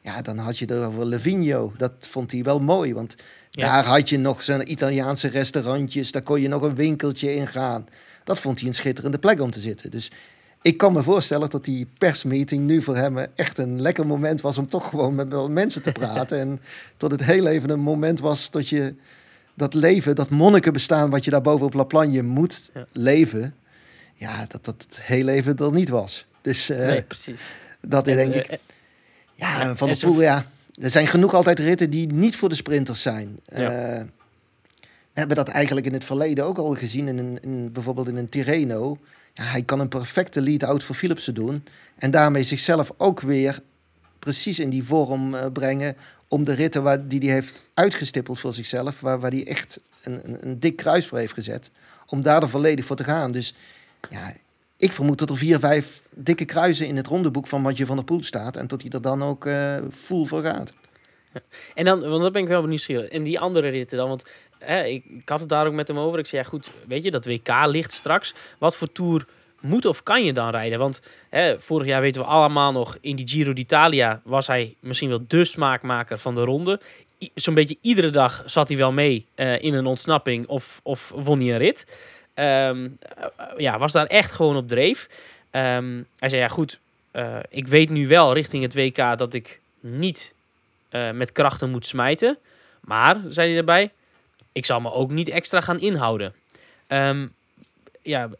ja, 0.00 0.22
dan 0.22 0.38
had 0.38 0.58
je 0.58 0.64
het 0.64 0.84
over 0.84 1.06
Levigno. 1.06 1.72
Dat 1.76 1.92
vond 2.10 2.32
hij 2.32 2.42
wel 2.42 2.60
mooi, 2.60 2.94
want 2.94 3.14
daar 3.50 3.84
had 3.84 4.08
je 4.08 4.18
nog 4.18 4.42
zijn 4.42 4.70
Italiaanse 4.70 5.28
restaurantjes, 5.28 6.12
daar 6.12 6.22
kon 6.22 6.40
je 6.40 6.48
nog 6.48 6.62
een 6.62 6.74
winkeltje 6.74 7.34
in 7.34 7.46
gaan. 7.46 7.86
Dat 8.24 8.38
vond 8.38 8.58
hij 8.58 8.68
een 8.68 8.74
schitterende 8.74 9.18
plek 9.18 9.40
om 9.40 9.50
te 9.50 9.60
zitten. 9.60 9.90
Dus 9.90 10.10
ik 10.62 10.76
kan 10.76 10.92
me 10.92 11.02
voorstellen 11.02 11.50
dat 11.50 11.64
die 11.64 11.86
persmeeting 11.98 12.66
nu 12.66 12.82
voor 12.82 12.96
hem 12.96 13.18
echt 13.34 13.58
een 13.58 13.80
lekker 13.80 14.06
moment 14.06 14.40
was 14.40 14.58
om 14.58 14.68
toch 14.68 14.88
gewoon 14.88 15.14
met 15.14 15.48
mensen 15.48 15.82
te 15.82 15.92
praten. 16.02 16.38
en 16.38 16.60
tot 16.96 17.10
het 17.10 17.24
heel 17.24 17.46
even 17.46 17.70
een 17.70 17.80
moment 17.80 18.20
was 18.20 18.50
dat 18.50 18.68
je 18.68 18.94
dat 19.54 19.74
leven, 19.74 20.14
dat 20.14 20.30
monnikenbestaan 20.30 21.10
wat 21.10 21.24
je 21.24 21.30
daar 21.30 21.40
boven 21.40 21.66
op 21.66 21.74
La 21.74 21.84
Plagne 21.84 22.22
moet 22.22 22.70
leven, 22.92 23.54
ja, 24.14 24.46
dat 24.48 24.64
dat 24.64 24.86
heel 25.00 25.28
even 25.28 25.56
er 25.56 25.72
niet 25.72 25.88
was. 25.88 26.26
Dus 26.40 26.70
uh, 26.70 26.78
nee, 26.78 27.02
precies. 27.02 27.40
dat 27.80 28.08
en, 28.08 28.16
denk 28.16 28.34
ik. 28.34 28.50
Uh, 28.50 28.56
ja, 29.34 29.76
van 29.76 29.88
de 29.88 29.96
Poel, 30.00 30.20
ja. 30.20 30.46
Er 30.80 30.90
zijn 30.90 31.06
genoeg 31.06 31.34
altijd 31.34 31.58
ritten 31.58 31.90
die 31.90 32.12
niet 32.12 32.36
voor 32.36 32.48
de 32.48 32.54
sprinters 32.54 33.02
zijn. 33.02 33.38
Ja. 33.46 33.98
Uh, 33.98 34.02
hebben 35.12 35.36
dat 35.36 35.48
eigenlijk 35.48 35.86
in 35.86 35.92
het 35.92 36.04
verleden 36.04 36.44
ook 36.44 36.58
al 36.58 36.74
gezien, 36.74 37.08
in, 37.08 37.38
in 37.42 37.72
bijvoorbeeld 37.72 38.08
in 38.08 38.16
een 38.16 38.28
Tirreno 38.28 38.98
ja, 39.34 39.44
hij 39.44 39.62
kan 39.62 39.80
een 39.80 39.88
perfecte 39.88 40.40
lead-out 40.40 40.82
voor 40.82 40.94
Philipsen 40.94 41.34
doen. 41.34 41.64
En 41.96 42.10
daarmee 42.10 42.42
zichzelf 42.42 42.92
ook 42.96 43.20
weer 43.20 43.60
precies 44.18 44.58
in 44.58 44.70
die 44.70 44.84
vorm 44.84 45.34
uh, 45.34 45.46
brengen. 45.52 45.96
Om 46.28 46.44
de 46.44 46.52
ritten 46.52 46.82
waar, 46.82 47.08
die 47.08 47.20
hij 47.20 47.32
heeft 47.32 47.62
uitgestippeld 47.74 48.40
voor 48.40 48.52
zichzelf. 48.52 49.00
Waar, 49.00 49.20
waar 49.20 49.30
hij 49.30 49.46
echt 49.46 49.80
een, 50.02 50.20
een, 50.24 50.46
een, 50.46 50.60
dik 50.60 50.76
kruis 50.76 51.06
voor 51.06 51.18
heeft 51.18 51.32
gezet. 51.32 51.70
Om 52.06 52.22
daar 52.22 52.42
er 52.42 52.48
volledig 52.48 52.84
voor 52.84 52.96
te 52.96 53.04
gaan. 53.04 53.32
Dus 53.32 53.54
ja, 54.10 54.32
ik 54.76 54.92
vermoed 54.92 55.18
dat 55.18 55.30
er 55.30 55.36
vier, 55.36 55.58
vijf 55.58 56.02
dikke 56.10 56.44
kruisen 56.44 56.86
in 56.86 56.96
het 56.96 57.06
rondeboek 57.06 57.46
van 57.46 57.62
Matje 57.62 57.86
van 57.86 57.96
der 57.96 58.04
Poel 58.04 58.22
staat. 58.22 58.56
En 58.56 58.66
tot 58.66 58.82
hij 58.82 58.90
er 58.90 59.02
dan 59.02 59.22
ook 59.22 59.46
uh, 59.46 59.76
voor 59.88 60.26
gaat. 60.26 60.72
En 61.74 61.84
dan, 61.84 62.00
want 62.00 62.22
dat 62.22 62.32
ben 62.32 62.42
ik 62.42 62.48
wel 62.48 62.64
nieuwsgierig. 62.64 63.08
En 63.08 63.22
die 63.22 63.40
andere 63.40 63.68
ritten 63.68 63.96
dan, 63.96 64.08
want 64.08 64.24
ik, 64.66 65.04
had 65.24 65.40
het 65.40 65.48
daar 65.48 65.66
ook 65.66 65.72
met 65.72 65.88
hem 65.88 65.98
over. 65.98 66.18
Ik 66.18 66.26
zei, 66.26 66.42
ja 66.42 66.48
goed, 66.48 66.70
weet 66.86 67.02
je, 67.02 67.10
dat 67.10 67.26
WK 67.26 67.48
ligt 67.64 67.92
straks. 67.92 68.34
Wat 68.58 68.76
voor 68.76 68.92
Tour 68.92 69.26
moet 69.60 69.84
of 69.84 70.02
kan 70.02 70.24
je 70.24 70.32
dan 70.32 70.50
rijden? 70.50 70.78
Want 70.78 71.02
hè, 71.28 71.60
vorig 71.60 71.86
jaar 71.86 72.00
weten 72.00 72.20
we 72.20 72.26
allemaal 72.26 72.72
nog, 72.72 72.96
in 73.00 73.16
die 73.16 73.28
Giro 73.28 73.52
d'Italia 73.52 74.20
was 74.24 74.46
hij 74.46 74.74
misschien 74.80 75.08
wel 75.08 75.24
de 75.28 75.44
smaakmaker 75.44 76.18
van 76.18 76.34
de 76.34 76.44
ronde. 76.44 76.80
Zo'n 77.34 77.54
beetje 77.54 77.76
iedere 77.80 78.10
dag 78.10 78.42
zat 78.46 78.68
hij 78.68 78.76
wel 78.76 78.92
mee 78.92 79.26
uh, 79.36 79.62
in 79.62 79.74
een 79.74 79.86
ontsnapping 79.86 80.46
of, 80.46 80.80
of 80.82 81.12
won 81.14 81.40
hij 81.40 81.52
een 81.52 81.58
rit. 81.58 81.86
Um, 82.34 82.98
ja, 83.56 83.78
was 83.78 83.92
daar 83.92 84.06
echt 84.06 84.32
gewoon 84.32 84.56
op 84.56 84.68
dreef. 84.68 85.08
Um, 85.50 86.06
hij 86.18 86.28
zei, 86.28 86.42
ja 86.42 86.48
goed, 86.48 86.78
eh, 87.12 87.36
ik 87.48 87.66
weet 87.66 87.90
nu 87.90 88.06
wel 88.06 88.34
richting 88.34 88.62
het 88.62 88.74
WK 88.74 89.18
dat 89.18 89.34
ik 89.34 89.60
niet 89.80 90.34
eh, 90.88 91.10
met 91.10 91.32
krachten 91.32 91.70
moet 91.70 91.86
smijten. 91.86 92.38
Maar, 92.80 93.20
zei 93.28 93.48
hij 93.48 93.58
erbij, 93.58 93.90
ik 94.52 94.66
zal 94.66 94.80
me 94.80 94.92
ook 94.92 95.10
niet 95.10 95.28
extra 95.28 95.60
gaan 95.60 95.80
inhouden. 95.80 96.34
Ehm, 96.86 97.26
ja, 98.02 98.30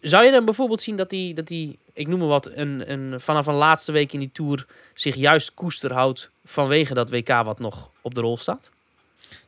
zou 0.00 0.24
je 0.24 0.30
dan 0.30 0.44
bijvoorbeeld 0.44 0.82
zien 0.82 0.96
dat 0.96 1.10
hij, 1.10 1.32
dat 1.34 1.50
ik 1.92 2.08
noem 2.08 2.18
maar 2.18 2.28
wat, 2.28 2.50
een, 2.54 2.92
een, 2.92 3.20
vanaf 3.20 3.46
een 3.46 3.54
laatste 3.54 3.92
week 3.92 4.12
in 4.12 4.20
die 4.20 4.30
Tour 4.32 4.66
zich 4.94 5.14
juist 5.14 5.54
koester 5.54 5.92
houdt 5.92 6.30
vanwege 6.44 6.94
dat 6.94 7.10
WK 7.10 7.28
wat 7.28 7.58
nog 7.58 7.90
op 8.00 8.14
de 8.14 8.20
rol 8.20 8.36
staat? 8.36 8.70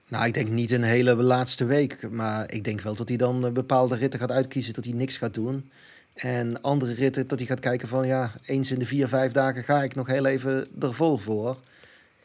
Nou, 0.08 0.26
ik 0.26 0.34
denk 0.34 0.48
niet 0.48 0.70
een 0.70 0.82
hele 0.82 1.14
laatste 1.14 1.64
week. 1.64 2.10
Maar 2.10 2.52
ik 2.52 2.64
denk 2.64 2.80
wel 2.80 2.94
dat 2.94 3.08
hij 3.08 3.16
dan 3.16 3.52
bepaalde 3.52 3.96
ritten 3.96 4.20
gaat 4.20 4.30
uitkiezen, 4.30 4.72
dat 4.72 4.84
hij 4.84 4.94
niks 4.94 5.16
gaat 5.16 5.34
doen. 5.34 5.70
En 6.14 6.62
andere 6.62 6.94
ritten 6.94 7.28
dat 7.28 7.38
hij 7.38 7.48
gaat 7.48 7.60
kijken 7.60 7.88
van 7.88 8.06
ja, 8.06 8.32
eens 8.46 8.70
in 8.70 8.78
de 8.78 8.86
vier, 8.86 9.08
vijf 9.08 9.32
dagen 9.32 9.64
ga 9.64 9.82
ik 9.82 9.94
nog 9.94 10.06
heel 10.06 10.26
even 10.26 10.66
er 10.80 10.94
vol 10.94 11.16
voor. 11.16 11.60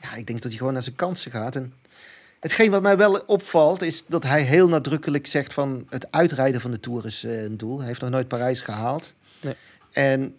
Ja, 0.01 0.15
ik 0.15 0.27
denk 0.27 0.41
dat 0.41 0.49
hij 0.49 0.57
gewoon 0.57 0.73
naar 0.73 0.81
zijn 0.81 0.95
kansen 0.95 1.31
gaat. 1.31 1.55
En 1.55 1.73
hetgeen 2.41 2.71
wat 2.71 2.82
mij 2.82 2.97
wel 2.97 3.23
opvalt 3.25 3.82
is 3.82 4.06
dat 4.06 4.23
hij 4.23 4.41
heel 4.41 4.67
nadrukkelijk 4.67 5.27
zegt 5.27 5.54
van 5.54 5.86
het 5.89 6.12
uitrijden 6.12 6.62
van 6.62 6.71
de 6.71 6.80
Tour 6.80 7.06
is 7.06 7.23
eh, 7.23 7.43
een 7.43 7.58
doel. 7.58 7.77
Hij 7.77 7.88
heeft 7.88 8.01
nog 8.01 8.10
nooit 8.10 8.27
Parijs 8.27 8.62
gehaald. 8.62 9.13
Nee. 9.41 9.56
En 9.91 10.36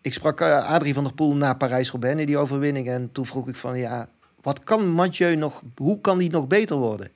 ik 0.00 0.12
sprak 0.12 0.40
uh, 0.40 0.70
Adrie 0.70 0.94
van 0.94 1.04
der 1.04 1.14
Poel 1.14 1.36
na 1.36 1.54
Parijs-Roubaix 1.54 2.20
in 2.20 2.26
die 2.26 2.38
overwinning. 2.38 2.88
En 2.88 3.12
toen 3.12 3.26
vroeg 3.26 3.48
ik 3.48 3.56
van 3.56 3.78
ja, 3.78 4.08
wat 4.42 4.64
kan 4.64 4.88
Mathieu 4.88 5.36
nog, 5.36 5.62
hoe 5.76 6.00
kan 6.00 6.18
hij 6.18 6.28
nog 6.28 6.46
beter 6.46 6.76
worden? 6.76 7.08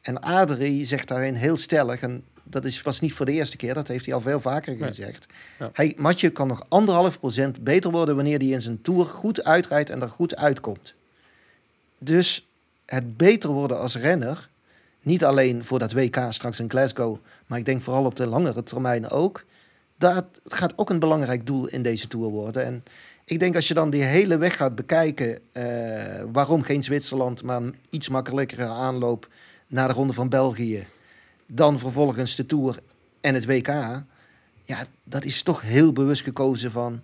En 0.00 0.20
Adrie 0.20 0.86
zegt 0.86 1.08
daarin 1.08 1.34
heel 1.34 1.56
stellig, 1.56 2.00
en 2.00 2.24
dat 2.42 2.64
is, 2.64 2.82
was 2.82 3.00
niet 3.00 3.12
voor 3.12 3.26
de 3.26 3.32
eerste 3.32 3.56
keer, 3.56 3.74
dat 3.74 3.88
heeft 3.88 4.04
hij 4.04 4.14
al 4.14 4.20
veel 4.20 4.40
vaker 4.40 4.76
gezegd. 4.76 5.26
Ja. 5.58 5.70
Hij, 5.72 5.94
Mathieu 5.98 6.30
kan 6.30 6.48
nog 6.48 6.64
anderhalf 6.68 7.18
procent 7.18 7.64
beter 7.64 7.90
worden 7.90 8.16
wanneer 8.16 8.38
hij 8.38 8.48
in 8.48 8.62
zijn 8.62 8.82
Tour 8.82 9.06
goed 9.06 9.44
uitrijdt 9.44 9.90
en 9.90 10.02
er 10.02 10.08
goed 10.08 10.36
uitkomt. 10.36 10.94
Dus 11.98 12.46
het 12.86 13.16
beter 13.16 13.50
worden 13.50 13.78
als 13.78 13.96
renner, 13.96 14.48
niet 15.02 15.24
alleen 15.24 15.64
voor 15.64 15.78
dat 15.78 15.92
WK 15.92 16.18
straks 16.28 16.60
in 16.60 16.70
Glasgow, 16.70 17.16
maar 17.46 17.58
ik 17.58 17.64
denk 17.64 17.82
vooral 17.82 18.04
op 18.04 18.16
de 18.16 18.26
langere 18.26 18.62
termijn 18.62 19.10
ook, 19.10 19.44
dat 19.98 20.24
gaat 20.44 20.72
ook 20.76 20.90
een 20.90 20.98
belangrijk 20.98 21.46
doel 21.46 21.66
in 21.66 21.82
deze 21.82 22.08
Tour 22.08 22.30
worden. 22.30 22.64
En 22.64 22.84
ik 23.24 23.38
denk 23.38 23.54
als 23.54 23.68
je 23.68 23.74
dan 23.74 23.90
die 23.90 24.02
hele 24.02 24.36
weg 24.36 24.56
gaat 24.56 24.74
bekijken, 24.74 25.38
uh, 25.52 25.64
waarom 26.32 26.62
geen 26.62 26.82
Zwitserland, 26.82 27.42
maar 27.42 27.56
een 27.56 27.74
iets 27.90 28.08
makkelijkere 28.08 28.66
aanloop 28.66 29.28
naar 29.66 29.88
de 29.88 29.94
Ronde 29.94 30.12
van 30.12 30.28
België, 30.28 30.86
dan 31.46 31.78
vervolgens 31.78 32.36
de 32.36 32.46
Tour 32.46 32.78
en 33.20 33.34
het 33.34 33.46
WK, 33.46 33.68
ja, 34.62 34.84
dat 35.04 35.24
is 35.24 35.42
toch 35.42 35.60
heel 35.60 35.92
bewust 35.92 36.22
gekozen 36.22 36.70
van 36.70 37.00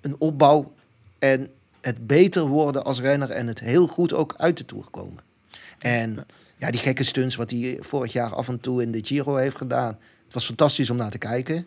een 0.00 0.14
opbouw 0.18 0.72
en 1.18 1.50
het 1.88 2.06
beter 2.06 2.46
worden 2.46 2.84
als 2.84 3.00
renner 3.00 3.30
en 3.30 3.46
het 3.46 3.60
heel 3.60 3.86
goed 3.86 4.12
ook 4.12 4.34
uit 4.36 4.56
de 4.56 4.64
Tour 4.64 4.84
komen. 4.90 5.22
En 5.78 6.26
ja, 6.56 6.70
die 6.70 6.80
gekke 6.80 7.04
stunts 7.04 7.36
wat 7.36 7.50
hij 7.50 7.76
vorig 7.80 8.12
jaar 8.12 8.34
af 8.34 8.48
en 8.48 8.60
toe 8.60 8.82
in 8.82 8.92
de 8.92 9.04
Giro 9.04 9.36
heeft 9.36 9.56
gedaan, 9.56 9.98
het 10.24 10.34
was 10.34 10.46
fantastisch 10.46 10.90
om 10.90 10.96
naar 10.96 11.10
te 11.10 11.18
kijken. 11.18 11.66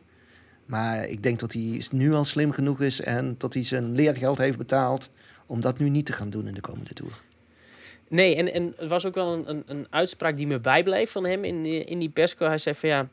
Maar 0.65 1.07
ik 1.07 1.23
denk 1.23 1.39
dat 1.39 1.53
hij 1.53 1.83
nu 1.91 2.13
al 2.13 2.25
slim 2.25 2.51
genoeg 2.51 2.81
is 2.81 3.01
en 3.01 3.35
dat 3.37 3.53
hij 3.53 3.63
zijn 3.63 3.91
leergeld 3.91 4.37
heeft 4.37 4.57
betaald 4.57 5.09
om 5.45 5.61
dat 5.61 5.77
nu 5.77 5.89
niet 5.89 6.05
te 6.05 6.13
gaan 6.13 6.29
doen 6.29 6.47
in 6.47 6.53
de 6.53 6.61
komende 6.61 6.93
Tour. 6.93 7.21
Nee, 8.07 8.35
en, 8.35 8.53
en 8.53 8.73
er 8.77 8.87
was 8.87 9.05
ook 9.05 9.15
wel 9.15 9.33
een, 9.33 9.49
een, 9.49 9.63
een 9.65 9.87
uitspraak 9.89 10.37
die 10.37 10.47
me 10.47 10.59
bijbleef 10.59 11.11
van 11.11 11.25
hem 11.25 11.43
in, 11.43 11.65
in 11.65 11.99
die 11.99 12.09
persco. 12.09 12.45
Hij 12.45 12.57
zei 12.57 12.75
van 12.75 12.89
ja, 12.89 13.07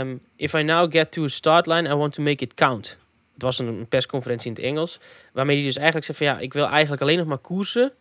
um, 0.00 0.20
if 0.36 0.52
I 0.52 0.62
now 0.62 0.92
get 0.92 1.12
to 1.12 1.24
a 1.24 1.28
start 1.28 1.66
line, 1.66 1.88
I 1.88 1.94
want 1.94 2.12
to 2.12 2.22
make 2.22 2.44
it 2.44 2.54
count. 2.54 2.96
Het 3.36 3.44
was 3.44 3.58
een 3.58 3.86
persconferentie 3.88 4.50
in 4.50 4.56
het 4.56 4.64
Engels, 4.64 5.00
waarmee 5.32 5.56
hij 5.56 5.64
dus 5.64 5.76
eigenlijk 5.76 6.06
zei 6.06 6.18
van 6.18 6.26
ja, 6.26 6.38
ik 6.38 6.52
wil 6.52 6.68
eigenlijk 6.68 7.02
alleen 7.02 7.18
nog 7.18 7.26
maar 7.26 7.38
koersen 7.38 7.92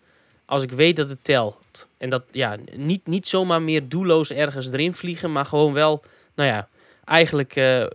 als 0.45 0.63
ik 0.63 0.71
weet 0.71 0.95
dat 0.95 1.09
het 1.09 1.23
telt. 1.23 1.87
En 1.97 2.09
dat 2.09 2.23
ja, 2.31 2.57
niet, 2.75 3.07
niet 3.07 3.27
zomaar 3.27 3.61
meer 3.61 3.89
doelloos 3.89 4.31
ergens 4.31 4.71
erin 4.71 4.93
vliegen, 4.93 5.31
maar 5.31 5.45
gewoon 5.45 5.73
wel, 5.73 6.03
nou 6.35 6.49
ja, 6.49 6.67
eigenlijk 7.05 7.55
uh, 7.55 7.85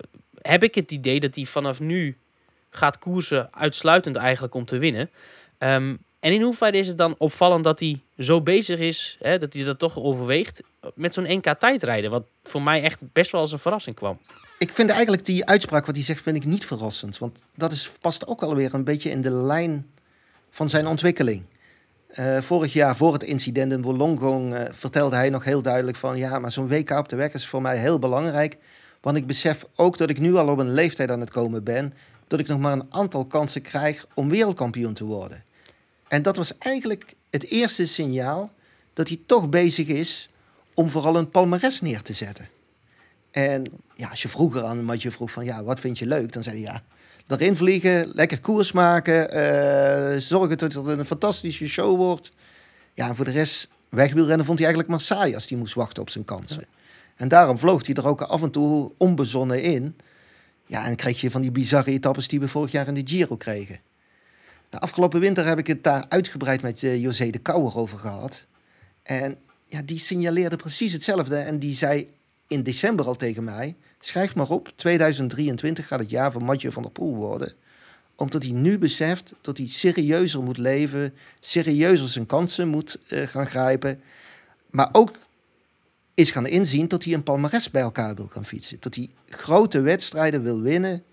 heb 0.42 0.62
ik 0.62 0.74
het 0.74 0.90
idee 0.90 1.20
dat 1.20 1.34
hij 1.34 1.44
vanaf 1.44 1.80
nu 1.80 2.16
gaat 2.70 2.98
koersen 2.98 3.48
uitsluitend 3.52 4.16
eigenlijk 4.16 4.54
om 4.54 4.64
te 4.64 4.78
winnen. 4.78 5.10
Um, 5.58 5.98
en 6.20 6.32
in 6.32 6.42
hoeverre 6.42 6.76
is 6.76 6.88
het 6.88 6.98
dan 6.98 7.14
opvallend 7.18 7.64
dat 7.64 7.80
hij 7.80 8.00
zo 8.18 8.40
bezig 8.40 8.78
is, 8.78 9.16
hè, 9.20 9.38
dat 9.38 9.52
hij 9.52 9.64
dat 9.64 9.78
toch 9.78 9.98
overweegt, 9.98 10.62
met 10.94 11.14
zo'n 11.14 11.36
NK 11.36 11.58
tijdrijden? 11.58 12.10
Wat 12.10 12.24
voor 12.42 12.62
mij 12.62 12.82
echt 12.82 12.98
best 13.12 13.30
wel 13.30 13.40
als 13.40 13.52
een 13.52 13.58
verrassing 13.58 13.96
kwam. 13.96 14.18
Ik 14.58 14.70
vind 14.70 14.90
eigenlijk 14.90 15.24
die 15.24 15.46
uitspraak 15.46 15.86
wat 15.86 15.94
hij 15.94 16.04
zegt, 16.04 16.22
vind 16.22 16.36
ik 16.36 16.44
niet 16.44 16.66
verrassend. 16.66 17.18
Want 17.18 17.42
dat 17.54 17.72
is, 17.72 17.90
past 18.00 18.26
ook 18.26 18.42
alweer 18.42 18.74
een 18.74 18.84
beetje 18.84 19.10
in 19.10 19.20
de 19.20 19.30
lijn 19.30 19.86
van 20.50 20.68
zijn 20.68 20.86
ontwikkeling. 20.86 21.44
Uh, 22.18 22.38
vorig 22.38 22.72
jaar, 22.72 22.96
voor 22.96 23.12
het 23.12 23.22
incident 23.22 23.72
in 23.72 23.82
Wollongong, 23.82 24.54
uh, 24.54 24.60
vertelde 24.70 25.16
hij 25.16 25.30
nog 25.30 25.44
heel 25.44 25.62
duidelijk 25.62 25.96
van... 25.96 26.16
ja, 26.16 26.38
maar 26.38 26.52
zo'n 26.52 26.68
WK 26.68 26.90
op 26.90 27.08
de 27.08 27.16
weg 27.16 27.32
is 27.32 27.46
voor 27.46 27.62
mij 27.62 27.78
heel 27.78 27.98
belangrijk. 27.98 28.56
Want 29.00 29.16
ik 29.16 29.26
besef 29.26 29.66
ook 29.76 29.98
dat 29.98 30.10
ik 30.10 30.18
nu 30.18 30.34
al 30.34 30.48
op 30.48 30.58
een 30.58 30.72
leeftijd 30.72 31.10
aan 31.10 31.20
het 31.20 31.30
komen 31.30 31.64
ben... 31.64 31.92
dat 32.26 32.40
ik 32.40 32.46
nog 32.46 32.58
maar 32.58 32.72
een 32.72 32.86
aantal 32.94 33.24
kansen 33.24 33.62
krijg 33.62 34.06
om 34.14 34.28
wereldkampioen 34.28 34.94
te 34.94 35.04
worden. 35.04 35.44
En 36.08 36.22
dat 36.22 36.36
was 36.36 36.58
eigenlijk 36.58 37.14
het 37.30 37.44
eerste 37.44 37.86
signaal 37.86 38.50
dat 38.92 39.08
hij 39.08 39.20
toch 39.26 39.48
bezig 39.48 39.86
is 39.86 40.29
om 40.80 40.90
vooral 40.90 41.16
een 41.16 41.30
palmares 41.30 41.80
neer 41.80 42.02
te 42.02 42.12
zetten. 42.12 42.48
En 43.30 43.64
ja, 43.94 44.08
als 44.08 44.22
je 44.22 44.28
vroeger 44.28 44.64
aan 44.64 44.84
Mathieu 44.84 45.12
vroeg 45.12 45.30
van 45.30 45.44
ja, 45.44 45.64
wat 45.64 45.80
vind 45.80 45.98
je 45.98 46.06
leuk? 46.06 46.32
Dan 46.32 46.42
zei 46.42 46.64
hij 46.64 46.72
ja, 46.72 46.82
erin 47.26 47.56
vliegen, 47.56 48.10
lekker 48.12 48.40
koers 48.40 48.72
maken, 48.72 49.36
uh, 49.36 50.20
zorgen 50.20 50.58
dat 50.58 50.72
het 50.72 50.86
een 50.86 51.04
fantastische 51.04 51.68
show 51.68 51.96
wordt. 51.96 52.32
Ja, 52.94 53.08
en 53.08 53.16
voor 53.16 53.24
de 53.24 53.30
rest, 53.30 53.68
wegwielrennen 53.88 54.46
vond 54.46 54.58
hij 54.58 54.66
eigenlijk 54.66 54.88
maar 54.88 55.06
saai 55.06 55.34
als 55.34 55.48
hij 55.48 55.58
moest 55.58 55.74
wachten 55.74 56.02
op 56.02 56.10
zijn 56.10 56.24
kansen. 56.24 56.64
En 57.16 57.28
daarom 57.28 57.58
vloog 57.58 57.86
hij 57.86 57.94
er 57.94 58.06
ook 58.06 58.20
af 58.20 58.42
en 58.42 58.50
toe 58.50 58.92
onbezonnen 58.96 59.62
in. 59.62 59.96
Ja, 60.66 60.86
en 60.86 60.96
kreeg 60.96 61.20
je 61.20 61.30
van 61.30 61.40
die 61.40 61.50
bizarre 61.50 61.90
etappes 61.90 62.28
die 62.28 62.40
we 62.40 62.48
vorig 62.48 62.72
jaar 62.72 62.88
in 62.88 62.94
de 62.94 63.02
Giro 63.04 63.36
kregen. 63.36 63.78
De 64.68 64.78
afgelopen 64.78 65.20
winter 65.20 65.46
heb 65.46 65.58
ik 65.58 65.66
het 65.66 65.84
daar 65.84 66.04
uitgebreid 66.08 66.62
met 66.62 66.82
uh, 66.82 67.00
José 67.02 67.30
de 67.30 67.38
Kouwer 67.38 67.76
over 67.76 67.98
gehad. 67.98 68.46
En 69.02 69.38
ja, 69.70 69.82
die 69.82 69.98
signaleerde 69.98 70.56
precies 70.56 70.92
hetzelfde. 70.92 71.36
En 71.36 71.58
die 71.58 71.74
zei 71.74 72.08
in 72.46 72.62
december 72.62 73.06
al 73.06 73.16
tegen 73.16 73.44
mij: 73.44 73.76
schrijf 74.00 74.34
maar 74.34 74.48
op, 74.48 74.72
2023 74.74 75.86
gaat 75.86 75.98
het 75.98 76.10
jaar 76.10 76.32
van 76.32 76.44
Mathieu 76.44 76.72
van 76.72 76.82
der 76.82 76.92
Poel 76.92 77.14
worden. 77.14 77.52
Omdat 78.14 78.42
hij 78.42 78.52
nu 78.52 78.78
beseft 78.78 79.34
dat 79.40 79.56
hij 79.56 79.66
serieuzer 79.66 80.42
moet 80.42 80.58
leven, 80.58 81.14
serieuzer 81.40 82.08
zijn 82.08 82.26
kansen 82.26 82.68
moet 82.68 82.98
uh, 83.08 83.22
gaan 83.22 83.46
grijpen. 83.46 84.00
Maar 84.70 84.88
ook 84.92 85.10
is 86.14 86.30
gaan 86.30 86.46
inzien 86.46 86.88
dat 86.88 87.04
hij 87.04 87.12
een 87.12 87.22
palmares 87.22 87.70
bij 87.70 87.82
elkaar 87.82 88.14
wil 88.14 88.28
gaan 88.32 88.44
fietsen. 88.44 88.76
Dat 88.80 88.94
hij 88.94 89.10
grote 89.28 89.80
wedstrijden 89.80 90.42
wil 90.42 90.60
winnen 90.60 91.04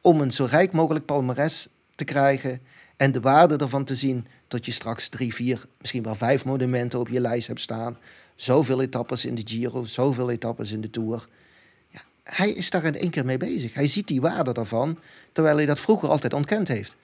om 0.00 0.20
een 0.20 0.32
zo 0.32 0.44
rijk 0.44 0.72
mogelijk 0.72 1.04
palmares 1.04 1.68
te 1.94 2.04
krijgen 2.04 2.60
en 2.96 3.12
de 3.12 3.20
waarde 3.20 3.56
ervan 3.56 3.84
te 3.84 3.94
zien 3.94 4.26
dat 4.52 4.66
je 4.66 4.72
straks 4.72 5.08
drie, 5.08 5.34
vier, 5.34 5.64
misschien 5.78 6.02
wel 6.02 6.14
vijf 6.14 6.44
monumenten 6.44 6.98
op 6.98 7.08
je 7.08 7.20
lijst 7.20 7.46
hebt 7.46 7.60
staan. 7.60 7.98
Zoveel 8.34 8.82
etappes 8.82 9.24
in 9.24 9.34
de 9.34 9.42
Giro, 9.44 9.84
zoveel 9.84 10.30
etappes 10.30 10.72
in 10.72 10.80
de 10.80 10.90
Tour. 10.90 11.28
Ja, 11.88 12.00
hij 12.22 12.50
is 12.50 12.70
daar 12.70 12.84
in 12.84 12.98
één 12.98 13.10
keer 13.10 13.24
mee 13.24 13.38
bezig. 13.38 13.74
Hij 13.74 13.86
ziet 13.86 14.06
die 14.06 14.20
waarde 14.20 14.52
daarvan, 14.52 14.98
terwijl 15.32 15.56
hij 15.56 15.66
dat 15.66 15.80
vroeger 15.80 16.08
altijd 16.08 16.34
ontkend 16.34 16.68
heeft 16.68 16.96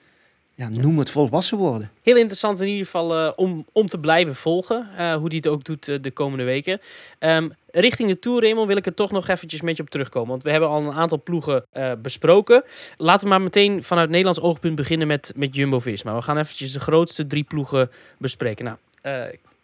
ja, 0.59 0.69
noem 0.69 0.99
het 0.99 1.11
volwassen 1.11 1.57
worden. 1.57 1.91
Heel 2.01 2.15
interessant 2.15 2.59
in 2.59 2.67
ieder 2.67 2.85
geval 2.85 3.15
uh, 3.15 3.31
om, 3.35 3.65
om 3.71 3.87
te 3.87 3.97
blijven 3.97 4.35
volgen. 4.35 4.87
Uh, 4.97 5.13
hoe 5.13 5.29
die 5.29 5.37
het 5.37 5.47
ook 5.47 5.63
doet 5.63 5.87
uh, 5.87 5.97
de 6.01 6.11
komende 6.11 6.43
weken. 6.43 6.81
Um, 7.19 7.53
richting 7.71 8.09
de 8.09 8.19
Tour, 8.19 8.41
Raymond, 8.41 8.67
wil 8.67 8.77
ik 8.77 8.85
er 8.85 8.93
toch 8.93 9.11
nog 9.11 9.27
eventjes 9.27 9.61
met 9.61 9.77
je 9.77 9.83
op 9.83 9.89
terugkomen. 9.89 10.29
Want 10.29 10.43
we 10.43 10.51
hebben 10.51 10.69
al 10.69 10.81
een 10.81 10.91
aantal 10.91 11.21
ploegen 11.23 11.65
besproken. 12.01 12.63
Laten 12.97 13.23
we 13.23 13.29
maar 13.29 13.41
meteen 13.41 13.83
vanuit 13.83 14.09
Nederlands 14.09 14.39
oogpunt 14.39 14.75
beginnen 14.75 15.07
met, 15.07 15.33
met 15.35 15.55
Jumbo-Visma. 15.55 16.15
We 16.15 16.21
gaan 16.21 16.37
eventjes 16.37 16.71
de 16.71 16.79
grootste 16.79 17.27
drie 17.27 17.43
ploegen 17.43 17.91
bespreken. 18.17 18.65
Nou, 18.65 18.77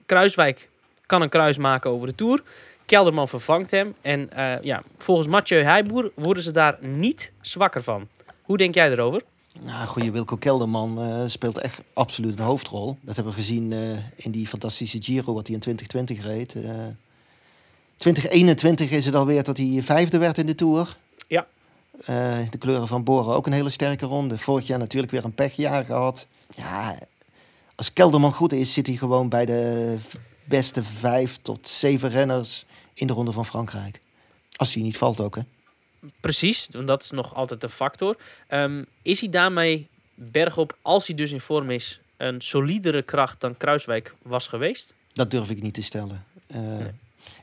Kruiswijk 0.06 0.70
kan 1.06 1.22
een 1.22 1.30
kruis 1.30 1.58
maken 1.58 1.90
over 1.90 2.08
de 2.08 2.16
Tour. 2.16 2.44
Kelderman 2.86 3.28
vervangt 3.28 3.72
hem. 3.72 3.96
En 4.02 4.30
ja, 4.62 4.84
volgens 4.98 5.28
Mathieu 5.28 5.62
Heijboer 5.62 6.12
worden 6.16 6.44
ze 6.44 6.52
daar 6.52 6.78
niet 6.82 7.32
zwakker 7.42 7.84
van. 7.84 8.08
Hoe 8.42 8.58
denk 8.58 8.74
jij 8.74 8.92
erover? 8.92 9.22
Nou, 9.62 9.88
goede 9.88 10.12
Wilco 10.12 10.36
Kelderman 10.36 11.10
uh, 11.10 11.24
speelt 11.28 11.58
echt 11.58 11.82
absoluut 11.94 12.40
een 12.40 12.46
hoofdrol. 12.46 12.98
Dat 13.02 13.16
hebben 13.16 13.34
we 13.34 13.40
gezien 13.40 13.72
uh, 13.72 13.80
in 14.16 14.32
die 14.32 14.48
fantastische 14.48 15.02
Giro 15.02 15.34
wat 15.34 15.48
hij 15.48 15.56
in 15.56 15.62
2020 15.62 16.26
reed. 16.26 16.56
Uh, 16.56 16.64
2021 17.98 18.92
is 18.92 19.06
het 19.06 19.16
alweer 19.16 19.44
dat 19.44 19.58
hij 19.58 19.80
vijfde 19.84 20.18
werd 20.18 20.38
in 20.38 20.46
de 20.46 20.56
Tour. 20.56 20.98
Ja. 21.28 21.48
Eh, 22.06 22.38
de 22.50 22.58
kleuren 22.58 22.88
van 22.88 23.04
Boren 23.04 23.36
ook 23.36 23.46
een 23.46 23.54
hele 23.54 23.70
sterke 23.70 24.06
ronde. 24.06 24.38
Vorig 24.38 24.68
jaar 24.68 24.80
natuurlijk 24.80 25.12
weer 25.12 25.26
een 25.26 25.36
pechjaar 25.36 25.86
gehad. 25.86 26.28
Ja, 26.56 27.00
als 27.76 27.94
Kelderman 27.94 28.34
goed 28.34 28.54
is, 28.54 28.74
zit 28.74 28.88
hij 28.88 28.96
gewoon 28.96 29.30
bij 29.30 29.46
de 29.46 29.98
beste 30.44 30.84
vijf 30.84 31.38
tot 31.42 31.68
zeven 31.68 32.10
renners 32.10 32.66
in 32.94 33.08
de 33.08 33.14
Ronde 33.14 33.32
van 33.32 33.46
Frankrijk. 33.46 34.02
Als 34.56 34.74
hij 34.74 34.84
niet 34.84 34.98
valt 34.98 35.20
ook, 35.20 35.36
hè. 35.36 35.42
Precies, 36.20 36.68
want 36.72 36.88
dat 36.88 37.04
is 37.04 37.12
nog 37.12 37.36
altijd 37.36 37.64
een 37.64 37.70
factor. 37.70 38.18
Ehm, 38.48 38.84
is 39.02 39.20
hij 39.20 39.30
daarmee 39.30 39.88
bergop, 40.16 40.78
als 40.82 41.08
hij 41.08 41.16
dus 41.16 41.32
in 41.32 41.42
vorm 41.42 41.70
is, 41.70 42.00
een 42.18 42.42
solidere 42.42 43.02
kracht 43.02 43.42
dan 43.42 43.58
Kruiswijk 43.58 44.16
was 44.22 44.48
geweest? 44.48 44.94
Dat 45.14 45.32
durf 45.32 45.50
ik 45.50 45.62
niet 45.62 45.74
te 45.74 45.84
stellen. 45.84 46.26
Uh, 46.56 46.62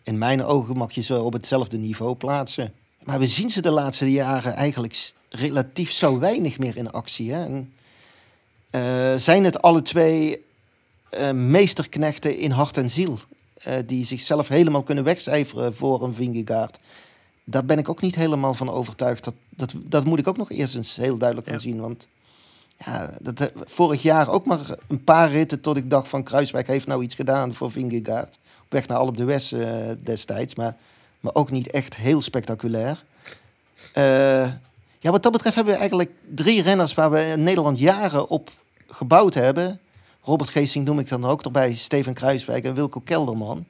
In 0.02 0.18
mijn 0.18 0.44
ogen 0.44 0.76
mag 0.76 0.92
je 0.92 1.02
ze 1.02 1.22
op 1.22 1.32
hetzelfde 1.32 1.76
niveau 1.76 2.14
plaatsen. 2.14 2.72
Maar 3.02 3.18
we 3.18 3.26
zien 3.26 3.50
ze 3.50 3.62
de 3.62 3.70
laatste 3.70 4.12
jaren 4.12 4.54
eigenlijk 4.54 5.12
relatief 5.28 5.90
zo 5.90 6.18
weinig 6.18 6.58
meer 6.58 6.76
in 6.76 6.90
actie. 6.90 7.32
Hè? 7.32 7.44
En, 7.44 7.72
uh, 8.70 9.14
zijn 9.16 9.44
het 9.44 9.62
alle 9.62 9.82
twee 9.82 10.44
uh, 11.18 11.30
meesterknechten 11.30 12.36
in 12.36 12.50
hart 12.50 12.76
en 12.76 12.90
ziel? 12.90 13.18
die 13.86 14.06
zichzelf 14.06 14.48
helemaal 14.48 14.82
kunnen 14.82 15.04
wegcijferen 15.04 15.74
voor 15.74 16.02
een 16.02 16.12
Vingegaard 16.12 16.78
daar 17.44 17.64
ben 17.64 17.78
ik 17.78 17.88
ook 17.88 18.00
niet 18.00 18.14
helemaal 18.14 18.54
van 18.54 18.70
overtuigd. 18.70 19.24
Dat, 19.24 19.34
dat, 19.48 19.72
dat 19.76 20.04
moet 20.04 20.18
ik 20.18 20.28
ook 20.28 20.36
nog 20.36 20.50
eerst 20.50 20.74
eens 20.74 20.96
heel 20.96 21.18
duidelijk 21.18 21.48
gaan 21.48 21.60
zien. 21.60 21.80
Want 21.80 22.08
ja, 22.84 23.10
dat, 23.20 23.40
eh, 23.40 23.46
vorig 23.64 24.02
jaar 24.02 24.28
ook 24.28 24.44
maar 24.44 24.76
een 24.88 25.04
paar 25.04 25.30
ritten 25.30 25.60
tot 25.60 25.76
ik 25.76 25.90
dacht 25.90 26.08
van 26.08 26.22
Kruiswijk 26.22 26.66
heeft 26.66 26.86
nou 26.86 27.02
iets 27.02 27.14
gedaan 27.14 27.54
voor 27.54 27.70
Vingegaard. 27.70 28.38
Op 28.62 28.72
weg 28.72 28.86
naar 28.86 28.98
Alp 28.98 29.16
de 29.16 29.24
West 29.24 29.52
uh, 29.52 29.68
destijds, 30.00 30.54
maar, 30.54 30.76
maar 31.20 31.34
ook 31.34 31.50
niet 31.50 31.70
echt 31.70 31.96
heel 31.96 32.20
spectaculair. 32.20 33.04
Uh, 33.98 34.48
ja, 34.98 35.10
wat 35.10 35.22
dat 35.22 35.32
betreft 35.32 35.54
hebben 35.54 35.72
we 35.72 35.80
eigenlijk 35.80 36.10
drie 36.34 36.62
renners 36.62 36.94
waar 36.94 37.10
we 37.10 37.24
in 37.24 37.42
Nederland 37.42 37.78
jaren 37.78 38.28
op 38.28 38.50
gebouwd 38.86 39.34
hebben. 39.34 39.80
Robert 40.22 40.50
Geesing 40.50 40.84
noem 40.84 40.98
ik 40.98 41.08
dan 41.08 41.24
ook 41.24 41.42
erbij, 41.42 41.74
Steven 41.74 42.14
Kruiswijk 42.14 42.64
en 42.64 42.74
Wilco 42.74 43.00
Kelderman 43.00 43.66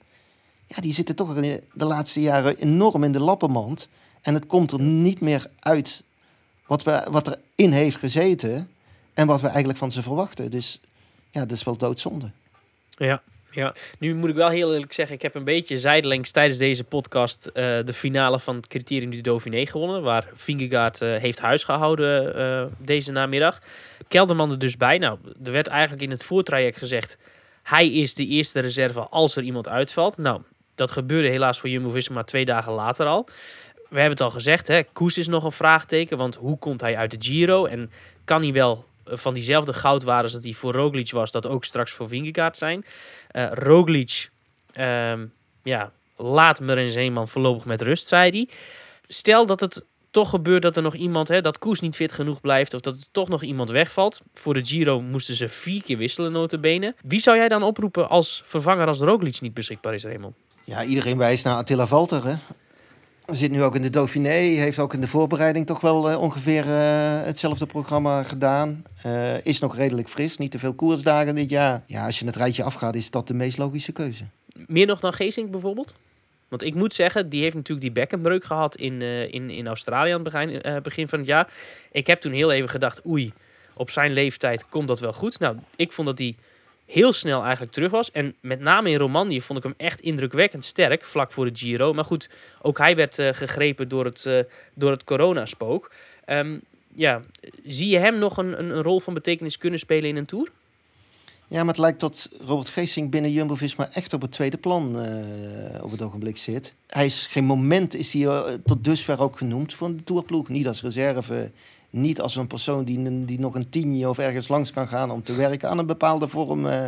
ja, 0.75 0.81
die 0.81 0.93
zitten 0.93 1.17
toch 1.17 1.35
de 1.35 1.85
laatste 1.85 2.21
jaren 2.21 2.57
enorm 2.57 3.05
in 3.05 3.13
de 3.13 3.21
lappenmand. 3.21 3.89
En 4.23 4.35
het 4.35 4.47
komt 4.47 4.73
er 4.73 4.81
niet 4.81 5.21
meer 5.21 5.47
uit 5.59 6.03
wat, 6.67 6.83
we, 6.83 7.07
wat 7.11 7.39
erin 7.57 7.73
heeft 7.73 7.97
gezeten 7.97 8.71
en 9.15 9.27
wat 9.27 9.41
we 9.41 9.47
eigenlijk 9.47 9.79
van 9.79 9.91
ze 9.91 10.03
verwachten. 10.03 10.51
Dus 10.51 10.81
ja, 11.31 11.41
dat 11.41 11.51
is 11.51 11.65
wel 11.65 11.77
doodzonde. 11.77 12.31
Ja, 12.89 13.23
ja, 13.51 13.75
nu 13.99 14.15
moet 14.15 14.29
ik 14.29 14.35
wel 14.35 14.49
heel 14.49 14.73
eerlijk 14.73 14.93
zeggen, 14.93 15.17
ik 15.17 15.23
heb 15.23 15.35
een 15.35 15.45
beetje 15.45 15.79
zijdelings 15.79 16.31
tijdens 16.31 16.59
deze 16.59 16.85
podcast 16.85 17.47
uh, 17.47 17.53
de 17.55 17.93
finale 17.93 18.39
van 18.39 18.57
het 18.57 18.67
Criterium 18.67 19.11
du 19.11 19.21
Dauphiné 19.21 19.67
gewonnen, 19.67 20.03
waar 20.03 20.29
Vingegaard 20.35 21.01
uh, 21.01 21.17
heeft 21.17 21.39
huisgehouden 21.39 22.39
uh, 22.39 22.65
deze 22.79 23.13
namiddag. 23.13 23.61
Kelderman 24.09 24.51
er 24.51 24.59
dus 24.59 24.77
bij. 24.77 24.99
Nou, 24.99 25.19
er 25.45 25.53
werd 25.53 25.67
eigenlijk 25.67 26.03
in 26.03 26.11
het 26.11 26.25
voortraject 26.25 26.79
gezegd, 26.79 27.19
hij 27.63 27.93
is 27.93 28.15
de 28.15 28.27
eerste 28.27 28.61
reserve 28.61 29.01
als 29.01 29.37
er 29.37 29.43
iemand 29.43 29.69
uitvalt. 29.69 30.17
Nou, 30.17 30.41
dat 30.75 30.91
gebeurde 30.91 31.29
helaas 31.29 31.61
voor 31.61 31.69
Jumbo-Visma 31.69 32.23
twee 32.23 32.45
dagen 32.45 32.73
later 32.73 33.07
al. 33.07 33.29
We 33.75 33.99
hebben 33.99 34.19
het 34.19 34.21
al 34.21 34.31
gezegd, 34.31 34.69
hè, 34.69 34.83
Koes 34.93 35.19
is 35.19 35.27
nog 35.27 35.45
een 35.45 35.53
vraagteken. 35.53 36.17
Want 36.17 36.35
hoe 36.35 36.59
komt 36.59 36.81
hij 36.81 36.97
uit 36.97 37.11
de 37.11 37.17
Giro? 37.21 37.65
En 37.65 37.91
kan 38.25 38.43
hij 38.43 38.53
wel 38.53 38.85
eh, 39.05 39.17
van 39.17 39.35
diezelfde 39.35 39.73
goudwaardes 39.73 40.33
dat 40.33 40.43
hij 40.43 40.53
voor 40.53 40.73
Roglic 40.73 41.11
was... 41.11 41.31
dat 41.31 41.47
ook 41.47 41.65
straks 41.65 41.93
voor 41.93 42.09
Vingegaard 42.09 42.57
zijn? 42.57 42.85
Uh, 43.33 43.51
Roglic, 43.53 44.31
um, 44.79 45.33
ja, 45.63 45.93
laat 46.17 46.61
en 46.61 46.91
Zeeman 46.91 47.29
voorlopig 47.29 47.65
met 47.65 47.81
rust, 47.81 48.07
zei 48.07 48.31
hij. 48.31 48.49
Stel 49.07 49.47
dat 49.47 49.61
het 49.61 49.85
toch 50.11 50.31
gebeurt 50.31 50.63
dat 50.63 50.77
er 50.77 50.83
nog 50.83 50.95
iemand, 50.95 51.29
hè, 51.29 51.41
dat 51.41 51.59
Koes 51.59 51.81
niet 51.81 51.97
fit 51.97 52.13
genoeg 52.13 52.41
blijft... 52.41 52.75
of 52.75 52.81
dat 52.81 52.95
er 52.95 53.07
toch 53.11 53.29
nog 53.29 53.43
iemand 53.43 53.71
wegvalt. 53.71 54.21
Voor 54.35 54.55
de 54.55 54.65
Giro 54.65 55.01
moesten 55.01 55.35
ze 55.35 55.49
vier 55.49 55.83
keer 55.83 55.97
wisselen, 55.97 56.33
notabene. 56.33 56.95
Wie 57.03 57.21
zou 57.21 57.37
jij 57.37 57.49
dan 57.49 57.63
oproepen 57.63 58.09
als 58.09 58.43
vervanger 58.45 58.87
als 58.87 59.01
Roglic 59.01 59.41
niet 59.41 59.55
beschikbaar 59.55 59.95
is, 59.95 60.05
Raymond? 60.05 60.35
Ja, 60.65 60.85
iedereen 60.85 61.19
wijst 61.19 61.45
naar 61.45 61.57
Attila 61.57 61.87
Valter. 61.87 62.27
Hè? 62.27 62.35
Zit 63.35 63.51
nu 63.51 63.63
ook 63.63 63.75
in 63.75 63.83
de 63.83 63.91
Dauphiné, 63.91 64.29
heeft 64.29 64.79
ook 64.79 64.95
in 64.95 65.01
de 65.01 65.09
voorbereiding 65.09 65.67
toch 65.67 65.81
wel 65.81 66.11
uh, 66.11 66.21
ongeveer 66.21 66.65
uh, 66.65 66.73
hetzelfde 67.23 67.67
programma 67.67 68.23
gedaan. 68.23 68.83
Uh, 69.07 69.47
is 69.47 69.59
nog 69.59 69.77
redelijk 69.77 70.09
fris, 70.09 70.39
niet 70.39 70.51
te 70.51 70.59
veel 70.59 70.75
koersdagen 70.75 71.35
dit 71.35 71.51
jaar. 71.51 71.83
Ja, 71.87 72.05
als 72.05 72.19
je 72.19 72.27
het 72.27 72.37
rijtje 72.37 72.63
afgaat, 72.63 72.95
is 72.95 73.11
dat 73.11 73.29
de 73.29 73.35
meest 73.35 73.59
logische 73.59 73.93
keuze. 73.93 74.25
Meer 74.67 74.87
nog 74.87 75.01
dan 75.01 75.13
Geesink 75.13 75.51
bijvoorbeeld? 75.51 75.95
Want 76.49 76.63
ik 76.63 76.75
moet 76.75 76.95
zeggen, 76.95 77.29
die 77.29 77.43
heeft 77.43 77.55
natuurlijk 77.55 77.81
die 77.81 77.93
bekkenbreuk 77.93 78.45
gehad 78.45 78.77
in, 78.77 79.03
in, 79.31 79.51
in 79.51 79.67
Australië 79.67 80.13
aan 80.13 80.25
het 80.25 80.33
begin, 80.33 80.83
begin 80.83 81.09
van 81.09 81.19
het 81.19 81.29
jaar. 81.29 81.53
Ik 81.93 82.07
heb 82.07 82.21
toen 82.21 82.33
heel 82.33 82.53
even 82.53 82.71
gedacht, 82.71 83.07
oei, 83.07 83.33
op 83.75 83.91
zijn 83.91 84.13
leeftijd 84.13 84.69
komt 84.69 84.89
dat 84.89 85.01
wel 85.01 85.13
goed. 85.13 85.39
Nou, 85.39 85.57
ik 85.77 85.93
vond 85.93 86.07
dat 86.07 86.17
die 86.17 86.37
heel 86.87 87.13
snel 87.13 87.43
eigenlijk 87.43 87.73
terug 87.73 87.91
was. 87.91 88.11
En 88.11 88.35
met 88.41 88.61
name 88.61 88.91
in 88.91 88.99
Romandie 88.99 89.43
vond 89.43 89.59
ik 89.59 89.65
hem 89.65 89.75
echt 89.77 90.01
indrukwekkend 90.01 90.65
sterk, 90.65 91.05
vlak 91.05 91.33
voor 91.33 91.45
de 91.45 91.59
Giro. 91.59 91.93
Maar 91.93 92.05
goed, 92.05 92.29
ook 92.63 92.79
hij 92.79 92.97
werd 92.97 93.19
uh, 93.19 93.29
gegrepen 93.33 93.89
door 93.89 94.05
het, 94.05 94.25
uh, 94.29 94.41
door 94.75 94.91
het 94.91 95.05
coronaspook. 95.05 95.93
Um, 96.27 96.61
ja, 96.95 97.21
zie 97.67 97.89
je 97.89 97.99
hem 97.99 98.19
nog 98.19 98.37
een, 98.37 98.59
een, 98.59 98.83
rol 98.83 99.01
van 99.01 99.15
betekenis 99.15 99.59
kunnen 99.59 99.79
spelen 99.79 100.09
in 100.09 100.17
een 100.17 100.27
Tour? 100.27 100.51
Ja, 101.49 101.59
maar 101.59 101.67
het 101.67 101.79
lijkt 101.79 102.01
dat 102.01 102.31
Robert 102.41 102.69
Geesing 102.69 103.11
binnen 103.11 103.31
Jumbo-Visma 103.31 103.91
echt 103.93 104.13
op 104.13 104.23
het 104.23 104.33
tweede 104.33 104.57
plan 104.57 104.97
uh, 104.97 105.85
op 105.85 105.91
het 105.91 106.03
ogenblik 106.03 106.37
zit. 106.37 106.75
Hij 106.87 107.05
is 107.05 107.27
geen 107.27 107.45
moment 107.45 107.95
is 107.95 108.13
hij 108.13 108.59
tot 108.65 108.85
dusver 108.85 109.21
ook 109.21 109.37
genoemd 109.37 109.75
voor 109.75 109.97
de 109.97 110.05
Tourploeg. 110.05 110.49
Niet 110.49 110.69
als 110.69 110.83
reserve 110.83 111.51
niet 111.93 112.21
als 112.21 112.37
een 112.37 112.47
persoon 112.47 112.85
die, 112.85 113.25
die 113.25 113.41
nog 113.41 113.55
een 113.55 113.69
tienje 113.69 114.09
of 114.09 114.19
ergens 114.19 114.49
langs 114.49 114.71
kan 114.71 114.89
gaan 114.89 115.11
om 115.11 115.23
te 115.23 115.33
werken 115.33 115.69
aan 115.69 115.79
een 115.79 115.87
bepaalde 115.87 116.29
vorm 116.29 116.67
uh, 116.67 116.87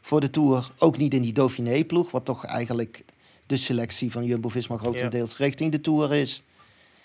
voor 0.00 0.20
de 0.20 0.30
Tour. 0.30 0.68
Ook 0.78 0.96
niet 0.96 1.14
in 1.14 1.22
die 1.22 1.32
Dauphiné-ploeg, 1.32 2.10
wat 2.10 2.24
toch 2.24 2.44
eigenlijk 2.44 3.04
de 3.46 3.56
selectie 3.56 4.10
van 4.10 4.24
Jumbo-Visma 4.24 4.76
grotendeels 4.76 5.30
ja. 5.36 5.44
richting 5.44 5.72
de 5.72 5.80
Tour 5.80 6.14
is. 6.14 6.42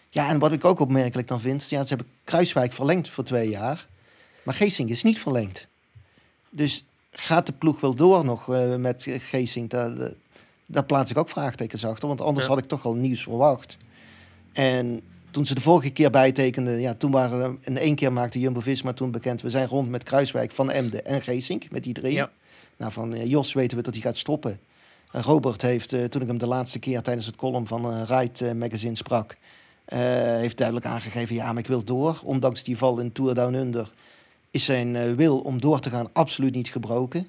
Ja, 0.09 0.29
en 0.29 0.39
wat 0.39 0.51
ik 0.51 0.65
ook 0.65 0.79
opmerkelijk 0.79 1.27
dan 1.27 1.39
vind, 1.39 1.69
ja, 1.69 1.81
ze 1.81 1.87
hebben 1.87 2.07
Kruiswijk 2.23 2.73
verlengd 2.73 3.09
voor 3.09 3.23
twee 3.23 3.49
jaar, 3.49 3.87
maar 4.43 4.53
Geesing 4.53 4.89
is 4.89 5.03
niet 5.03 5.19
verlengd. 5.19 5.67
Dus 6.49 6.85
gaat 7.11 7.45
de 7.45 7.53
ploeg 7.53 7.79
wel 7.79 7.95
door 7.95 8.25
nog 8.25 8.47
uh, 8.47 8.75
met 8.75 9.05
Geesing? 9.07 9.69
Daar, 9.69 10.11
daar 10.65 10.85
plaats 10.85 11.11
ik 11.11 11.17
ook 11.17 11.29
vraagtekens 11.29 11.85
achter, 11.85 12.07
want 12.07 12.21
anders 12.21 12.45
ja. 12.45 12.51
had 12.51 12.61
ik 12.61 12.67
toch 12.69 12.85
al 12.85 12.95
nieuws 12.95 13.23
verwacht. 13.23 13.77
En 14.53 15.01
toen 15.35 15.45
ze 15.45 15.55
de 15.55 15.61
vorige 15.61 15.89
keer 15.89 16.09
bijtekenden, 16.09 16.79
ja, 16.79 16.93
toen 16.93 17.11
waren 17.11 17.57
in 17.61 17.77
één 17.77 17.95
keer 17.95 18.13
maakte 18.13 18.39
Jumbo-Visma 18.39 18.93
toen 18.93 19.11
bekend... 19.11 19.41
we 19.41 19.49
zijn 19.49 19.67
rond 19.67 19.89
met 19.89 20.03
Kruiswijk, 20.03 20.51
Van 20.51 20.71
Emde 20.71 21.01
en 21.01 21.21
Geesink, 21.21 21.71
met 21.71 21.83
die 21.83 21.93
drie. 21.93 22.13
Ja. 22.13 22.31
Nou, 22.77 22.91
van 22.91 23.13
uh, 23.13 23.25
Jos 23.25 23.53
weten 23.53 23.77
we 23.77 23.83
dat 23.83 23.93
hij 23.93 24.03
gaat 24.03 24.17
stoppen. 24.17 24.59
Robert 25.07 25.61
heeft, 25.61 25.93
uh, 25.93 26.03
toen 26.03 26.21
ik 26.21 26.27
hem 26.27 26.37
de 26.37 26.47
laatste 26.47 26.79
keer 26.79 27.01
tijdens 27.01 27.25
het 27.25 27.35
column 27.35 27.67
van 27.67 27.93
uh, 27.93 28.01
Ride 28.07 28.55
Magazine 28.55 28.95
sprak... 28.95 29.37
heeft 29.85 30.57
duidelijk 30.57 30.85
aangegeven, 30.87 31.35
ja, 31.35 31.53
maar 31.53 31.61
ik 31.61 31.67
wil 31.67 31.83
door. 31.83 32.19
Ondanks 32.23 32.63
die 32.63 32.77
val 32.77 32.99
in 32.99 33.11
Tour 33.11 33.35
Down 33.35 33.53
Under 33.53 33.91
is 34.51 34.65
zijn 34.65 35.15
wil 35.15 35.39
om 35.39 35.61
door 35.61 35.79
te 35.79 35.89
gaan 35.89 36.09
absoluut 36.13 36.55
niet 36.55 36.69
gebroken. 36.69 37.27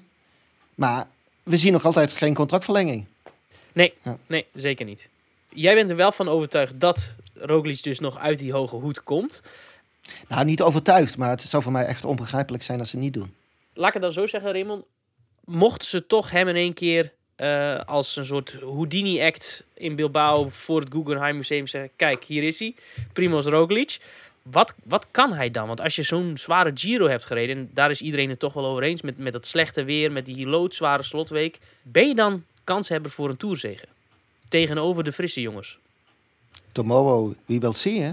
Maar 0.75 1.07
we 1.43 1.57
zien 1.57 1.71
nog 1.71 1.85
altijd 1.85 2.13
geen 2.13 2.33
contractverlenging. 2.33 3.05
Nee, 3.73 3.93
ja. 4.03 4.17
nee, 4.27 4.45
zeker 4.53 4.85
niet. 4.85 5.09
Jij 5.53 5.73
bent 5.73 5.89
er 5.89 5.95
wel 5.95 6.11
van 6.11 6.27
overtuigd 6.27 6.79
dat 6.79 7.15
Roglic 7.39 7.83
dus 7.83 7.99
nog 7.99 8.17
uit 8.17 8.39
die 8.39 8.51
hoge 8.51 8.75
hoed 8.75 9.03
komt. 9.03 9.41
Nou, 10.27 10.45
niet 10.45 10.61
overtuigd, 10.61 11.17
maar 11.17 11.29
het 11.29 11.41
zou 11.41 11.63
voor 11.63 11.71
mij 11.71 11.85
echt 11.85 12.05
onbegrijpelijk 12.05 12.63
zijn 12.63 12.79
als 12.79 12.89
ze 12.89 12.95
het 12.95 13.05
niet 13.05 13.13
doen. 13.13 13.33
Laat 13.73 13.87
ik 13.87 13.93
het 13.93 14.01
dan 14.01 14.11
zo 14.11 14.27
zeggen, 14.27 14.51
Raymond. 14.51 14.83
Mochten 15.45 15.87
ze 15.87 16.07
toch 16.07 16.31
hem 16.31 16.47
in 16.47 16.55
één 16.55 16.73
keer 16.73 17.13
uh, 17.37 17.79
als 17.85 18.15
een 18.15 18.25
soort 18.25 18.55
Houdini-act 18.61 19.63
in 19.73 19.95
Bilbao 19.95 20.49
voor 20.49 20.79
het 20.79 20.93
Guggenheim 20.93 21.35
Museum 21.35 21.67
zeggen... 21.67 21.91
Kijk, 21.95 22.23
hier 22.23 22.43
is 22.43 22.59
hij, 22.59 22.75
Primoz 23.13 23.47
Roglic. 23.47 23.97
Wat, 24.41 24.75
wat 24.83 25.07
kan 25.11 25.33
hij 25.33 25.51
dan? 25.51 25.67
Want 25.67 25.81
als 25.81 25.95
je 25.95 26.03
zo'n 26.03 26.37
zware 26.37 26.71
Giro 26.73 27.07
hebt 27.07 27.25
gereden... 27.25 27.57
en 27.57 27.69
daar 27.73 27.91
is 27.91 28.01
iedereen 28.01 28.29
het 28.29 28.39
toch 28.39 28.53
wel 28.53 28.65
over 28.65 28.83
eens 28.83 29.01
met, 29.01 29.17
met 29.17 29.33
dat 29.33 29.45
slechte 29.45 29.83
weer... 29.83 30.11
met 30.11 30.25
die 30.25 30.47
loodzware 30.47 31.03
slotweek... 31.03 31.59
ben 31.81 32.07
je 32.07 32.15
dan 32.15 32.43
kans 32.63 32.89
hebben 32.89 33.11
voor 33.11 33.29
een 33.29 33.37
Tourzege? 33.37 33.85
Tegenover 34.49 35.03
de 35.03 35.11
frisse 35.11 35.41
jongens 35.41 35.77
tomorrow 36.77 37.33
we 37.45 37.59
will 37.59 37.73
see. 37.73 38.01
Hè? 38.01 38.11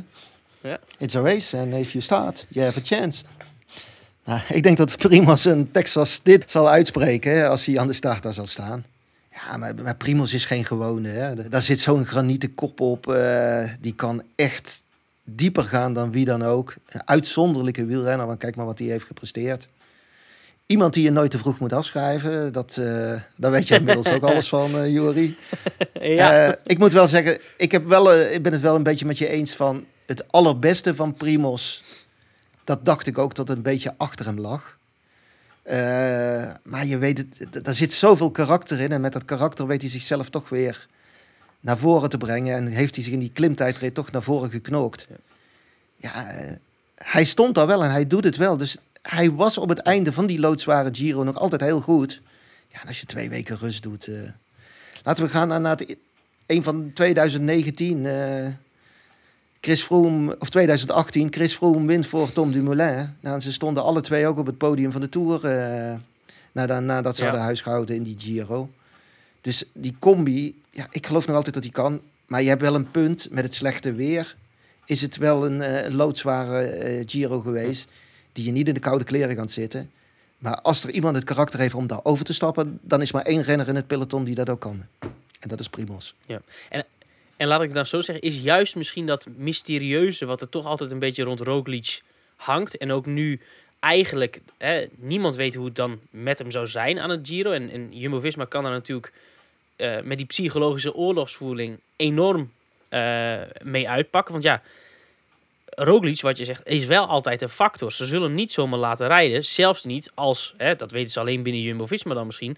Ja. 0.60 0.80
It's 0.98 1.16
a 1.16 1.20
race 1.20 1.58
and 1.58 1.74
if 1.74 1.92
you 1.92 2.02
start, 2.02 2.46
you 2.48 2.64
have 2.64 2.78
a 2.78 2.82
chance. 2.82 3.24
Nou, 4.24 4.40
ik 4.48 4.62
denk 4.62 4.76
dat 4.76 4.98
Primos 4.98 5.44
een 5.44 5.70
Texas 5.70 6.20
dit 6.22 6.50
zal 6.50 6.68
uitspreken 6.68 7.32
hè, 7.32 7.48
als 7.48 7.64
hij 7.64 7.78
aan 7.78 7.86
de 7.86 7.92
start 7.92 8.22
daar 8.22 8.32
zal 8.32 8.46
staan. 8.46 8.84
Ja, 9.32 9.56
maar, 9.56 9.74
maar 9.74 9.96
Primos 9.96 10.32
is 10.32 10.44
geen 10.44 10.64
gewone. 10.64 11.08
Hè. 11.08 11.48
Daar 11.48 11.62
zit 11.62 11.80
zo'n 11.80 12.06
granieten 12.06 12.54
kop 12.54 12.80
op. 12.80 13.06
Uh, 13.06 13.64
die 13.80 13.94
kan 13.94 14.22
echt 14.34 14.82
dieper 15.24 15.64
gaan 15.64 15.92
dan 15.92 16.12
wie 16.12 16.24
dan 16.24 16.42
ook. 16.42 16.74
Een 16.88 17.08
uitzonderlijke 17.08 17.84
wielrenner, 17.84 18.26
want 18.26 18.38
kijk 18.38 18.56
maar 18.56 18.66
wat 18.66 18.78
hij 18.78 18.88
heeft 18.88 19.06
gepresteerd. 19.06 19.68
Iemand 20.66 20.94
die 20.94 21.02
je 21.02 21.10
nooit 21.10 21.30
te 21.30 21.38
vroeg 21.38 21.58
moet 21.58 21.72
afschrijven, 21.72 22.52
dat, 22.52 22.76
uh, 22.80 23.20
daar 23.36 23.50
weet 23.50 23.68
je 23.68 23.74
inmiddels 23.74 24.08
ook 24.08 24.22
alles 24.22 24.48
van, 24.48 24.76
uh, 24.76 24.92
ja. 26.18 26.48
Uh, 26.48 26.52
ik 26.64 26.78
moet 26.78 26.92
wel 26.92 27.06
zeggen, 27.06 27.38
ik, 27.56 27.72
heb 27.72 27.86
wel, 27.86 28.14
ik 28.14 28.42
ben 28.42 28.52
het 28.52 28.60
wel 28.60 28.74
een 28.74 28.82
beetje 28.82 29.06
met 29.06 29.18
je 29.18 29.28
eens 29.28 29.54
van 29.54 29.84
het 30.06 30.32
allerbeste 30.32 30.94
van 30.94 31.14
Primos. 31.14 31.84
Dat 32.64 32.84
dacht 32.84 33.06
ik 33.06 33.18
ook 33.18 33.34
dat 33.34 33.48
het 33.48 33.56
een 33.56 33.62
beetje 33.62 33.94
achter 33.96 34.26
hem 34.26 34.40
lag. 34.40 34.78
maar 36.62 36.86
je 36.86 36.98
weet 36.98 37.18
het, 37.18 37.64
daar 37.64 37.74
zit 37.74 37.92
zoveel 37.92 38.30
karakter 38.30 38.80
in. 38.80 38.92
En 38.92 39.00
met 39.00 39.12
dat 39.12 39.24
karakter 39.24 39.66
weet 39.66 39.80
hij 39.80 39.90
zichzelf 39.90 40.28
toch 40.28 40.48
weer 40.48 40.86
naar 41.64 41.78
voren 41.78 42.08
te 42.08 42.18
brengen. 42.18 42.54
En 42.54 42.66
heeft 42.66 42.94
hij 42.94 43.04
zich 43.04 43.12
in 43.12 43.18
die 43.18 43.32
klimtijdrit 43.32 43.94
toch 43.94 44.10
naar 44.10 44.22
voren 44.22 44.50
geknookt. 44.50 45.06
Ja, 45.08 45.16
ja 45.96 46.26
eh, 46.30 46.52
hij 46.94 47.24
stond 47.24 47.54
daar 47.54 47.66
wel 47.66 47.84
en 47.84 47.90
hij 47.90 48.06
doet 48.06 48.24
het 48.24 48.36
wel. 48.36 48.56
Dus 48.56 48.76
hij 49.08 49.30
was 49.30 49.58
op 49.58 49.68
het 49.68 49.78
einde 49.78 50.12
van 50.12 50.26
die 50.26 50.40
loodzware 50.40 50.88
Giro 50.92 51.22
nog 51.22 51.36
altijd 51.38 51.60
heel 51.60 51.80
goed. 51.80 52.20
Ja, 52.68 52.80
en 52.80 52.88
als 52.88 53.00
je 53.00 53.06
twee 53.06 53.28
weken 53.28 53.58
rust 53.58 53.82
doet. 53.82 54.06
Uh... 54.06 54.28
Laten 55.04 55.24
we 55.24 55.30
gaan 55.30 55.48
naar, 55.48 55.60
naar 55.60 55.76
het, 55.76 55.96
een 56.46 56.62
van 56.62 56.90
2019. 56.92 58.04
Uh, 58.04 58.46
Chris 59.60 59.82
Froome, 59.82 60.36
of 60.38 60.50
2018, 60.50 61.32
Chris 61.32 61.54
Froome 61.54 61.86
wint 61.86 62.06
voor 62.06 62.32
Tom 62.32 62.52
Dumoulin. 62.52 63.16
Nou, 63.20 63.40
ze 63.40 63.52
stonden 63.52 63.82
alle 63.82 64.00
twee 64.00 64.26
ook 64.26 64.38
op 64.38 64.46
het 64.46 64.58
podium 64.58 64.92
van 64.92 65.00
de 65.00 65.08
Tour. 65.08 65.44
Uh, 65.44 65.94
nadat, 66.52 66.82
nadat 66.82 67.14
ze 67.16 67.22
ja. 67.22 67.28
hadden 67.28 67.46
huisgehouden 67.46 67.96
in 67.96 68.02
die 68.02 68.18
Giro. 68.18 68.70
Dus 69.40 69.64
die 69.72 69.96
combi, 69.98 70.60
ja, 70.70 70.86
ik 70.90 71.06
geloof 71.06 71.26
nog 71.26 71.36
altijd 71.36 71.54
dat 71.54 71.62
die 71.62 71.72
kan. 71.72 72.00
Maar 72.26 72.42
je 72.42 72.48
hebt 72.48 72.62
wel 72.62 72.74
een 72.74 72.90
punt 72.90 73.28
met 73.30 73.44
het 73.44 73.54
slechte 73.54 73.94
weer. 73.94 74.36
Is 74.84 75.00
het 75.00 75.16
wel 75.16 75.46
een, 75.46 75.60
uh, 75.60 75.94
loodzware 75.94 77.02
Giro 77.06 77.40
geweest. 77.40 77.88
Die 78.34 78.44
je 78.44 78.52
niet 78.52 78.68
in 78.68 78.74
de 78.74 78.80
koude 78.80 79.04
kleren 79.04 79.36
gaat 79.36 79.50
zitten. 79.50 79.90
Maar 80.38 80.60
als 80.60 80.84
er 80.84 80.90
iemand 80.90 81.16
het 81.16 81.24
karakter 81.24 81.60
heeft 81.60 81.74
om 81.74 81.86
daar 81.86 82.00
over 82.02 82.24
te 82.24 82.34
stappen, 82.34 82.78
dan 82.82 83.02
is 83.02 83.12
maar 83.12 83.22
één 83.22 83.42
renner 83.42 83.68
in 83.68 83.74
het 83.74 83.86
peloton 83.86 84.24
die 84.24 84.34
dat 84.34 84.48
ook 84.48 84.60
kan. 84.60 84.86
En 85.40 85.48
dat 85.48 85.60
is 85.60 85.68
Primos. 85.68 86.14
Ja. 86.26 86.40
En, 86.70 86.84
en 87.36 87.46
laat 87.46 87.62
ik 87.62 87.72
dan 87.72 87.86
zo 87.86 88.00
zeggen, 88.00 88.24
is 88.24 88.40
juist 88.40 88.76
misschien 88.76 89.06
dat 89.06 89.26
mysterieuze 89.36 90.24
wat 90.24 90.40
er 90.40 90.48
toch 90.48 90.66
altijd 90.66 90.90
een 90.90 90.98
beetje 90.98 91.22
rond 91.22 91.40
Roglic 91.40 92.00
hangt. 92.36 92.76
En 92.76 92.92
ook 92.92 93.06
nu 93.06 93.40
eigenlijk, 93.80 94.40
hè, 94.58 94.86
niemand 94.96 95.34
weet 95.34 95.54
hoe 95.54 95.64
het 95.64 95.76
dan 95.76 96.00
met 96.10 96.38
hem 96.38 96.50
zou 96.50 96.66
zijn 96.66 96.98
aan 96.98 97.10
het 97.10 97.28
Giro. 97.28 97.52
En, 97.52 97.70
en 97.70 97.88
Jumbo-Visma 97.90 98.44
kan 98.44 98.64
er 98.64 98.70
natuurlijk 98.70 99.12
uh, 99.76 100.00
met 100.00 100.18
die 100.18 100.26
psychologische 100.26 100.94
oorlogsvoering 100.94 101.78
enorm 101.96 102.52
uh, 102.90 103.40
mee 103.62 103.88
uitpakken. 103.88 104.32
Want 104.32 104.44
ja, 104.44 104.62
Roglic, 105.74 106.20
wat 106.20 106.38
je 106.38 106.44
zegt, 106.44 106.66
is 106.66 106.84
wel 106.84 107.06
altijd 107.06 107.42
een 107.42 107.48
factor. 107.48 107.92
Ze 107.92 108.06
zullen 108.06 108.26
hem 108.26 108.34
niet 108.34 108.52
zomaar 108.52 108.78
laten 108.78 109.06
rijden. 109.06 109.44
Zelfs 109.44 109.84
niet 109.84 110.10
als, 110.14 110.54
hè, 110.56 110.76
dat 110.76 110.90
weten 110.90 111.10
ze 111.10 111.20
alleen 111.20 111.42
binnen 111.42 111.62
Jumbo-Visma 111.62 112.14
dan 112.14 112.26
misschien, 112.26 112.56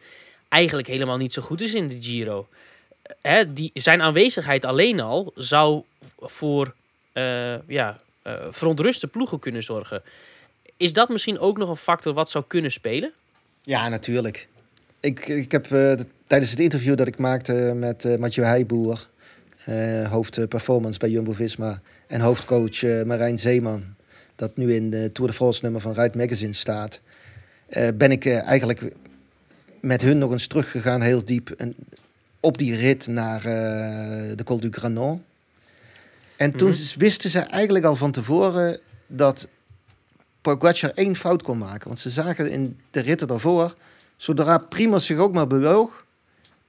eigenlijk 0.48 0.88
helemaal 0.88 1.16
niet 1.16 1.32
zo 1.32 1.42
goed 1.42 1.60
is 1.60 1.74
in 1.74 1.88
de 1.88 1.96
Giro. 2.00 2.48
Hè, 3.20 3.52
die, 3.52 3.70
zijn 3.74 4.02
aanwezigheid 4.02 4.64
alleen 4.64 5.00
al 5.00 5.32
zou 5.34 5.82
voor 6.20 6.74
uh, 7.14 7.68
ja, 7.68 8.00
uh, 8.26 8.32
verontruste 8.50 9.06
ploegen 9.06 9.38
kunnen 9.38 9.62
zorgen. 9.62 10.02
Is 10.76 10.92
dat 10.92 11.08
misschien 11.08 11.38
ook 11.38 11.58
nog 11.58 11.68
een 11.68 11.76
factor 11.76 12.12
wat 12.12 12.30
zou 12.30 12.44
kunnen 12.46 12.72
spelen? 12.72 13.12
Ja, 13.62 13.88
natuurlijk. 13.88 14.48
Ik, 15.00 15.28
ik 15.28 15.52
heb 15.52 15.66
tijdens 16.26 16.50
het 16.50 16.60
interview 16.60 16.96
dat 16.96 17.06
ik 17.06 17.18
maakte 17.18 17.52
met 17.74 18.18
Mathieu 18.18 18.46
Heijboer, 18.46 19.06
hoofd 20.08 20.48
performance 20.48 20.98
bij 20.98 21.10
Jumbo-Visma 21.10 21.80
en 22.06 22.20
hoofdcoach 22.20 23.04
Marijn 23.04 23.38
Zeeman, 23.38 23.84
dat 24.36 24.56
nu 24.56 24.74
in 24.74 24.90
de 24.90 25.12
Tour 25.12 25.30
de 25.30 25.36
France 25.36 25.60
nummer 25.62 25.80
van 25.80 25.92
Ride 25.92 26.18
Magazine 26.18 26.52
staat, 26.52 27.00
ben 27.94 28.10
ik 28.10 28.26
eigenlijk 28.26 28.92
met 29.80 30.02
hun 30.02 30.18
nog 30.18 30.32
eens 30.32 30.46
teruggegaan, 30.46 31.00
heel 31.00 31.24
diep. 31.24 31.50
En 31.50 31.74
op 32.40 32.58
die 32.58 32.76
rit 32.76 33.06
naar 33.06 33.38
uh, 33.38 33.52
de 34.34 34.44
Col 34.44 34.60
du 34.60 34.70
Granon. 34.70 35.24
En 36.36 36.56
toen 36.56 36.68
mm 36.68 36.74
wisten 36.98 37.30
ze 37.30 37.38
eigenlijk 37.38 37.84
al 37.84 37.96
van 37.96 38.10
tevoren 38.10 38.78
dat 39.06 39.48
Pogacar 40.40 40.90
één 40.90 41.16
fout 41.16 41.42
kon 41.42 41.58
maken. 41.58 41.86
Want 41.86 41.98
ze 41.98 42.10
zagen 42.10 42.50
in 42.50 42.80
de 42.90 43.00
ritten 43.00 43.28
daarvoor, 43.28 43.74
zodra 44.16 44.58
Primoz 44.58 45.06
zich 45.06 45.18
ook 45.18 45.32
maar 45.32 45.46
bewoog, 45.46 46.04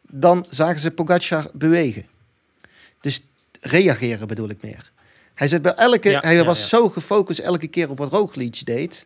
dan 0.09 0.45
zagen 0.49 0.79
ze 0.79 0.91
Pogacar 0.91 1.49
bewegen. 1.53 2.05
Dus 3.01 3.25
reageren 3.61 4.27
bedoel 4.27 4.49
ik 4.49 4.61
meer. 4.61 4.91
Hij, 5.33 5.61
bij 5.61 5.73
elke, 5.73 6.09
ja, 6.09 6.19
hij 6.19 6.43
was 6.43 6.69
zo 6.69 6.89
gefocust 6.89 7.39
elke 7.39 7.67
keer 7.67 7.89
op 7.89 7.97
wat 7.97 8.11
Roglic 8.11 8.65
deed, 8.65 9.05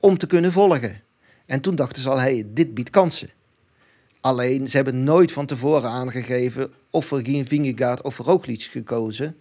om 0.00 0.18
te 0.18 0.26
kunnen 0.26 0.52
volgen. 0.52 1.00
En 1.46 1.60
toen 1.60 1.74
dachten 1.74 2.02
ze 2.02 2.10
al, 2.10 2.18
hey, 2.18 2.44
dit 2.46 2.74
biedt 2.74 2.90
kansen. 2.90 3.30
Alleen, 4.20 4.68
ze 4.68 4.76
hebben 4.76 5.04
nooit 5.04 5.32
van 5.32 5.46
tevoren 5.46 5.90
aangegeven 5.90 6.72
of 6.90 7.06
voor 7.06 7.20
Gien 7.20 7.46
Vingegaard 7.46 8.02
of 8.02 8.14
voor 8.14 8.24
Roglic 8.24 8.62
gekozen. 8.62 9.36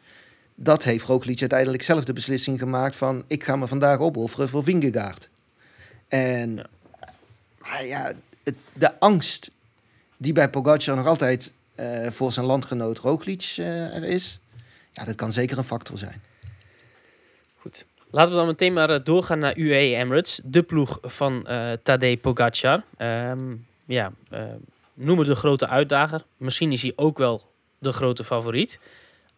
Dat 0.56 0.84
heeft 0.84 1.06
Roglic 1.06 1.39
uiteindelijk 1.39 1.84
zelf 1.84 2.04
de 2.04 2.14
beslissing 2.14 2.60
gemaakt 2.60 2.95
van... 2.95 3.24
ik 3.28 3.43
ga 3.43 3.56
me 3.56 3.68
vandaag 3.68 3.99
opofferen 3.99 4.49
voor 4.49 4.64
Vingegaard. 4.64 5.30
En 6.08 6.56
ja. 6.56 6.70
Maar 7.62 7.86
ja, 7.86 8.12
het, 8.43 8.56
de 8.74 8.99
angst 8.99 9.52
die 10.18 10.34
bij 10.34 10.49
Pogacar 10.49 10.95
nog 10.95 11.08
altijd 11.08 11.54
voor 12.12 12.32
zijn 12.32 12.46
landgenoot 12.46 12.98
Roglic 12.98 13.56
er 13.58 14.04
is... 14.04 14.40
ja, 14.92 15.06
dat 15.06 15.16
kan 15.16 15.32
zeker 15.32 15.58
een 15.58 15.64
factor 15.64 15.98
zijn. 15.98 16.22
Goed. 17.62 17.86
Laten 18.12 18.32
we 18.32 18.38
dan 18.38 18.48
meteen 18.48 18.74
maar 18.74 18.90
eh, 18.90 19.04
doorgaan 19.04 19.40
naar 19.40 19.58
UAE 19.58 19.96
Emirates, 19.96 20.40
de 20.44 20.64
ploeg 20.64 20.98
van 21.02 21.46
uh, 21.48 21.72
Tadej 21.84 22.18
Pogacar. 22.18 22.84
Um, 22.98 23.68
ja, 23.86 24.12
uh, 24.34 24.44
noemen 24.94 25.26
de 25.26 25.36
grote 25.36 25.68
uitdager. 25.68 26.24
Misschien 26.38 26.72
is 26.72 26.82
hij 26.82 26.94
ook 26.96 27.18
wel 27.18 27.52
de 27.78 27.92
grote 27.92 28.24
favoriet. 28.24 28.80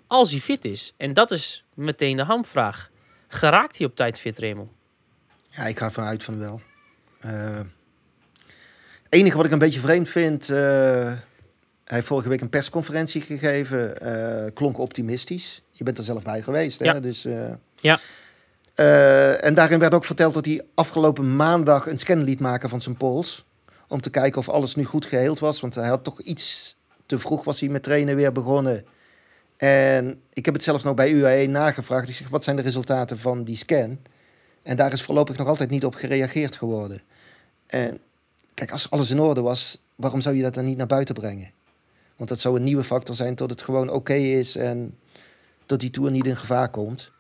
Als 0.08 0.32
hij 0.32 0.40
fit 0.40 0.66
is. 0.66 0.94
En 0.98 1.14
dat 1.14 1.32
is 1.32 1.64
meteen 1.74 2.18
de 2.18 2.24
hamvraag. 2.24 2.90
Geraakt 3.28 3.78
hij 3.78 3.88
op 3.88 3.96
tijd 3.96 4.20
fit, 4.20 4.38
Remel? 4.38 4.72
Ja, 5.50 5.64
ik 5.64 5.78
ga 5.78 5.92
vanuit 5.92 6.24
van 6.24 6.40
wel. 6.40 6.62
Uh, 7.26 7.60
enige 9.10 9.38
wat 9.38 9.46
ik 9.46 9.52
een 9.52 9.60
beetje 9.60 9.80
vreemd 9.80 10.10
vind... 10.10 10.50
Uh, 10.50 11.14
hij 11.84 11.96
heeft 11.96 12.08
vorige 12.08 12.30
week 12.30 12.42
een 12.42 12.50
persconferentie 12.50 13.22
gegeven. 13.22 13.94
Uh, 14.04 14.50
klonk 14.54 14.78
optimistisch. 14.78 15.62
Je 15.72 15.84
bent 15.84 15.98
er 15.98 16.04
zelf 16.04 16.24
bij 16.24 16.42
geweest, 16.42 16.80
hè? 16.80 16.86
Ja. 16.86 17.00
Dus, 17.00 17.28
ja. 17.80 18.00
en 19.40 19.54
daarin 19.54 19.80
werd 19.80 19.94
ook 19.94 20.06
verteld 20.06 20.34
dat 20.34 20.46
hij 20.46 20.62
afgelopen 20.76 21.36
maandag 21.36 21.88
een 21.88 21.98
scan 21.98 22.24
liet 22.24 22.40
maken 22.40 22.70
van 22.70 22.82
zijn 22.82 22.98
pols 22.98 23.46
om 23.88 24.02
te 24.02 24.10
kijken 24.10 24.40
of 24.40 24.50
alles 24.50 24.76
nu 24.76 24.84
goed 24.84 25.06
geheeld 25.06 25.40
was. 25.40 25.60
Want 25.60 25.76
hij 25.76 25.88
had 25.88 26.04
toch 26.04 26.22
iets 26.22 26.76
te 27.06 27.20
vroeg 27.20 27.44
was 27.44 27.60
hij 27.60 27.70
met 27.70 27.84
trainen 27.84 28.16
weer 28.16 28.32
begonnen. 28.32 28.86
En 29.58 30.22
ik 30.34 30.46
heb 30.46 30.54
het 30.54 30.64
zelfs 30.64 30.84
nog 30.84 30.94
bij 30.94 31.12
UAE 31.12 31.48
nagevraagd. 31.48 32.10
Ik 32.10 32.16
zeg, 32.16 32.30
wat 32.30 32.44
zijn 32.44 32.56
de 32.56 32.62
resultaten 32.62 33.20
van 33.20 33.44
die 33.44 33.58
scan? 33.58 34.00
En 34.64 34.78
daar 34.78 34.94
is 34.94 35.02
voorlopig 35.02 35.38
nog 35.38 35.48
altijd 35.48 35.70
niet 35.70 35.86
op 35.86 35.96
gereageerd 35.96 36.56
geworden. 36.56 37.02
En 37.68 38.00
kijk, 38.54 38.72
als 38.72 38.90
alles 38.90 39.10
in 39.10 39.20
orde 39.20 39.42
was, 39.42 39.82
waarom 39.96 40.22
zou 40.22 40.36
je 40.36 40.42
dat 40.42 40.54
dan 40.54 40.66
niet 40.66 40.78
naar 40.78 40.88
buiten 40.88 41.16
brengen? 41.16 41.52
Want 42.16 42.30
dat 42.30 42.40
zou 42.40 42.56
een 42.56 42.64
nieuwe 42.64 42.84
factor 42.84 43.16
zijn 43.16 43.36
tot 43.36 43.50
het 43.50 43.62
gewoon 43.62 43.90
oké 43.90 44.14
is 44.14 44.56
en 44.56 44.98
tot 45.66 45.80
die 45.80 45.90
tour 45.90 46.12
niet 46.12 46.26
in 46.26 46.38
gevaar 46.38 46.70
komt. 46.70 47.12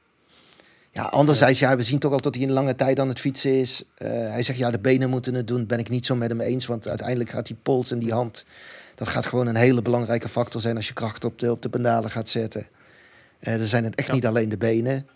Ja, 0.92 1.04
anderzijds, 1.04 1.60
ja, 1.60 1.76
we 1.76 1.84
zien 1.84 2.00
toch 2.00 2.12
al 2.12 2.22
dat 2.22 2.36
hij 2.36 2.44
een 2.44 2.52
lange 2.52 2.76
tijd 2.76 3.00
aan 3.00 3.08
het 3.08 3.20
fietsen 3.20 3.60
is. 3.60 3.84
Uh, 3.98 4.10
hij 4.10 4.44
zegt, 4.44 4.60
ja, 4.60 4.72
de 4.72 4.80
benen 4.80 5.10
moeten 5.10 5.34
het 5.34 5.48
doen. 5.48 5.66
Ben 5.66 5.80
ik 5.80 5.90
niet 5.90 6.06
zo 6.06 6.16
met 6.16 6.30
hem 6.30 6.42
eens, 6.42 6.66
want 6.66 6.88
uiteindelijk 6.88 7.30
gaat 7.30 7.46
die 7.46 7.56
pols 7.64 7.92
en 7.92 8.00
die 8.00 8.12
hand... 8.12 8.46
dat 8.96 9.08
gaat 9.08 9.26
gewoon 9.26 9.48
een 9.48 9.56
hele 9.56 9.82
belangrijke 9.82 10.30
factor 10.30 10.62
zijn 10.62 10.76
als 10.76 10.88
je 10.88 10.94
kracht 10.94 11.24
op 11.24 11.40
de, 11.40 11.52
op 11.52 11.62
de 11.62 11.70
pedalen 11.70 12.12
gaat 12.12 12.30
zetten. 12.30 12.68
Uh, 13.40 13.54
er 13.62 13.68
zijn 13.68 13.84
het 13.84 13.96
echt 13.96 14.12
niet 14.12 14.26
alleen 14.26 14.50
de 14.50 14.58
benen. 14.58 15.08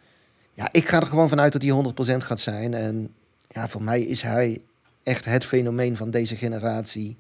Ja, 0.54 0.70
ik 0.72 0.88
ga 0.88 1.00
er 1.00 1.08
gewoon 1.08 1.30
vanuit 1.30 1.54
dat 1.54 1.62
hij 1.62 2.16
100% 2.16 2.26
gaat 2.26 2.40
zijn. 2.40 2.74
En 2.74 3.14
ja, 3.48 3.68
voor 3.68 3.84
mij 3.84 4.02
is 4.02 4.22
hij 4.22 4.62
echt 5.04 5.26
het 5.26 5.46
fenomeen 5.46 5.98
van 5.98 6.10
deze 6.10 6.36
generatie. 6.36 7.18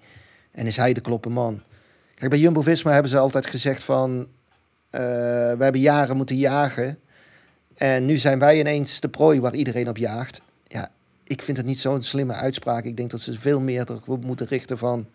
En 0.51 0.65
is 0.65 0.77
hij 0.77 0.93
de 0.93 1.01
kloppe 1.01 1.29
man. 1.29 1.61
Kijk, 2.17 2.31
bij 2.31 2.39
Jumbo-Visma 2.39 2.91
hebben 2.91 3.11
ze 3.11 3.17
altijd 3.17 3.45
gezegd 3.45 3.83
van... 3.83 4.19
Uh, 4.19 4.27
we 4.91 5.57
hebben 5.59 5.81
jaren 5.81 6.17
moeten 6.17 6.37
jagen... 6.37 6.97
En 7.77 8.05
nu 8.05 8.17
zijn 8.17 8.39
wij 8.39 8.59
ineens 8.59 8.99
de 8.99 9.09
prooi 9.09 9.39
waar 9.39 9.55
iedereen 9.55 9.89
op 9.89 9.97
jaagt. 9.97 10.41
Ja, 10.63 10.91
ik 11.23 11.41
vind 11.41 11.57
het 11.57 11.65
niet 11.65 11.79
zo'n 11.79 12.01
slimme 12.01 12.33
uitspraak. 12.33 12.83
Ik 12.83 12.97
denk 12.97 13.11
dat 13.11 13.19
ze 13.19 13.39
veel 13.39 13.59
meer 13.59 13.91
erop 13.91 14.25
moeten 14.25 14.47
richten 14.47 14.77
van... 14.77 15.05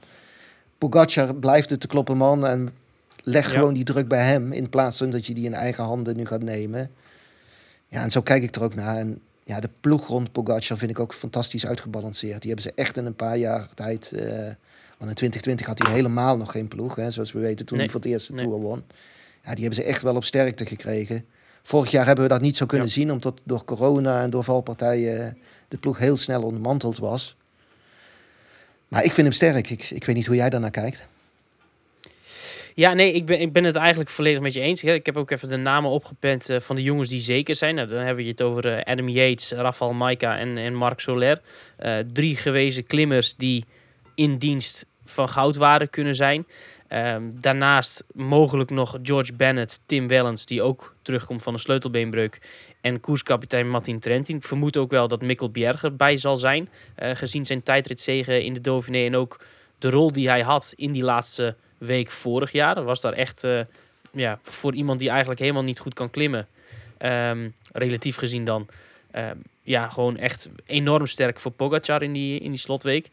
Pogacar 0.78 1.34
blijft 1.34 1.70
het 1.70 1.80
te 1.80 1.86
kloppen 1.86 2.16
man 2.16 2.46
en 2.46 2.70
leg 3.22 3.52
gewoon 3.52 3.74
die 3.74 3.84
druk 3.84 4.08
bij 4.08 4.24
hem... 4.24 4.52
in 4.52 4.68
plaats 4.68 4.98
van 4.98 5.10
dat 5.10 5.26
je 5.26 5.34
die 5.34 5.44
in 5.44 5.54
eigen 5.54 5.84
handen 5.84 6.16
nu 6.16 6.26
gaat 6.26 6.42
nemen. 6.42 6.90
Ja, 7.86 8.02
en 8.02 8.10
zo 8.10 8.22
kijk 8.22 8.42
ik 8.42 8.54
er 8.54 8.62
ook 8.62 8.74
naar. 8.74 8.96
En 8.96 9.20
ja, 9.44 9.60
de 9.60 9.70
ploeg 9.80 10.06
rond 10.06 10.32
Pogacar 10.32 10.78
vind 10.78 10.90
ik 10.90 10.98
ook 10.98 11.14
fantastisch 11.14 11.66
uitgebalanceerd. 11.66 12.40
Die 12.40 12.52
hebben 12.52 12.70
ze 12.70 12.82
echt 12.82 12.96
in 12.96 13.06
een 13.06 13.16
paar 13.16 13.36
jaar 13.36 13.68
tijd... 13.74 14.10
Uh, 14.14 14.50
want 15.02 15.20
in 15.20 15.28
2020 15.28 15.66
had 15.66 15.78
hij 15.78 15.92
helemaal 15.92 16.36
nog 16.36 16.50
geen 16.50 16.68
ploeg, 16.68 16.94
hè, 16.96 17.10
zoals 17.10 17.32
we 17.32 17.38
weten, 17.38 17.66
toen 17.66 17.78
hij 17.78 17.88
voor 17.88 18.00
het 18.00 18.08
eerste 18.08 18.32
nee. 18.32 18.46
Tour 18.46 18.60
won. 18.60 18.84
Ja, 19.44 19.54
die 19.54 19.64
hebben 19.64 19.82
ze 19.82 19.88
echt 19.88 20.02
wel 20.02 20.16
op 20.16 20.24
sterkte 20.24 20.66
gekregen. 20.66 21.24
Vorig 21.62 21.90
jaar 21.90 22.06
hebben 22.06 22.24
we 22.24 22.30
dat 22.30 22.40
niet 22.40 22.56
zo 22.56 22.66
kunnen 22.66 22.86
ja. 22.86 22.92
zien, 22.92 23.10
omdat 23.10 23.40
door 23.44 23.64
corona 23.64 24.22
en 24.22 24.30
door 24.30 24.44
valpartijen 24.44 25.38
de 25.68 25.78
ploeg 25.78 25.98
heel 25.98 26.16
snel 26.16 26.42
ontmanteld 26.42 26.98
was. 26.98 27.36
Maar 28.88 29.04
ik 29.04 29.12
vind 29.12 29.26
hem 29.26 29.36
sterk. 29.36 29.70
Ik, 29.70 29.90
ik 29.90 30.04
weet 30.04 30.16
niet 30.16 30.26
hoe 30.26 30.36
jij 30.36 30.50
daarnaar 30.50 30.70
kijkt. 30.70 31.06
Ja, 32.74 32.92
nee, 32.92 33.12
ik 33.12 33.26
ben, 33.26 33.40
ik 33.40 33.52
ben 33.52 33.64
het 33.64 33.76
eigenlijk 33.76 34.10
volledig 34.10 34.40
met 34.40 34.52
je 34.52 34.60
eens. 34.60 34.82
Ik 34.82 35.06
heb 35.06 35.16
ook 35.16 35.30
even 35.30 35.48
de 35.48 35.56
namen 35.56 35.90
opgepend 35.90 36.50
uh, 36.50 36.60
van 36.60 36.76
de 36.76 36.82
jongens 36.82 37.08
die 37.08 37.20
zeker 37.20 37.56
zijn. 37.56 37.74
Nou, 37.74 37.88
dan 37.88 37.98
hebben 37.98 38.24
we 38.24 38.30
het 38.30 38.42
over 38.42 38.66
uh, 38.66 38.82
Adam 38.84 39.08
Yates, 39.08 39.50
Rafael 39.50 39.92
Maika 39.92 40.38
en, 40.38 40.58
en 40.58 40.74
Marc 40.74 41.00
Soler. 41.00 41.40
Uh, 41.80 41.98
drie 42.12 42.36
gewezen 42.36 42.86
klimmers 42.86 43.34
die 43.36 43.64
in 44.14 44.38
dienst 44.38 44.86
van 45.12 45.28
goudwaarde 45.28 45.86
kunnen 45.86 46.14
zijn. 46.14 46.46
Ehm, 46.88 47.30
daarnaast 47.40 48.04
mogelijk 48.14 48.70
nog 48.70 48.98
George 49.02 49.32
Bennett, 49.32 49.80
Tim 49.86 50.08
Wellens, 50.08 50.46
die 50.46 50.62
ook 50.62 50.94
terugkomt 51.02 51.42
van 51.42 51.52
een 51.52 51.58
sleutelbeenbreuk. 51.58 52.40
En 52.80 53.00
koerskapitein 53.00 53.68
Martin 53.68 53.98
Trentin. 53.98 54.36
Ik 54.36 54.44
vermoed 54.44 54.76
ook 54.76 54.90
wel 54.90 55.08
dat 55.08 55.22
Mikkel 55.22 55.50
Bjerger 55.50 55.96
bij 55.96 56.16
zal 56.16 56.36
zijn. 56.36 56.68
Uh, 57.02 57.10
gezien 57.14 57.46
zijn 57.46 57.62
tijdritzegen 57.62 58.44
in 58.44 58.52
de 58.52 58.60
Dauphiné 58.60 59.06
en 59.06 59.16
ook 59.16 59.44
de 59.78 59.90
rol 59.90 60.12
die 60.12 60.28
hij 60.28 60.42
had 60.42 60.72
in 60.76 60.92
die 60.92 61.02
laatste 61.02 61.54
week 61.78 62.10
vorig 62.10 62.52
jaar. 62.52 62.84
Was 62.84 63.00
daar 63.00 63.12
echt 63.12 63.44
uh, 63.44 63.60
ja, 64.12 64.38
voor 64.42 64.74
iemand 64.74 64.98
die 64.98 65.08
eigenlijk 65.08 65.40
helemaal 65.40 65.62
niet 65.62 65.78
goed 65.78 65.94
kan 65.94 66.10
klimmen. 66.10 66.46
Um, 66.98 67.54
relatief 67.72 68.16
gezien 68.16 68.44
dan. 68.44 68.68
Um, 69.16 69.42
ja, 69.62 69.88
gewoon 69.88 70.16
echt 70.16 70.48
enorm 70.66 71.06
sterk 71.06 71.40
voor 71.40 71.52
Pogacar 71.52 72.02
in 72.02 72.12
die, 72.12 72.40
in 72.40 72.50
die 72.50 72.60
slotweek. 72.60 73.08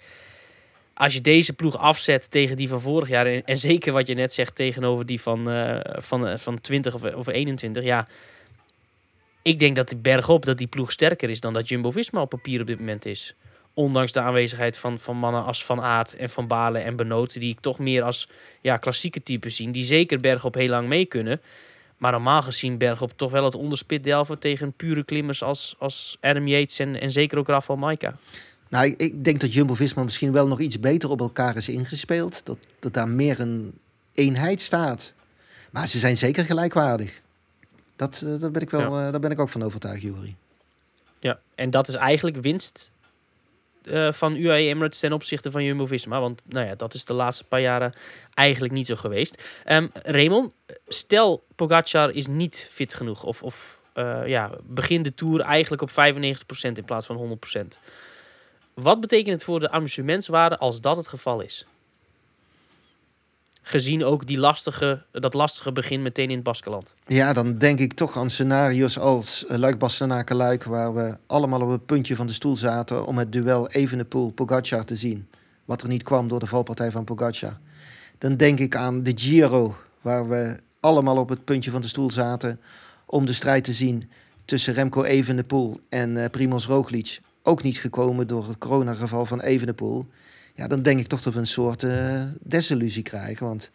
Als 0.99 1.13
je 1.13 1.21
deze 1.21 1.53
ploeg 1.53 1.77
afzet 1.77 2.31
tegen 2.31 2.57
die 2.57 2.69
van 2.69 2.81
vorig 2.81 3.09
jaar... 3.09 3.25
en, 3.25 3.57
zeker 3.57 3.93
wat 3.93 4.07
je 4.07 4.13
net 4.13 4.33
zegt 4.33 4.55
tegenover 4.55 5.05
die 5.05 5.21
van, 5.21 5.49
uh, 5.49 5.79
van, 5.83 6.39
van 6.39 6.61
20 6.61 6.93
of, 6.93 7.13
of 7.13 7.27
21... 7.27 7.83
ja, 7.83 8.07
ik 9.41 9.59
denk 9.59 9.75
dat 9.75 9.87
die 9.87 9.97
bergop, 9.97 10.45
dat 10.45 10.57
die 10.57 10.67
ploeg 10.67 10.91
sterker 10.91 11.29
is 11.29 11.39
dan 11.39 11.53
dat 11.53 11.67
Jumbo-Visma 11.67 12.21
op 12.21 12.29
papier 12.29 12.61
op 12.61 12.67
dit 12.67 12.79
moment 12.79 13.05
is. 13.05 13.35
Ondanks 13.73 14.11
de 14.11 14.19
aanwezigheid 14.19 14.77
van, 14.77 14.99
van 14.99 15.17
mannen 15.17 15.43
als 15.43 15.65
Van 15.65 15.81
Aert 15.81 16.15
en 16.15 16.29
Van 16.29 16.47
Balen 16.47 16.83
en 16.83 16.95
Benoot, 16.95 17.39
die 17.39 17.51
ik 17.51 17.59
toch 17.59 17.79
meer 17.79 18.03
als 18.03 18.29
ja, 18.61 18.77
klassieke 18.77 19.23
typen 19.23 19.51
zie. 19.51 19.71
Die 19.71 19.83
zeker 19.83 20.19
bergop 20.19 20.53
heel 20.53 20.69
lang 20.69 20.87
mee 20.87 21.05
kunnen. 21.05 21.41
Maar 21.97 22.11
normaal 22.11 22.41
gezien 22.41 22.77
bergop 22.77 23.11
toch 23.15 23.31
wel 23.31 23.43
het 23.43 23.55
onderspit 23.55 24.03
delven 24.03 24.39
tegen 24.39 24.73
pure 24.73 25.03
klimmers 25.03 25.43
als, 25.43 25.75
als 25.77 26.17
Adam 26.21 26.47
Yates 26.47 26.79
en, 26.79 26.99
en 26.99 27.11
zeker 27.11 27.37
ook 27.37 27.47
Rafael 27.47 27.79
Maika. 27.79 28.15
Nou, 28.69 28.93
ik 28.97 29.23
denk 29.23 29.39
dat 29.39 29.53
Jumbo-Visma 29.53 30.03
misschien 30.03 30.31
wel 30.31 30.47
nog 30.47 30.59
iets 30.59 30.79
beter 30.79 31.09
op 31.09 31.19
elkaar 31.19 31.55
is 31.55 31.69
ingespeeld. 31.69 32.45
Dat, 32.45 32.57
dat 32.79 32.93
daar 32.93 33.09
meer 33.09 33.39
een 33.39 33.79
eenheid 34.13 34.61
staat. 34.61 35.13
Maar 35.71 35.87
ze 35.87 35.99
zijn 35.99 36.17
zeker 36.17 36.45
gelijkwaardig. 36.45 37.19
Dat, 37.95 38.21
uh, 38.25 38.39
daar, 38.39 38.51
ben 38.51 38.61
ik 38.61 38.69
wel, 38.69 38.81
ja. 38.81 39.05
uh, 39.05 39.11
daar 39.11 39.19
ben 39.19 39.31
ik 39.31 39.39
ook 39.39 39.49
van 39.49 39.63
overtuigd, 39.63 40.01
Jury. 40.01 40.35
Ja, 41.19 41.39
en 41.55 41.69
dat 41.69 41.87
is 41.87 41.95
eigenlijk 41.95 42.37
winst 42.37 42.91
uh, 43.83 44.11
van 44.11 44.35
UAE 44.35 44.67
Emirates 44.67 44.99
ten 44.99 45.13
opzichte 45.13 45.51
van 45.51 45.63
Jumbo-Visma. 45.63 46.19
Want 46.19 46.41
nou 46.45 46.67
ja, 46.67 46.75
dat 46.75 46.93
is 46.93 47.05
de 47.05 47.13
laatste 47.13 47.43
paar 47.43 47.61
jaren 47.61 47.93
eigenlijk 48.33 48.73
niet 48.73 48.85
zo 48.85 48.95
geweest. 48.95 49.43
Um, 49.65 49.89
Raymond, 49.93 50.53
stel 50.87 51.43
Pogacar 51.55 52.11
is 52.11 52.27
niet 52.27 52.69
fit 52.71 52.93
genoeg. 52.93 53.23
Of, 53.23 53.43
of 53.43 53.79
uh, 53.95 54.27
ja, 54.27 54.51
begint 54.63 55.03
de 55.05 55.13
Tour 55.13 55.39
eigenlijk 55.39 55.81
op 55.81 55.91
95% 55.91 55.93
in 56.61 56.85
plaats 56.85 57.05
van 57.05 57.39
100%. 57.57 57.61
Wat 58.81 58.99
betekent 58.99 59.35
het 59.35 59.43
voor 59.43 59.59
de 59.59 59.71
amusementswaarde 59.71 60.57
als 60.57 60.81
dat 60.81 60.97
het 60.97 61.07
geval 61.07 61.41
is? 61.41 61.65
Gezien 63.61 64.03
ook 64.03 64.27
die 64.27 64.37
lastige, 64.37 65.03
dat 65.11 65.33
lastige 65.33 65.71
begin 65.71 66.01
meteen 66.01 66.29
in 66.29 66.35
het 66.35 66.43
Baskeland. 66.43 66.93
Ja, 67.05 67.33
dan 67.33 67.57
denk 67.57 67.79
ik 67.79 67.93
toch 67.93 68.17
aan 68.17 68.29
scenario's 68.29 68.97
als 68.97 69.45
Luik 69.47 69.77
Bastenaken 69.77 70.35
Luik, 70.35 70.63
waar 70.63 70.93
we 70.93 71.17
allemaal 71.27 71.61
op 71.61 71.69
het 71.69 71.85
puntje 71.85 72.15
van 72.15 72.27
de 72.27 72.33
stoel 72.33 72.57
zaten 72.57 73.05
om 73.05 73.17
het 73.17 73.31
duel 73.31 73.67
Evenepoel-Pogacar 73.67 74.85
te 74.85 74.95
zien. 74.95 75.27
Wat 75.65 75.81
er 75.81 75.87
niet 75.87 76.03
kwam 76.03 76.27
door 76.27 76.39
de 76.39 76.45
valpartij 76.45 76.91
van 76.91 77.03
Pogacar. 77.03 77.57
Dan 78.17 78.37
denk 78.37 78.59
ik 78.59 78.75
aan 78.75 79.03
de 79.03 79.11
Giro, 79.15 79.77
waar 80.01 80.29
we 80.29 80.59
allemaal 80.79 81.17
op 81.17 81.29
het 81.29 81.45
puntje 81.45 81.71
van 81.71 81.81
de 81.81 81.87
stoel 81.87 82.11
zaten 82.11 82.59
om 83.05 83.25
de 83.25 83.33
strijd 83.33 83.63
te 83.63 83.73
zien 83.73 84.09
tussen 84.45 84.73
Remco 84.73 85.03
Evenepoel 85.03 85.79
en 85.89 86.15
uh, 86.15 86.25
Primoz 86.25 86.65
Roglic. 86.65 87.19
Ook 87.43 87.63
niet 87.63 87.79
gekomen 87.79 88.27
door 88.27 88.47
het 88.47 88.57
coronageval 88.57 89.25
van 89.25 89.41
Evenepoel 89.41 90.07
ja, 90.59 90.67
dan 90.67 90.81
denk 90.81 90.99
ik 90.99 91.07
toch 91.07 91.21
dat 91.21 91.33
we 91.33 91.39
een 91.39 91.47
soort 91.47 91.83
uh, 91.83 92.23
desillusie 92.41 93.03
krijgen. 93.03 93.45
Want 93.45 93.71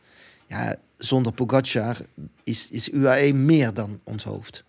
ja, 0.47 0.77
zonder 0.97 1.33
Pogacar 1.33 1.97
is, 2.43 2.71
is 2.71 2.89
UAE 2.89 3.33
meer 3.33 3.75
dan 3.75 4.01
ons 4.05 4.25
hoofd. 4.25 4.65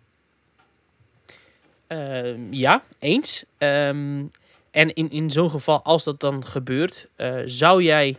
Uh, 1.87 2.51
ja, 2.51 2.83
eens. 2.99 3.43
Um, 3.57 4.31
en 4.71 4.93
in, 4.93 5.09
in 5.09 5.29
zo'n 5.29 5.49
geval, 5.49 5.83
als 5.83 6.03
dat 6.03 6.19
dan 6.19 6.45
gebeurt, 6.45 7.07
uh, 7.17 7.41
zou 7.45 7.83
jij 7.83 8.15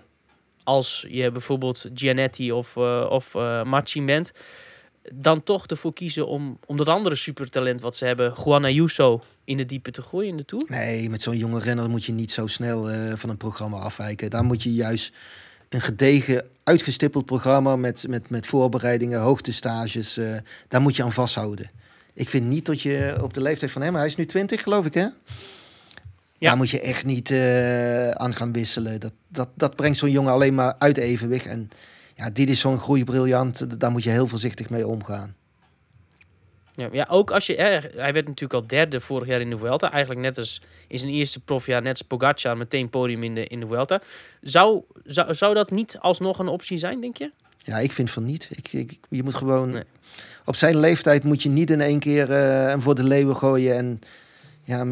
als 0.64 1.06
je 1.08 1.32
bijvoorbeeld 1.32 1.86
Gianetti 1.94 2.52
of, 2.52 2.76
of 3.08 3.34
Machin 3.64 4.06
bent, 4.06 4.32
dan 5.14 5.42
toch 5.42 5.66
ervoor 5.66 5.92
kiezen 5.92 6.26
om, 6.26 6.59
om 6.66 6.76
dat 6.76 6.88
andere 6.88 7.14
supertalent 7.14 7.80
wat 7.80 7.96
ze 7.96 8.04
hebben, 8.04 8.34
Juan 8.44 8.64
Ayuso, 8.64 9.22
in 9.44 9.57
de 9.57 9.64
diepe 9.64 9.90
te 9.90 10.02
gooien 10.02 10.28
in 10.28 10.36
de 10.36 10.44
Tour? 10.44 10.64
Nee, 10.68 11.11
met 11.11 11.22
zo'n 11.22 11.36
jonge 11.36 11.61
renner 11.61 11.90
moet 11.90 12.04
je 12.04 12.12
niet 12.12 12.30
zo 12.30 12.46
snel 12.46 12.90
uh, 12.90 13.12
van 13.14 13.30
een 13.30 13.36
programma 13.36 13.78
afwijken. 13.78 14.30
Daar 14.30 14.44
moet 14.44 14.62
je 14.62 14.74
juist 14.74 15.12
een 15.68 15.80
gedegen, 15.80 16.44
uitgestippeld 16.64 17.24
programma 17.24 17.76
met, 17.76 18.09
met, 18.09 18.30
met 18.30 18.46
voorbereidingen, 18.46 19.20
hoogtestages, 19.20 20.18
uh, 20.18 20.36
daar 20.68 20.80
moet 20.80 20.96
je 20.96 21.02
aan 21.02 21.12
vasthouden. 21.12 21.70
Ik 22.14 22.28
vind 22.28 22.46
niet 22.46 22.66
dat 22.66 22.80
je 22.80 23.18
op 23.22 23.34
de 23.34 23.42
leeftijd 23.42 23.70
van 23.70 23.82
hem, 23.82 23.94
hij 23.94 24.07
is 24.07 24.16
nu 24.16 24.24
20 24.24 24.62
geloof 24.62 24.86
ik 24.86 24.94
hè? 24.94 25.07
Ja. 26.38 26.48
Daar 26.48 26.57
moet 26.57 26.70
je 26.70 26.80
echt 26.80 27.04
niet 27.04 27.30
uh, 27.30 28.11
aan 28.11 28.34
gaan 28.34 28.52
wisselen. 28.52 29.00
Dat, 29.00 29.12
dat, 29.28 29.48
dat 29.54 29.76
brengt 29.76 29.98
zo'n 29.98 30.11
jongen 30.11 30.32
alleen 30.32 30.54
maar 30.54 30.74
uit 30.78 30.96
evenwicht. 30.96 31.46
En 31.46 31.70
ja, 32.16 32.30
dit 32.30 32.48
is 32.48 32.60
zo'n 32.60 32.78
groeibriljant, 32.78 33.80
daar 33.80 33.90
moet 33.90 34.02
je 34.02 34.10
heel 34.10 34.26
voorzichtig 34.26 34.70
mee 34.70 34.86
omgaan. 34.86 35.34
Ja, 36.74 36.88
ja, 36.92 37.06
ook 37.10 37.30
als 37.30 37.46
je... 37.46 37.54
hij 37.96 38.12
werd 38.12 38.26
natuurlijk 38.26 38.52
al 38.52 38.66
derde 38.66 39.00
vorig 39.00 39.28
jaar 39.28 39.40
in 39.40 39.50
de 39.50 39.58
Vuelta. 39.58 39.90
Eigenlijk 39.90 40.20
net 40.20 40.38
als 40.38 40.62
in 40.88 40.98
zijn 40.98 41.12
eerste 41.12 41.40
profjaar, 41.40 41.82
net 41.82 41.98
als 41.98 42.02
Pogacar, 42.02 42.56
meteen 42.56 42.90
podium 42.90 43.22
in 43.22 43.34
de, 43.34 43.46
in 43.46 43.60
de 43.60 43.66
Vuelta. 43.66 44.00
Zou, 44.40 44.82
zou, 45.04 45.34
zou 45.34 45.54
dat 45.54 45.70
niet 45.70 45.98
alsnog 46.00 46.38
een 46.38 46.48
optie 46.48 46.78
zijn, 46.78 47.00
denk 47.00 47.16
je? 47.16 47.32
Ja, 47.58 47.78
ik 47.78 47.92
vind 47.92 48.10
van 48.10 48.24
niet. 48.24 48.48
Ik, 48.50 48.72
ik, 48.72 48.98
je 49.08 49.22
moet 49.22 49.34
gewoon... 49.34 49.70
Nee. 49.70 49.82
Op 50.44 50.56
zijn 50.56 50.76
leeftijd 50.76 51.24
moet 51.24 51.42
je 51.42 51.48
niet 51.48 51.70
in 51.70 51.80
één 51.80 51.98
keer 51.98 52.30
uh, 52.30 52.36
hem 52.66 52.82
voor 52.82 52.94
de 52.94 53.04
leeuwen 53.04 53.36
gooien. 53.36 53.76
En 53.76 54.00
ja, 54.66 54.84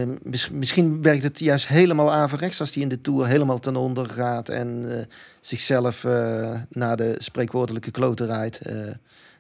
misschien 0.53 1.03
werkt 1.03 1.23
het 1.23 1.39
juist 1.39 1.69
helemaal 1.69 2.13
averechts 2.13 2.61
als 2.61 2.75
hij 2.75 2.83
in 2.83 2.89
de 2.89 3.01
Tour 3.01 3.27
helemaal 3.27 3.59
ten 3.59 3.77
onder 3.77 4.09
gaat. 4.09 4.49
En 4.49 4.83
uh, 4.85 5.01
zichzelf 5.41 6.05
uh, 6.05 6.61
naar 6.69 6.97
de 6.97 7.15
spreekwoordelijke 7.19 7.91
kloten 7.91 8.27
rijdt. 8.27 8.61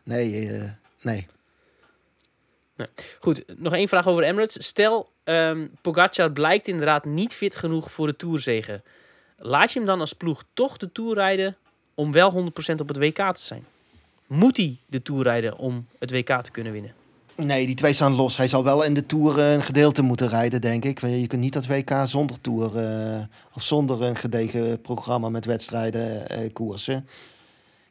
nee, 0.04 0.60
nee. 1.02 1.26
Nee. 2.76 2.88
Goed, 3.20 3.44
nog 3.58 3.72
één 3.72 3.88
vraag 3.88 4.06
over 4.06 4.22
Emirates. 4.22 4.66
Stel, 4.66 5.10
um, 5.24 5.70
Pogacar 5.82 6.32
blijkt 6.32 6.68
inderdaad 6.68 7.04
niet 7.04 7.34
fit 7.34 7.56
genoeg 7.56 7.92
voor 7.92 8.06
de 8.06 8.16
Tourzegen. 8.16 8.82
Laat 9.38 9.72
je 9.72 9.78
hem 9.78 9.88
dan 9.88 10.00
als 10.00 10.12
ploeg 10.12 10.44
toch 10.52 10.76
de 10.76 10.92
Tour 10.92 11.14
rijden 11.14 11.56
om 11.94 12.12
wel 12.12 12.52
100% 12.72 12.74
op 12.80 12.88
het 12.88 12.96
WK 12.96 13.34
te 13.34 13.42
zijn? 13.42 13.64
Moet 14.26 14.56
hij 14.56 14.76
de 14.86 15.02
Tour 15.02 15.22
rijden 15.22 15.56
om 15.56 15.86
het 15.98 16.10
WK 16.10 16.42
te 16.42 16.50
kunnen 16.50 16.72
winnen? 16.72 16.94
Nee, 17.36 17.66
die 17.66 17.74
twee 17.74 17.92
staan 17.92 18.14
los. 18.14 18.36
Hij 18.36 18.48
zal 18.48 18.64
wel 18.64 18.82
in 18.82 18.94
de 18.94 19.06
Tour 19.06 19.38
een 19.38 19.62
gedeelte 19.62 20.02
moeten 20.02 20.28
rijden, 20.28 20.60
denk 20.60 20.84
ik. 20.84 21.00
Je 21.00 21.26
kunt 21.26 21.40
niet 21.40 21.52
dat 21.52 21.66
WK 21.66 21.92
zonder 22.04 22.40
Tour 22.40 22.76
uh, 22.76 23.22
of 23.54 23.62
zonder 23.62 24.02
een 24.02 24.16
gedegen 24.16 24.80
programma 24.80 25.28
met 25.28 25.44
wedstrijden 25.44 26.26
uh, 26.32 26.52
koersen. 26.52 27.08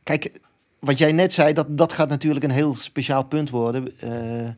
Kijk, 0.03 0.39
wat 0.79 0.97
jij 0.97 1.11
net 1.11 1.33
zei, 1.33 1.53
dat, 1.53 1.77
dat 1.77 1.93
gaat 1.93 2.09
natuurlijk 2.09 2.45
een 2.45 2.51
heel 2.51 2.75
speciaal 2.75 3.25
punt 3.25 3.49
worden. 3.49 3.93
Uh, 4.03 4.49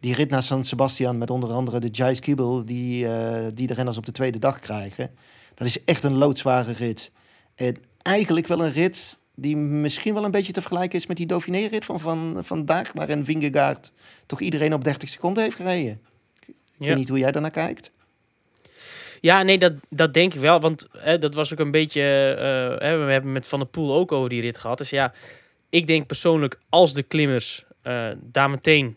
die 0.00 0.14
rit 0.14 0.30
naar 0.30 0.42
San 0.42 0.64
Sebastian 0.64 1.18
met 1.18 1.30
onder 1.30 1.52
andere 1.52 1.78
de 1.78 1.88
Jais 1.88 2.20
Kiebel, 2.20 2.64
die, 2.64 3.06
die 3.54 3.66
de 3.66 3.74
renners 3.74 3.96
op 3.96 4.06
de 4.06 4.12
tweede 4.12 4.38
dag 4.38 4.58
krijgen. 4.58 5.10
Dat 5.54 5.66
is 5.66 5.84
echt 5.84 6.04
een 6.04 6.16
loodzware 6.16 6.72
rit. 6.72 7.10
En 7.54 7.76
eigenlijk 8.02 8.46
wel 8.46 8.64
een 8.64 8.72
rit 8.72 9.18
die 9.34 9.56
misschien 9.56 10.14
wel 10.14 10.24
een 10.24 10.30
beetje 10.30 10.52
te 10.52 10.60
vergelijken 10.60 10.98
is 10.98 11.06
met 11.06 11.16
die 11.16 11.26
Dauphiné-rit 11.26 11.84
van, 11.84 12.00
van 12.00 12.38
vandaag, 12.44 12.92
waarin 12.92 13.24
Vingegaard 13.24 13.92
toch 14.26 14.40
iedereen 14.40 14.72
op 14.72 14.84
30 14.84 15.08
seconden 15.08 15.42
heeft 15.42 15.56
gereden. 15.56 16.00
Ik 16.46 16.54
ja. 16.78 16.86
weet 16.86 16.96
niet 16.96 17.08
hoe 17.08 17.18
jij 17.18 17.32
daarnaar 17.32 17.50
kijkt. 17.50 17.90
Ja, 19.20 19.42
nee, 19.42 19.58
dat, 19.58 19.72
dat 19.88 20.14
denk 20.14 20.34
ik 20.34 20.40
wel. 20.40 20.60
Want 20.60 20.88
hè, 20.96 21.18
dat 21.18 21.34
was 21.34 21.52
ook 21.52 21.58
een 21.58 21.70
beetje. 21.70 22.00
Uh, 22.00 22.88
hè, 22.88 23.04
we 23.04 23.12
hebben 23.12 23.32
met 23.32 23.48
Van 23.48 23.58
der 23.58 23.68
Poel 23.68 23.94
ook 23.94 24.12
over 24.12 24.28
die 24.28 24.40
rit 24.40 24.58
gehad. 24.58 24.78
Dus 24.78 24.90
ja, 24.90 25.12
ik 25.68 25.86
denk 25.86 26.06
persoonlijk, 26.06 26.58
als 26.68 26.94
de 26.94 27.02
klimmers 27.02 27.64
uh, 27.82 28.08
daar 28.20 28.50
meteen 28.50 28.96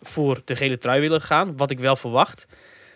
voor 0.00 0.42
de 0.44 0.56
gele 0.56 0.78
trui 0.78 1.00
willen 1.00 1.20
gaan, 1.20 1.56
wat 1.56 1.70
ik 1.70 1.78
wel 1.78 1.96
verwacht, 1.96 2.46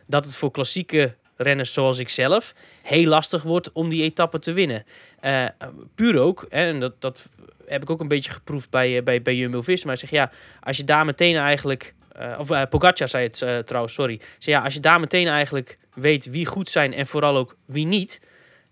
dat 0.07 0.24
het 0.24 0.36
voor 0.36 0.51
klassieke 0.51 1.16
renners 1.39 1.72
zoals 1.72 1.99
ik 1.99 2.09
zelf 2.09 2.55
heel 2.82 3.07
lastig 3.07 3.43
wordt 3.43 3.72
om 3.72 3.89
die 3.89 4.03
etappe 4.03 4.39
te 4.39 4.53
winnen. 4.53 4.84
Uh, 5.24 5.47
puur 5.95 6.18
ook, 6.18 6.47
hè, 6.49 6.66
en 6.66 6.80
dat, 6.80 7.01
dat 7.01 7.28
heb 7.66 7.82
ik 7.82 7.91
ook 7.91 8.01
een 8.01 8.09
beetje 8.09 8.30
geproefd 8.30 8.70
bij, 8.70 8.97
eh, 8.97 9.03
bij, 9.03 9.22
bij 9.22 9.36
Jumbo-Visma. 9.36 9.97
Zeg 9.97 10.11
ja, 10.11 10.30
als 10.62 10.76
je 10.76 10.84
daar 10.84 11.05
meteen 11.05 11.36
eigenlijk... 11.36 11.95
Uh, 12.20 12.39
of 12.39 12.51
uh, 12.51 12.91
zei 12.93 13.24
het 13.24 13.66
trouwens, 13.66 13.95
sorry. 13.95 14.20
Zeg, 14.39 14.55
ja, 14.55 14.62
als 14.62 14.74
je 14.74 14.80
daar 14.80 15.01
meteen 15.01 15.28
eigenlijk 15.28 15.78
weet 15.95 16.30
wie 16.30 16.47
goed 16.47 16.68
zijn 16.68 16.95
en 16.95 17.07
vooral 17.07 17.36
ook 17.36 17.57
wie 17.64 17.86
niet... 17.86 18.20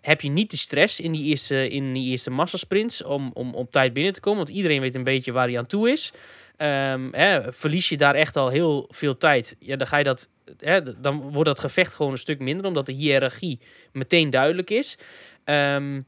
heb 0.01 0.21
je 0.21 0.29
niet 0.29 0.51
de 0.51 0.57
stress 0.57 1.01
in 1.01 1.13
die 1.13 1.25
eerste, 1.25 1.69
in 1.69 1.93
die 1.93 2.11
eerste 2.11 2.31
massasprints 2.31 3.03
om, 3.03 3.31
om 3.35 3.55
op 3.55 3.71
tijd 3.71 3.93
binnen 3.93 4.13
te 4.13 4.21
komen. 4.21 4.45
Want 4.45 4.57
iedereen 4.57 4.81
weet 4.81 4.95
een 4.95 5.05
beetje 5.05 5.33
waar 5.33 5.47
hij 5.47 5.59
aan 5.59 5.67
toe 5.67 5.91
is. 5.91 6.13
Um, 6.59 7.15
hè, 7.15 7.53
verlies 7.53 7.89
je 7.89 7.97
daar 7.97 8.15
echt 8.15 8.37
al 8.37 8.49
heel 8.49 8.89
veel 8.89 9.17
tijd, 9.17 9.57
ja, 9.59 9.77
dan 9.77 9.87
ga 9.87 9.97
je 9.97 10.05
dat, 10.05 10.31
hè, 10.59 11.01
dan 11.01 11.33
wordt 11.33 11.49
dat 11.49 11.61
gevecht 11.61 11.93
gewoon 11.95 12.13
een 12.13 12.19
stuk 12.19 12.39
minder, 12.39 12.67
omdat 12.67 12.87
de 12.87 12.93
hiërarchie 12.93 13.61
meteen 13.93 14.31
duidelijk 14.31 14.71
is. 14.71 14.99
Um, 15.45 16.07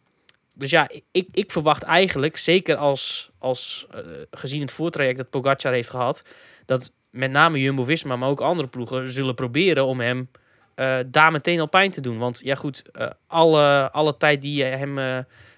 dus 0.53 0.71
ja, 0.71 0.89
ik, 1.13 1.29
ik 1.33 1.53
verwacht 1.53 1.83
eigenlijk, 1.83 2.37
zeker 2.37 2.77
als, 2.77 3.31
als 3.39 3.87
uh, 3.95 4.01
gezien 4.31 4.61
het 4.61 4.71
voortraject 4.71 5.17
dat 5.17 5.31
Pogacar 5.31 5.73
heeft 5.73 5.91
gehad, 5.91 6.23
dat 6.67 6.93
met 7.11 7.31
name 7.31 7.59
Jumbo-Visma, 7.59 8.17
maar 8.17 8.29
ook 8.29 8.41
andere 8.41 8.69
ploegen 8.69 9.11
zullen 9.11 9.35
proberen 9.35 9.85
om 9.85 10.01
hem 10.01 10.31
uh, 10.77 10.99
daar 11.07 11.33
meteen 11.33 11.61
al 11.61 11.69
pijn 11.69 11.91
te 11.91 12.01
doen. 12.01 12.19
Want 12.19 12.41
ja 12.45 12.55
goed, 12.55 12.83
uh, 12.93 13.11
alle, 13.27 13.91
alle 13.93 14.17
tijd 14.17 14.43
die 14.43 14.57
je 14.57 14.65
hem 14.65 14.99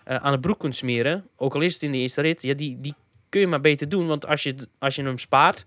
aan 0.04 0.32
de 0.32 0.40
broek 0.40 0.58
kunt 0.58 0.76
smeren, 0.76 1.28
ook 1.36 1.54
al 1.54 1.60
is 1.60 1.74
het 1.74 1.82
in 1.82 1.92
de 1.92 1.98
eerste 1.98 2.20
rit, 2.20 2.42
ja, 2.42 2.54
die, 2.54 2.80
die 2.80 2.94
kun 3.30 3.40
je 3.40 3.46
maar 3.46 3.60
beter 3.60 3.88
doen. 3.88 4.06
Want 4.06 4.26
als 4.26 4.42
je, 4.42 4.54
als 4.78 4.94
je 4.94 5.02
hem 5.02 5.18
spaart 5.18 5.64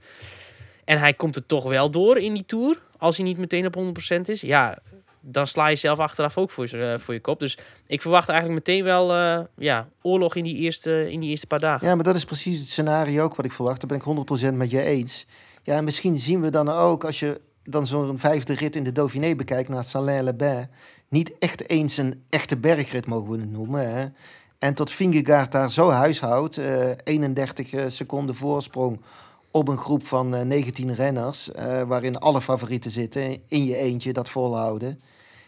en 0.86 0.99
hij 0.99 1.14
komt 1.14 1.36
er 1.36 1.45
toch 1.45 1.64
wel 1.64 1.91
door 1.91 2.18
in 2.18 2.34
die 2.34 2.45
Tour, 2.45 2.82
als 2.97 3.18
hij 3.18 3.26
niet 3.26 3.38
meteen 3.38 3.66
op 3.66 3.78
100% 4.18 4.22
is, 4.22 4.41
ja, 4.41 4.78
dan 5.26 5.47
sla 5.47 5.68
je 5.68 5.76
zelf 5.76 5.99
achteraf 5.99 6.38
ook 6.38 6.49
voor, 6.49 6.68
je, 6.70 6.95
voor 6.99 7.14
je 7.14 7.20
kop. 7.20 7.39
Dus 7.39 7.57
ik 7.88 8.01
verwacht 8.01 8.30
eigenlijk 8.30 8.68
meteen 8.68 8.84
wel 8.84 9.16
uh, 9.16 9.39
ja, 9.57 9.88
oorlog 10.01 10.36
in 10.36 10.43
die, 10.43 10.55
eerste, 10.55 11.11
in 11.11 11.20
die 11.20 11.30
eerste 11.30 11.47
paar 11.47 11.59
dagen. 11.59 11.88
Ja, 11.88 11.95
maar 11.95 12.03
dat 12.03 12.16
is 12.16 12.26
precies 12.26 12.59
het 12.59 12.68
scenario 12.68 13.24
ook 13.24 13.36
wat 13.36 13.45
ik 13.45 13.51
verwacht. 13.51 13.88
Daar 13.88 13.99
ben 13.99 14.16
ik 14.16 14.51
100% 14.51 14.53
met 14.53 14.72
je 14.72 14.82
eens. 14.82 15.26
Ja, 15.64 15.78
en 15.78 15.84
misschien 15.84 16.16
zien 16.16 16.41
we 16.41 16.49
dan 16.49 16.70
ook, 16.70 17.03
als 17.03 17.20
je 17.20 17.41
dan 17.64 17.88
zo'n 17.88 18.20
vijfde 18.20 18.53
rit 18.53 18.76
in 18.76 18.84
de 18.84 18.91
Dauphiné 18.91 19.36
bekijkt 19.36 19.70
naar 19.70 19.84
Salins-les-Bains, 19.84 20.68
niet 21.09 21.38
echt 21.39 21.70
eens 21.70 21.97
een 21.97 22.24
echte 22.30 22.57
bergrit 22.57 23.05
mogen 23.05 23.30
we 23.32 23.39
het 23.39 23.51
noemen. 23.51 23.95
Hè? 23.95 24.05
En 24.64 24.74
tot 24.74 24.91
Vingegaard 24.91 25.51
daar 25.51 25.72
zo 25.72 25.89
huishoudt, 25.89 26.57
uh, 26.57 26.89
31 27.03 27.91
seconden 27.91 28.36
voorsprong 28.36 29.01
op 29.51 29.68
een 29.68 29.78
groep 29.78 30.07
van 30.07 30.36
uh, 30.36 30.41
19 30.41 30.95
renners, 30.95 31.49
uh, 31.49 31.82
waarin 31.82 32.18
alle 32.20 32.41
favorieten 32.41 32.91
zitten, 32.91 33.38
in 33.47 33.66
je 33.66 33.76
eentje 33.76 34.14
dat 34.14 34.30
volhouden. 34.30 35.01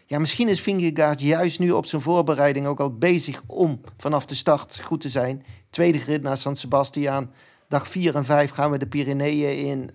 Ja, 0.06 0.18
misschien 0.18 0.48
is 0.48 0.60
Vingegaard 0.60 1.20
juist 1.20 1.58
nu 1.58 1.70
op 1.70 1.86
zijn 1.86 2.02
voorbereiding 2.02 2.66
ook 2.66 2.80
al 2.80 2.94
bezig 2.98 3.42
om 3.46 3.80
vanaf 3.96 4.26
de 4.26 4.34
start 4.34 4.80
goed 4.80 5.00
te 5.00 5.08
zijn. 5.08 5.44
Tweede 5.70 5.98
rit 5.98 6.22
naar 6.22 6.36
San 6.36 6.56
Sebastian. 6.56 7.30
Dag 7.68 7.88
4 7.88 8.14
en 8.14 8.24
5 8.24 8.50
gaan 8.50 8.70
we 8.70 8.78
de 8.78 8.86
Pyreneeën 8.86 9.66
in. 9.66 9.90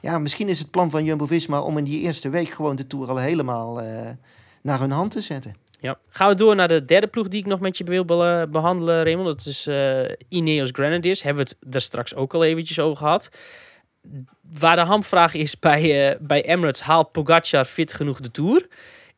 Ja, 0.00 0.18
misschien 0.18 0.48
is 0.48 0.58
het 0.58 0.70
plan 0.70 0.90
van 0.90 1.04
Jumbo-Visma 1.04 1.60
om 1.60 1.78
in 1.78 1.84
die 1.84 2.00
eerste 2.00 2.28
week 2.28 2.48
gewoon 2.48 2.76
de 2.76 2.86
Tour 2.86 3.08
al 3.08 3.16
helemaal 3.16 3.80
naar 4.62 4.80
hun 4.80 4.90
hand 4.90 5.10
te 5.10 5.20
zetten. 5.20 5.61
Ja. 5.82 5.98
Gaan 6.08 6.28
we 6.28 6.34
door 6.34 6.54
naar 6.54 6.68
de 6.68 6.84
derde 6.84 7.06
ploeg 7.06 7.28
die 7.28 7.40
ik 7.40 7.46
nog 7.46 7.60
met 7.60 7.78
je 7.78 7.84
wil 7.84 8.04
behandelen, 8.50 9.04
Raymond. 9.04 9.26
Dat 9.26 9.46
is 9.46 9.66
uh, 9.66 10.02
Ineos 10.28 10.70
Grenadiers. 10.72 11.22
Hebben 11.22 11.44
we 11.44 11.54
het 11.60 11.74
er 11.74 11.80
straks 11.80 12.14
ook 12.14 12.34
al 12.34 12.44
eventjes 12.44 12.78
over 12.78 12.96
gehad. 12.96 13.28
Waar 14.58 14.76
de 14.76 14.82
hamvraag 14.82 15.34
is 15.34 15.58
bij, 15.58 16.16
bij 16.20 16.44
Emirates, 16.44 16.80
haalt 16.80 17.12
Pogacar 17.12 17.64
fit 17.64 17.92
genoeg 17.92 18.20
de 18.20 18.30
Tour? 18.30 18.66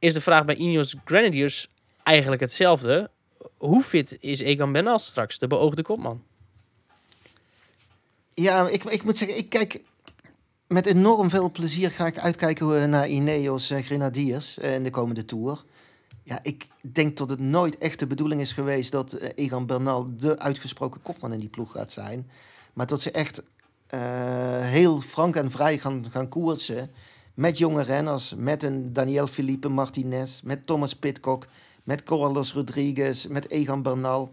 is 0.04 0.12
de 0.12 0.20
vraag 0.20 0.44
bij 0.44 0.54
Ineos 0.54 0.94
Grenadiers 1.04 1.68
eigenlijk 2.02 2.40
hetzelfde. 2.40 3.10
Hoe 3.56 3.82
fit 3.82 4.16
is 4.20 4.40
Egan 4.40 4.72
Bernal 4.72 4.98
straks, 4.98 5.38
de 5.38 5.46
beoogde 5.46 5.82
kopman? 5.82 6.22
Ja, 8.30 8.68
ik, 8.68 8.84
ik 8.84 9.04
moet 9.04 9.18
zeggen, 9.18 9.36
ik 9.36 9.48
kijk 9.48 9.80
met 10.66 10.86
enorm 10.86 11.30
veel 11.30 11.50
plezier 11.50 11.90
ga 11.90 12.06
ik 12.06 12.18
uitkijken 12.18 12.90
naar 12.90 13.08
Ineos 13.08 13.72
Grenadiers 13.74 14.58
in 14.58 14.82
de 14.82 14.90
komende 14.90 15.24
Tour. 15.24 15.62
Ja, 16.24 16.38
ik 16.42 16.66
denk 16.80 17.16
dat 17.16 17.30
het 17.30 17.38
nooit 17.38 17.78
echt 17.78 17.98
de 17.98 18.06
bedoeling 18.06 18.40
is 18.40 18.52
geweest 18.52 18.92
dat 18.92 19.12
Egan 19.12 19.66
Bernal 19.66 20.16
de 20.16 20.38
uitgesproken 20.38 21.02
kopman 21.02 21.32
in 21.32 21.38
die 21.38 21.48
ploeg 21.48 21.72
gaat 21.72 21.90
zijn. 21.90 22.30
Maar 22.72 22.86
dat 22.86 23.00
ze 23.00 23.10
echt 23.10 23.42
uh, 23.94 24.00
heel 24.60 25.00
frank 25.00 25.36
en 25.36 25.50
vrij 25.50 25.78
gaan, 25.78 26.06
gaan 26.10 26.28
koersen. 26.28 26.90
Met 27.34 27.58
jonge 27.58 27.82
renners, 27.82 28.34
met 28.36 28.62
een 28.62 28.92
Daniel 28.92 29.26
Felipe 29.26 29.68
Martinez, 29.68 30.40
met 30.40 30.66
Thomas 30.66 30.94
Pitcock, 30.94 31.46
met 31.82 32.02
Carlos 32.02 32.52
Rodriguez, 32.52 33.26
met 33.26 33.50
Egan 33.50 33.82
Bernal. 33.82 34.30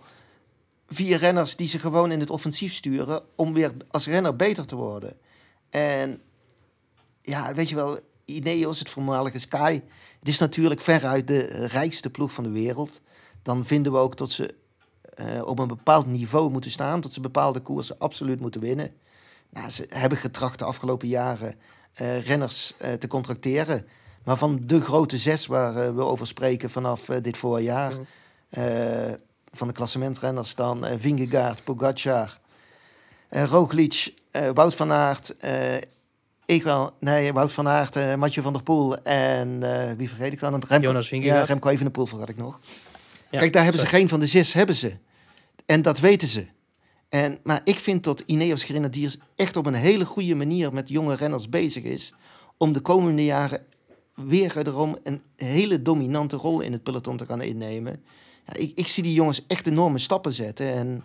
Vier 0.87 1.17
renners 1.17 1.55
die 1.55 1.67
ze 1.67 1.79
gewoon 1.79 2.11
in 2.11 2.19
het 2.19 2.29
offensief 2.29 2.73
sturen 2.73 3.21
om 3.35 3.53
weer 3.53 3.71
als 3.89 4.07
renner 4.07 4.35
beter 4.35 4.65
te 4.65 4.75
worden. 4.75 5.13
En 5.69 6.21
ja, 7.21 7.53
weet 7.53 7.69
je 7.69 7.75
wel, 7.75 7.99
Ineos, 8.25 8.79
het 8.79 8.89
voormalige 8.89 9.39
Sky, 9.39 9.81
het 10.21 10.29
is 10.29 10.39
natuurlijk 10.39 10.81
veruit 10.81 11.27
de 11.27 11.67
rijkste 11.67 12.09
ploeg 12.09 12.31
van 12.31 12.43
de 12.43 12.51
wereld. 12.51 13.01
Dan 13.41 13.65
vinden 13.65 13.91
we 13.91 13.97
ook 13.97 14.17
dat 14.17 14.31
ze 14.31 14.55
uh, 15.19 15.45
op 15.45 15.59
een 15.59 15.67
bepaald 15.67 16.05
niveau 16.05 16.51
moeten 16.51 16.71
staan, 16.71 17.01
dat 17.01 17.13
ze 17.13 17.19
bepaalde 17.19 17.59
koersen 17.59 17.99
absoluut 17.99 18.39
moeten 18.39 18.61
winnen. 18.61 18.89
Nou, 19.49 19.69
ze 19.69 19.85
hebben 19.89 20.17
getracht 20.17 20.59
de 20.59 20.65
afgelopen 20.65 21.07
jaren 21.07 21.55
uh, 22.01 22.25
renners 22.25 22.73
uh, 22.81 22.93
te 22.93 23.07
contracteren. 23.07 23.87
Maar 24.23 24.37
van 24.37 24.61
de 24.65 24.81
grote 24.81 25.17
zes 25.17 25.45
waar 25.45 25.95
we 25.95 26.01
over 26.01 26.27
spreken 26.27 26.69
vanaf 26.69 27.05
dit 27.05 27.37
voorjaar, 27.37 27.93
mm. 27.93 28.05
van 29.51 29.67
de 29.67 29.73
klassementrenners 29.73 30.55
dan 30.55 30.85
Vingegaard, 30.97 31.63
Pogacar, 31.63 32.39
Roglic, 33.29 34.13
Wout 34.53 34.75
van 34.75 34.91
Aert, 34.91 35.35
Egal, 36.51 36.95
nee, 36.99 37.33
Wout 37.33 37.51
van 37.51 37.67
Aert, 37.67 37.95
uh, 37.95 38.15
Mathieu 38.15 38.43
van 38.43 38.53
der 38.53 38.63
Poel 38.63 38.97
en 38.97 39.59
wie 39.97 40.09
vergeet 40.09 40.33
ik 40.33 40.39
dan? 40.39 40.51
Remco, 40.67 40.87
Jonas 40.87 41.09
Ja, 41.09 41.43
Remco 41.43 41.69
Evenepoel 41.69 42.05
vergat 42.05 42.29
ik 42.29 42.37
nog. 42.37 42.59
Ja, 43.29 43.39
Kijk, 43.39 43.53
daar 43.53 43.63
hebben 43.63 43.81
sorry. 43.81 43.95
ze 43.95 43.99
geen 43.99 44.09
van 44.09 44.19
de 44.19 44.27
zes, 44.27 44.53
hebben 44.53 44.75
ze. 44.75 44.97
En 45.65 45.81
dat 45.81 45.99
weten 45.99 46.27
ze. 46.27 46.47
En, 47.09 47.39
maar 47.43 47.61
ik 47.63 47.79
vind 47.79 48.03
dat 48.03 48.23
Ineos 48.25 48.63
Grenadiers 48.63 49.17
echt 49.35 49.55
op 49.55 49.65
een 49.65 49.73
hele 49.73 50.05
goede 50.05 50.35
manier 50.35 50.73
met 50.73 50.89
jonge 50.89 51.15
renners 51.15 51.49
bezig 51.49 51.83
is. 51.83 52.13
Om 52.57 52.73
de 52.73 52.79
komende 52.79 53.23
jaren 53.23 53.65
weer 54.15 54.57
erom 54.57 54.97
een 55.03 55.21
hele 55.35 55.81
dominante 55.81 56.35
rol 56.35 56.61
in 56.61 56.71
het 56.71 56.83
peloton 56.83 57.17
te 57.17 57.25
gaan 57.25 57.41
innemen. 57.41 58.03
Ja, 58.45 58.53
ik, 58.53 58.71
ik 58.75 58.87
zie 58.87 59.03
die 59.03 59.13
jongens 59.13 59.43
echt 59.47 59.67
enorme 59.67 59.99
stappen 59.99 60.33
zetten. 60.33 60.73
En 60.73 61.03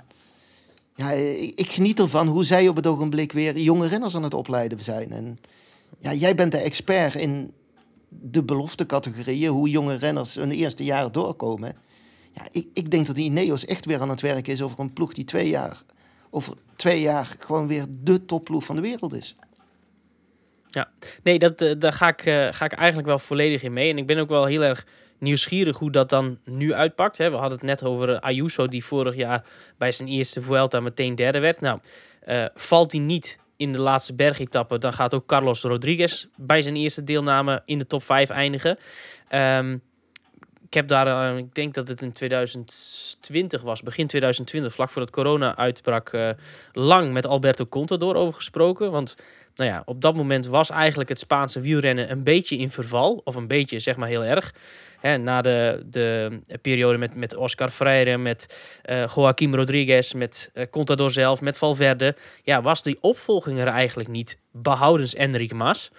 ja, 0.97 1.11
ik, 1.55 1.71
geniet 1.71 2.01
ervan 2.01 2.29
hoe 2.29 2.45
zij 2.45 2.69
op 2.69 2.77
het 2.77 2.87
ogenblik 2.87 3.33
weer 3.33 3.59
jonge 3.59 3.89
renners 3.89 4.17
aan 4.17 4.23
het 4.23 4.35
opleiden 4.35 4.83
zijn. 4.83 5.11
En 5.11 5.39
ja, 5.99 6.13
jij 6.13 6.35
bent 6.35 6.53
de 6.53 6.59
expert 6.59 7.15
in 7.15 7.53
de 8.09 8.43
beloftecategorieën, 8.43 9.51
hoe 9.51 9.69
jonge 9.69 9.95
renners 9.95 10.35
hun 10.35 10.51
eerste 10.51 10.85
jaren 10.85 11.13
doorkomen. 11.13 11.75
Ja, 12.33 12.43
ik, 12.51 12.67
ik 12.73 12.91
denk 12.91 13.07
dat 13.07 13.15
die 13.15 13.31
Ineos 13.31 13.65
echt 13.65 13.85
weer 13.85 14.01
aan 14.01 14.09
het 14.09 14.21
werk 14.21 14.49
is 14.49 14.63
over 14.63 14.81
een 14.81 14.93
ploeg 14.93 15.13
die 15.13 15.25
twee 15.25 15.49
jaar 15.49 15.83
over 16.37 16.53
twee 16.75 17.01
jaar 17.01 17.37
gewoon 17.39 17.67
weer 17.67 17.85
de 17.89 18.25
topploeg 18.25 18.65
van 18.65 18.77
de 18.77 18.83
wereld 18.83 19.15
is. 19.15 19.37
Ja, 20.69 20.91
nee, 21.23 21.39
dat, 21.39 21.61
uh, 21.61 21.73
daar 21.79 21.93
ga 21.93 22.09
ik, 22.09 22.27
uh, 22.27 22.49
ga 22.53 22.65
ik 22.65 22.73
eigenlijk 22.73 23.09
wel 23.09 23.19
volledig 23.19 23.63
in 23.63 23.73
mee. 23.73 23.91
En 23.91 23.99
ik 23.99 24.07
ben 24.07 24.19
ook 24.19 24.29
wel 24.29 24.45
heel 24.45 24.63
erg 24.63 24.87
nieuwsgierig 25.19 25.79
hoe 25.79 25.91
dat 25.91 26.09
dan 26.09 26.39
nu 26.45 26.75
uitpakt. 26.75 27.19
Hè. 27.19 27.31
We 27.31 27.37
hadden 27.37 27.59
het 27.59 27.67
net 27.67 27.85
over 27.85 28.09
uh, 28.09 28.19
Ayuso, 28.21 28.69
die 28.69 28.85
vorig 28.85 29.17
jaar 29.17 29.45
bij 29.79 29.93
zijn 29.93 30.09
eerste 30.09 30.43
Vuelta 30.43 30.81
meteen 30.81 31.15
derde 31.15 31.39
werd. 31.39 31.61
Nou, 31.61 31.79
valt 32.55 32.93
hij 32.93 33.01
niet 33.01 33.39
in 33.57 33.73
de 33.73 33.81
laatste 33.81 34.15
bergetappe, 34.15 34.79
dan 34.79 34.93
gaat 34.93 35.15
ook 35.15 35.27
Carlos 35.27 35.63
Rodriguez 35.63 36.27
bij 36.37 36.63
zijn 36.63 36.77
eerste 36.77 37.05
deelname 37.05 37.63
in 37.65 37.79
de 37.79 37.87
top 37.87 38.03
5 38.03 38.31
eindigen. 38.31 38.79
Um, 39.35 39.83
ik 40.67 40.75
heb 40.75 40.89
daar, 40.89 41.33
uh, 41.33 41.39
ik 41.39 41.55
denk 41.55 41.75
dat 41.75 41.89
het 41.89 42.03
in 42.03 42.13
2020 42.13 43.63
was, 43.63 43.83
begin 43.83 44.07
2020, 44.07 44.75
vlak 44.75 44.91
voordat 44.91 45.11
corona 45.11 45.57
uitbrak, 45.57 46.11
lang 46.73 47.13
met 47.13 47.27
Alberto 47.27 47.67
Contador 47.67 48.15
over 48.15 48.35
gesproken. 48.35 48.91
Want 48.91 49.17
nou 49.57 49.71
ja, 49.71 49.83
op 49.85 50.01
dat 50.01 50.15
moment 50.15 50.47
was 50.47 50.71
eigenlijk 50.71 51.09
het 51.09 51.19
Spaanse 51.19 51.61
wielrennen 51.61 52.11
een 52.11 52.23
beetje 52.23 52.57
in 52.57 52.71
verval. 52.71 53.21
Of 53.25 53.35
een 53.35 53.47
beetje, 53.47 53.81
zeg 53.81 53.97
maar 53.97 54.09
heel 54.09 54.25
erg. 54.25 54.55
Na 55.03 55.43
de, 55.43 55.83
de 55.85 56.41
periode 56.63 56.99
met, 56.99 57.15
met 57.15 57.37
Oscar 57.37 57.69
Freire, 57.69 58.17
met 58.17 58.57
uh, 58.91 59.07
Joaquim 59.15 59.55
Rodriguez, 59.55 60.13
met 60.13 60.51
Contador 60.71 61.11
zelf, 61.11 61.41
met 61.41 61.59
Valverde. 61.59 62.17
Ja, 62.43 62.63
was 62.63 62.83
die 62.83 62.99
opvolging 63.01 63.59
er 63.59 63.67
eigenlijk 63.67 64.09
niet, 64.09 64.39
behoudens 64.53 65.15
Enric 65.15 65.53
Mas. 65.53 65.91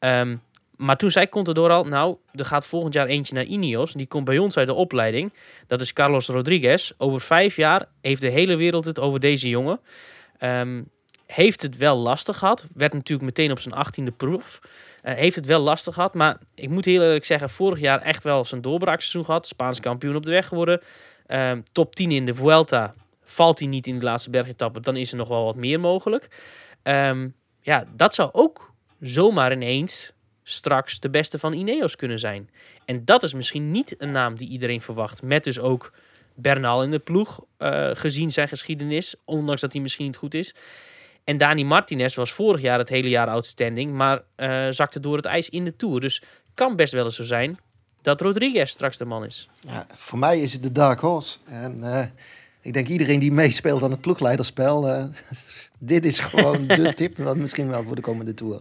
Um, 0.00 0.42
maar 0.76 0.96
toen 0.96 1.10
zei 1.10 1.28
Contador 1.28 1.70
al, 1.70 1.84
nou, 1.84 2.16
er 2.32 2.44
gaat 2.44 2.66
volgend 2.66 2.94
jaar 2.94 3.06
eentje 3.06 3.34
naar 3.34 3.44
Ineos. 3.44 3.92
Die 3.92 4.06
komt 4.06 4.24
bij 4.24 4.38
ons 4.38 4.56
uit 4.56 4.66
de 4.66 4.74
opleiding. 4.74 5.32
Dat 5.66 5.80
is 5.80 5.92
Carlos 5.92 6.26
Rodriguez. 6.26 6.92
Over 6.98 7.20
vijf 7.20 7.56
jaar 7.56 7.86
heeft 8.00 8.20
de 8.20 8.28
hele 8.28 8.56
wereld 8.56 8.84
het 8.84 9.00
over 9.00 9.20
deze 9.20 9.48
jongen. 9.48 9.80
Um, 10.40 10.88
heeft 11.26 11.62
het 11.62 11.76
wel 11.76 11.96
lastig 11.96 12.38
gehad. 12.38 12.64
Werd 12.74 12.92
natuurlijk 12.92 13.26
meteen 13.26 13.50
op 13.50 13.60
zijn 13.60 13.74
achttiende 13.74 14.10
proef. 14.10 14.60
Uh, 15.02 15.14
heeft 15.14 15.36
het 15.36 15.46
wel 15.46 15.60
lastig 15.60 15.94
gehad. 15.94 16.14
Maar 16.14 16.38
ik 16.54 16.68
moet 16.68 16.84
heel 16.84 17.02
eerlijk 17.02 17.24
zeggen, 17.24 17.50
vorig 17.50 17.80
jaar 17.80 18.02
echt 18.02 18.22
wel 18.22 18.44
zijn 18.44 18.60
doorbraakseizoen 18.60 19.24
gehad. 19.24 19.46
Spaans 19.46 19.80
kampioen 19.80 20.16
op 20.16 20.24
de 20.24 20.30
weg 20.30 20.48
geworden. 20.48 20.80
Um, 21.26 21.62
top 21.72 21.94
10 21.94 22.10
in 22.10 22.26
de 22.26 22.34
Vuelta. 22.34 22.92
Valt 23.24 23.58
hij 23.58 23.68
niet 23.68 23.86
in 23.86 23.98
de 23.98 24.04
laatste 24.04 24.30
bergetappe, 24.30 24.80
dan 24.80 24.96
is 24.96 25.10
er 25.10 25.16
nog 25.16 25.28
wel 25.28 25.44
wat 25.44 25.56
meer 25.56 25.80
mogelijk. 25.80 26.28
Um, 26.82 27.34
ja, 27.60 27.84
dat 27.94 28.14
zou 28.14 28.30
ook 28.32 28.72
zomaar 29.00 29.52
ineens 29.52 30.12
straks 30.42 31.00
de 31.00 31.10
beste 31.10 31.38
van 31.38 31.52
Ineos 31.52 31.96
kunnen 31.96 32.18
zijn. 32.18 32.50
En 32.84 33.04
dat 33.04 33.22
is 33.22 33.34
misschien 33.34 33.70
niet 33.70 33.94
een 33.98 34.12
naam 34.12 34.36
die 34.36 34.48
iedereen 34.48 34.80
verwacht. 34.80 35.22
Met 35.22 35.44
dus 35.44 35.58
ook 35.58 35.92
Bernal 36.34 36.82
in 36.82 36.90
de 36.90 36.98
ploeg, 36.98 37.44
uh, 37.58 37.90
gezien 37.92 38.30
zijn 38.30 38.48
geschiedenis. 38.48 39.14
Ondanks 39.24 39.60
dat 39.60 39.72
hij 39.72 39.82
misschien 39.82 40.06
niet 40.06 40.16
goed 40.16 40.34
is. 40.34 40.54
En 41.24 41.36
Dani 41.36 41.64
Martinez 41.64 42.14
was 42.14 42.32
vorig 42.32 42.60
jaar 42.60 42.78
het 42.78 42.88
hele 42.88 43.08
jaar 43.08 43.28
outstanding. 43.28 43.92
Maar 43.92 44.22
uh, 44.36 44.66
zakte 44.70 45.00
door 45.00 45.16
het 45.16 45.24
ijs 45.24 45.48
in 45.48 45.64
de 45.64 45.76
Tour. 45.76 46.00
Dus 46.00 46.22
kan 46.54 46.76
best 46.76 46.92
wel 46.92 47.04
eens 47.04 47.16
zo 47.16 47.24
zijn 47.24 47.58
dat 48.02 48.20
Rodriguez 48.20 48.70
straks 48.70 48.96
de 48.96 49.04
man 49.04 49.24
is. 49.24 49.48
Ja, 49.60 49.86
voor 49.94 50.18
mij 50.18 50.40
is 50.40 50.52
het 50.52 50.62
de 50.62 50.72
dark 50.72 51.00
horse. 51.00 51.38
En 51.44 51.78
uh, 51.80 52.04
ik 52.60 52.72
denk 52.72 52.88
iedereen 52.88 53.18
die 53.18 53.32
meespeelt 53.32 53.82
aan 53.82 53.90
het 53.90 54.00
ploegleiderspel, 54.00 54.88
uh, 54.88 55.04
dit 55.78 56.04
is 56.04 56.18
gewoon 56.18 56.66
de 56.82 56.94
tip, 56.94 57.16
wat 57.16 57.36
misschien 57.36 57.68
wel 57.68 57.82
voor 57.82 57.96
de 57.96 58.02
komende 58.02 58.34
Tour. 58.34 58.60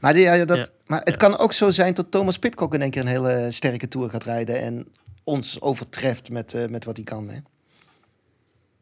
Maar, 0.00 0.12
die, 0.12 0.22
ja, 0.22 0.44
dat, 0.44 0.56
ja. 0.56 0.68
maar 0.86 1.00
het 1.04 1.16
kan 1.16 1.38
ook 1.38 1.52
zo 1.52 1.70
zijn 1.70 1.94
dat 1.94 2.10
Thomas 2.10 2.38
Pitcock 2.38 2.74
in 2.74 2.82
één 2.82 2.90
keer 2.90 3.02
een 3.02 3.08
hele 3.08 3.48
sterke 3.50 3.88
Tour 3.88 4.10
gaat 4.10 4.24
rijden 4.24 4.60
en 4.60 4.86
ons 5.24 5.60
overtreft 5.60 6.30
met, 6.30 6.70
met 6.70 6.84
wat 6.84 6.96
hij 6.96 7.04
kan. 7.04 7.28
Hè? 7.28 7.38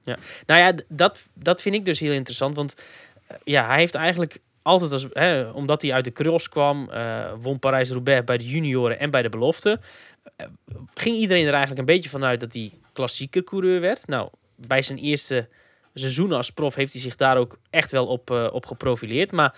Ja, 0.05 0.19
nou 0.47 0.61
ja, 0.61 0.83
dat, 0.89 1.23
dat 1.35 1.63
vind 1.63 1.75
ik 1.75 1.85
dus 1.85 2.01
heel 2.01 2.13
interessant, 2.13 2.57
want 2.57 2.77
ja, 3.45 3.67
hij 3.67 3.79
heeft 3.79 3.95
eigenlijk 3.95 4.41
altijd 4.63 4.93
als, 4.93 5.07
hè, 5.13 5.51
omdat 5.51 5.83
hij 5.83 5.93
uit 5.93 6.05
de 6.05 6.13
cross 6.13 6.49
kwam, 6.49 6.89
uh, 6.91 7.33
won 7.41 7.59
Parijs-Roubaix 7.59 8.25
bij 8.25 8.39
de 8.39 8.49
junioren 8.49 8.99
en 8.99 9.11
bij 9.11 9.23
de 9.23 9.29
belofte, 9.29 9.81
uh, 10.37 10.47
ging 10.95 11.17
iedereen 11.17 11.47
er 11.47 11.51
eigenlijk 11.51 11.81
een 11.81 11.95
beetje 11.95 12.11
vanuit 12.11 12.41
dat 12.41 12.53
hij 12.53 12.73
klassieker 12.93 13.45
coureur 13.45 13.81
werd. 13.81 14.07
Nou, 14.07 14.29
bij 14.57 14.83
zijn 14.83 14.99
eerste 14.99 15.49
seizoen 15.95 16.33
als 16.33 16.51
prof 16.51 16.75
heeft 16.75 16.93
hij 16.93 17.01
zich 17.01 17.17
daar 17.17 17.37
ook 17.37 17.59
echt 17.71 17.91
wel 17.91 18.07
op, 18.07 18.31
op 18.53 18.67
geprofileerd. 18.67 19.33
Maar 19.33 19.55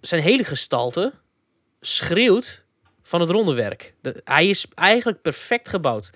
zijn 0.00 0.22
hele 0.22 0.44
gestalte 0.44 1.12
schreeuwt 1.80 2.64
van 3.02 3.20
het 3.20 3.30
rondewerk. 3.30 3.94
De, 4.00 4.20
hij 4.24 4.48
is 4.48 4.66
eigenlijk 4.74 5.22
perfect 5.22 5.68
gebouwd. 5.68 6.10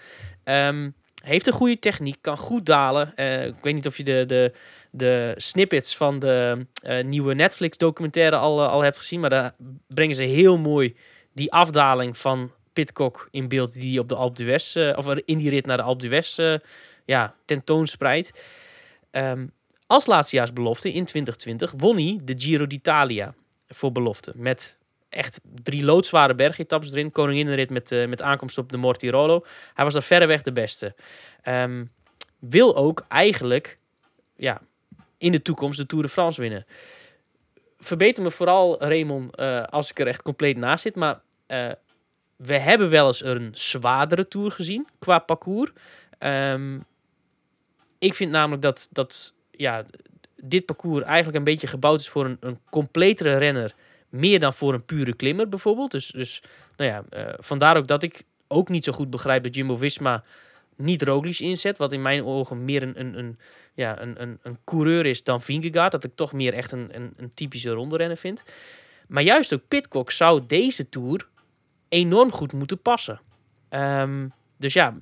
Um, 0.45 0.95
heeft 1.23 1.47
een 1.47 1.53
goede 1.53 1.79
techniek, 1.79 2.17
kan 2.21 2.39
goed 2.39 2.67
dalen. 2.67 3.09
ik 3.47 3.63
weet 3.63 3.75
niet 3.75 3.87
of 3.87 3.97
je 3.97 4.05
de, 4.05 4.25
de, 4.27 4.53
de 4.91 5.35
snippets 5.37 5.97
van 5.97 6.19
de 6.19 6.67
uh, 6.87 7.05
nieuwe 7.05 7.35
Netflix-documentaire 7.35 8.37
al, 8.37 8.63
uh, 8.63 8.69
al 8.69 8.83
hebt 8.83 8.97
gezien. 8.97 9.21
Maar 9.21 9.31
daar 9.31 9.55
brengen 9.87 10.15
ze 10.15 10.23
heel 10.23 10.59
mooi 10.59 10.97
die 11.33 11.53
afdaling 11.53 12.19
van 12.19 12.51
Pitcock 12.73 13.29
in 13.31 13.49
beeld 13.49 13.73
die 13.73 14.01
op 14.01 14.09
de 14.09 14.15
Alpe 14.15 14.37
d'Huez, 14.37 14.77
of 14.77 15.15
in 15.15 15.39
die 15.39 15.51
rit 15.51 15.67
naar 15.67 15.77
de 15.77 15.83
Alpe 15.83 16.09
d'Huez, 16.09 16.59
ja, 17.05 17.35
tentoonspreidt. 17.45 18.33
Um, 19.11 19.53
als 19.87 20.07
laatstejaarsbelofte 20.07 20.93
in 20.93 21.05
2020 21.05 21.75
won 21.77 21.97
hij 21.97 22.21
de 22.23 22.35
Giro 22.37 22.67
d'Italia 22.67 23.35
voor 23.69 23.93
belofte. 23.93 24.33
Met 24.35 24.77
echt 25.13 25.41
drie 25.63 25.85
loodzware 25.85 26.35
bergetappes 26.35 26.93
erin. 26.93 27.11
Koninginnenrit 27.11 27.71
met, 27.71 27.91
met 28.09 28.23
aankomst 28.23 28.59
op 28.59 28.71
de 28.71 28.77
Mortirolo. 28.77 29.45
Hij 29.75 29.85
was 29.85 29.95
daar 29.95 30.03
verreweg 30.03 30.43
de 30.43 30.53
beste. 30.53 30.95
Um, 31.49 31.91
wil 32.39 32.77
ook 32.77 33.05
eigenlijk 33.09 33.79
ja, 34.37 34.61
in 35.19 35.33
de 35.33 35.43
toekomst 35.43 35.79
de 35.79 35.87
Tour 35.87 36.05
de 36.05 36.11
France 36.11 36.41
winnen. 36.41 36.67
Verbeter 37.79 38.23
me 38.23 38.31
vooral, 38.31 38.83
Raymond, 38.83 39.41
uh, 39.41 39.65
als 39.65 39.91
ik 39.91 39.99
er 39.99 40.07
echt 40.07 40.23
compleet 40.23 40.57
naast 40.57 40.83
zit. 40.83 40.95
Maar 40.95 41.21
uh, 41.49 41.69
we 42.37 42.59
hebben 42.59 42.91
wel 42.91 43.07
eens 43.07 43.25
een 43.25 43.51
zwaardere 43.55 44.29
Tour 44.29 44.51
gezien 44.51 44.89
qua 44.99 45.19
parcours. 45.19 45.71
Um, 46.19 46.85
ik 47.99 48.15
vind 48.15 48.31
namelijk 48.31 48.63
dat, 48.63 48.89
dat 48.93 49.33
ja, 49.51 49.85
dit 50.37 50.67
parcours 50.67 51.05
eigenlijk 51.05 51.37
een 51.39 51.45
beetje 51.45 51.67
gebouwd 51.67 52.01
is 52.01 52.09
voor 52.09 52.25
een, 52.25 52.37
een 52.41 52.59
completere 52.71 53.37
renner. 53.37 53.75
Meer 54.13 54.41
dan 54.41 54.53
voor 54.53 54.75
een 54.75 54.85
pure 54.85 55.15
klimmer 55.15 55.49
bijvoorbeeld. 55.49 55.91
Dus, 55.91 56.07
dus 56.07 56.43
nou 56.77 56.91
ja, 56.91 57.05
uh, 57.19 57.35
vandaar 57.39 57.77
ook 57.77 57.87
dat 57.87 58.03
ik 58.03 58.23
ook 58.49 58.69
niet 58.69 58.85
zo 58.85 58.93
goed 58.93 59.11
begrijp 59.11 59.43
dat 59.43 59.55
Jumbo-Visma 59.55 60.25
niet 60.77 61.03
Roglic 61.03 61.39
inzet. 61.39 61.77
Wat 61.77 61.93
in 61.93 62.03
mijn 62.03 62.25
ogen 62.25 62.65
meer 62.65 62.83
een, 62.83 63.01
een, 63.01 63.19
een, 63.19 63.39
ja, 63.75 64.01
een, 64.01 64.23
een, 64.23 64.39
een 64.43 64.59
coureur 64.65 65.07
is 65.07 65.25
dan 65.25 65.43
Vingegaard. 65.43 65.93
Dat 65.93 66.05
ik 66.05 66.15
toch 66.15 66.33
meer 66.33 66.55
echt 66.55 66.73
een, 66.73 66.89
een, 66.97 67.13
een 67.17 67.35
typische 67.35 67.71
ronderenner 67.71 68.17
vind. 68.17 68.45
Maar 69.09 69.23
juist 69.23 69.53
ook 69.53 69.69
Pitcock 69.69 70.11
zou 70.11 70.43
deze 70.47 70.89
Tour 70.89 71.29
enorm 71.89 72.33
goed 72.33 72.53
moeten 72.53 72.83
passen. 72.83 73.21
Um, 73.71 74.33
dus 74.57 74.73
ja, 74.73 74.95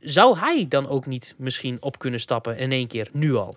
zou 0.00 0.38
hij 0.38 0.66
dan 0.68 0.88
ook 0.88 1.06
niet 1.06 1.34
misschien 1.36 1.82
op 1.82 1.98
kunnen 1.98 2.20
stappen 2.20 2.58
in 2.58 2.72
één 2.72 2.86
keer, 2.86 3.08
nu 3.12 3.34
al? 3.34 3.56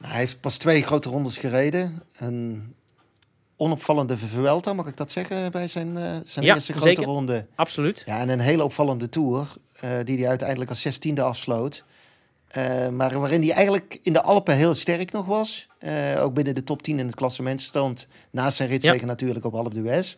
Hij 0.00 0.18
heeft 0.18 0.40
pas 0.40 0.58
twee 0.58 0.82
grote 0.82 1.08
rondes 1.08 1.38
gereden. 1.38 2.02
Een 2.16 2.74
onopvallende 3.62 4.18
Vuelta, 4.18 4.72
mag 4.72 4.86
ik 4.86 4.96
dat 4.96 5.10
zeggen, 5.10 5.52
bij 5.52 5.68
zijn, 5.68 5.88
uh, 5.88 6.16
zijn 6.24 6.44
ja, 6.44 6.54
eerste 6.54 6.72
grote 6.72 6.88
zeker. 6.88 7.04
ronde. 7.04 7.46
Absoluut. 7.54 8.02
Ja, 8.06 8.18
en 8.18 8.28
een 8.28 8.40
hele 8.40 8.64
opvallende 8.64 9.08
Tour, 9.08 9.46
uh, 9.84 9.90
die 10.04 10.18
hij 10.18 10.28
uiteindelijk 10.28 10.70
als 10.70 10.80
zestiende 10.80 11.22
afsloot. 11.22 11.84
Maar 12.92 13.18
waarin 13.18 13.42
hij 13.42 13.52
eigenlijk 13.52 13.98
in 14.02 14.12
de 14.12 14.22
Alpen 14.22 14.56
heel 14.56 14.74
sterk 14.74 15.12
nog 15.12 15.26
was. 15.26 15.66
Ook 16.18 16.34
binnen 16.34 16.54
de 16.54 16.64
top 16.64 16.82
10 16.82 16.98
in 16.98 17.06
het 17.06 17.14
klassement 17.14 17.60
stond. 17.60 18.06
Naast 18.30 18.56
zijn 18.56 18.68
ritzegen 18.68 19.00
ja. 19.00 19.06
natuurlijk 19.06 19.44
op 19.44 19.54
Alpe 19.54 19.70
d'Huez. 19.70 20.16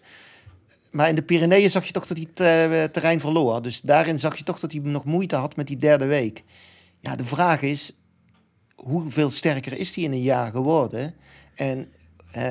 Maar 0.90 1.08
in 1.08 1.14
de 1.14 1.22
Pyreneeën 1.22 1.70
zag 1.70 1.86
je 1.86 1.92
toch 1.92 2.06
dat 2.06 2.16
hij 2.16 2.46
het 2.46 2.92
terrein 2.92 3.20
verloor. 3.20 3.62
Dus 3.62 3.80
daarin 3.80 4.18
zag 4.18 4.36
je 4.36 4.44
toch 4.44 4.60
dat 4.60 4.72
hij 4.72 4.80
nog 4.84 5.04
moeite 5.04 5.36
had 5.36 5.56
met 5.56 5.66
die 5.66 5.76
derde 5.76 6.06
week. 6.06 6.42
Ja, 7.00 7.16
de 7.16 7.24
vraag 7.24 7.62
is, 7.62 7.92
hoeveel 8.74 9.30
sterker 9.30 9.78
is 9.78 9.94
hij 9.94 10.04
in 10.04 10.12
een 10.12 10.22
jaar 10.22 10.50
geworden? 10.50 11.14
En 11.54 11.88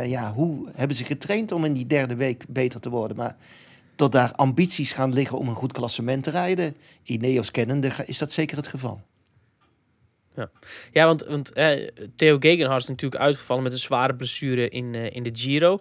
ja, 0.05 0.33
hoe 0.33 0.69
hebben 0.75 0.97
ze 0.97 1.03
getraind 1.03 1.51
om 1.51 1.65
in 1.65 1.73
die 1.73 1.87
derde 1.87 2.15
week 2.15 2.45
beter 2.47 2.79
te 2.79 2.89
worden? 2.89 3.17
Maar 3.17 3.35
tot 3.95 4.11
daar 4.11 4.31
ambities 4.31 4.91
gaan 4.91 5.13
liggen 5.13 5.37
om 5.37 5.47
een 5.47 5.55
goed 5.55 5.71
klassement 5.71 6.23
te 6.23 6.29
rijden. 6.29 6.75
Ineos 7.03 7.51
kennende 7.51 7.91
is 8.05 8.17
dat 8.17 8.31
zeker 8.31 8.57
het 8.57 8.67
geval. 8.67 9.01
Ja, 10.35 10.49
ja 10.91 11.05
want, 11.05 11.23
want 11.23 11.51
eh, 11.51 11.89
Theo 12.15 12.37
Gegenhardt 12.39 12.83
is 12.83 12.89
natuurlijk 12.89 13.21
uitgevallen 13.21 13.63
met 13.63 13.71
een 13.71 13.77
zware 13.77 14.15
blessure 14.15 14.69
in, 14.69 14.93
uh, 14.93 15.15
in 15.15 15.23
de 15.23 15.29
Giro. 15.33 15.79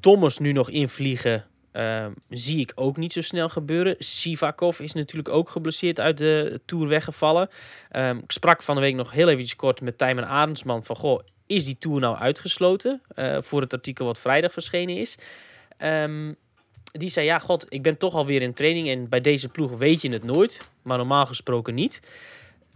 Thomas 0.00 0.38
nu 0.38 0.52
nog 0.52 0.70
invliegen 0.70 1.44
uh, 1.72 2.06
zie 2.28 2.60
ik 2.60 2.72
ook 2.74 2.96
niet 2.96 3.12
zo 3.12 3.20
snel 3.20 3.48
gebeuren. 3.48 3.96
Sivakov 3.98 4.80
is 4.80 4.92
natuurlijk 4.92 5.28
ook 5.28 5.50
geblesseerd 5.50 6.00
uit 6.00 6.18
de 6.18 6.60
Tour 6.64 6.88
weggevallen. 6.88 7.48
Um, 7.96 8.18
ik 8.18 8.32
sprak 8.32 8.62
van 8.62 8.74
de 8.74 8.80
week 8.80 8.94
nog 8.94 9.12
heel 9.12 9.28
eventjes 9.28 9.56
kort 9.56 9.80
met 9.80 9.98
Tijmen 9.98 10.26
Arendsman 10.26 10.84
van... 10.84 10.96
Goh, 10.96 11.20
is 11.54 11.64
die 11.64 11.76
Tour 11.78 12.00
nou 12.00 12.16
uitgesloten? 12.16 13.02
Uh, 13.16 13.36
voor 13.40 13.60
het 13.60 13.72
artikel 13.72 14.04
wat 14.04 14.18
vrijdag 14.18 14.52
verschenen 14.52 14.96
is. 14.96 15.16
Um, 15.78 16.36
die 16.92 17.08
zei, 17.08 17.26
ja 17.26 17.38
god, 17.38 17.66
ik 17.68 17.82
ben 17.82 17.96
toch 17.96 18.14
alweer 18.14 18.42
in 18.42 18.54
training... 18.54 18.88
en 18.88 19.08
bij 19.08 19.20
deze 19.20 19.48
ploeg 19.48 19.70
weet 19.70 20.00
je 20.00 20.10
het 20.10 20.24
nooit, 20.24 20.60
maar 20.82 20.96
normaal 20.96 21.26
gesproken 21.26 21.74
niet 21.74 22.00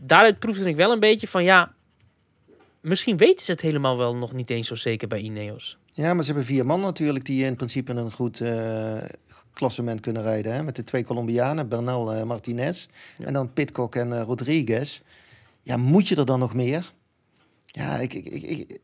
daaruit 0.00 0.38
proefde 0.38 0.68
ik 0.68 0.76
wel 0.76 0.92
een 0.92 1.00
beetje 1.00 1.28
van 1.28 1.44
ja, 1.44 1.74
misschien 2.80 3.16
weten 3.16 3.44
ze 3.44 3.52
het 3.52 3.60
helemaal 3.60 3.96
wel 3.96 4.16
nog 4.16 4.32
niet 4.32 4.50
eens 4.50 4.68
zo 4.68 4.74
zeker 4.74 5.08
bij 5.08 5.20
Ineos. 5.20 5.78
Ja, 5.92 6.14
maar 6.14 6.24
ze 6.24 6.32
hebben 6.32 6.46
vier 6.48 6.66
man 6.66 6.80
natuurlijk 6.80 7.24
die 7.24 7.44
in 7.44 7.54
principe 7.54 7.92
een 7.92 8.12
goed 8.12 8.40
uh, 8.40 8.96
klassement 9.52 10.00
kunnen 10.00 10.22
rijden. 10.22 10.52
Hè? 10.54 10.62
Met 10.62 10.76
de 10.76 10.84
twee 10.84 11.04
Colombianen, 11.04 11.68
Bernal 11.68 12.14
uh, 12.14 12.22
Martinez 12.22 12.86
ja. 13.18 13.24
en 13.24 13.32
dan 13.32 13.52
Pitcock 13.52 13.94
en 13.94 14.10
uh, 14.10 14.22
Rodriguez. 14.22 15.00
Ja, 15.62 15.76
moet 15.76 16.08
je 16.08 16.16
er 16.16 16.26
dan 16.26 16.38
nog 16.38 16.54
meer? 16.54 16.92
Ja, 17.76 17.98
ik, 17.98 18.14
ik, 18.14 18.26
ik, 18.26 18.78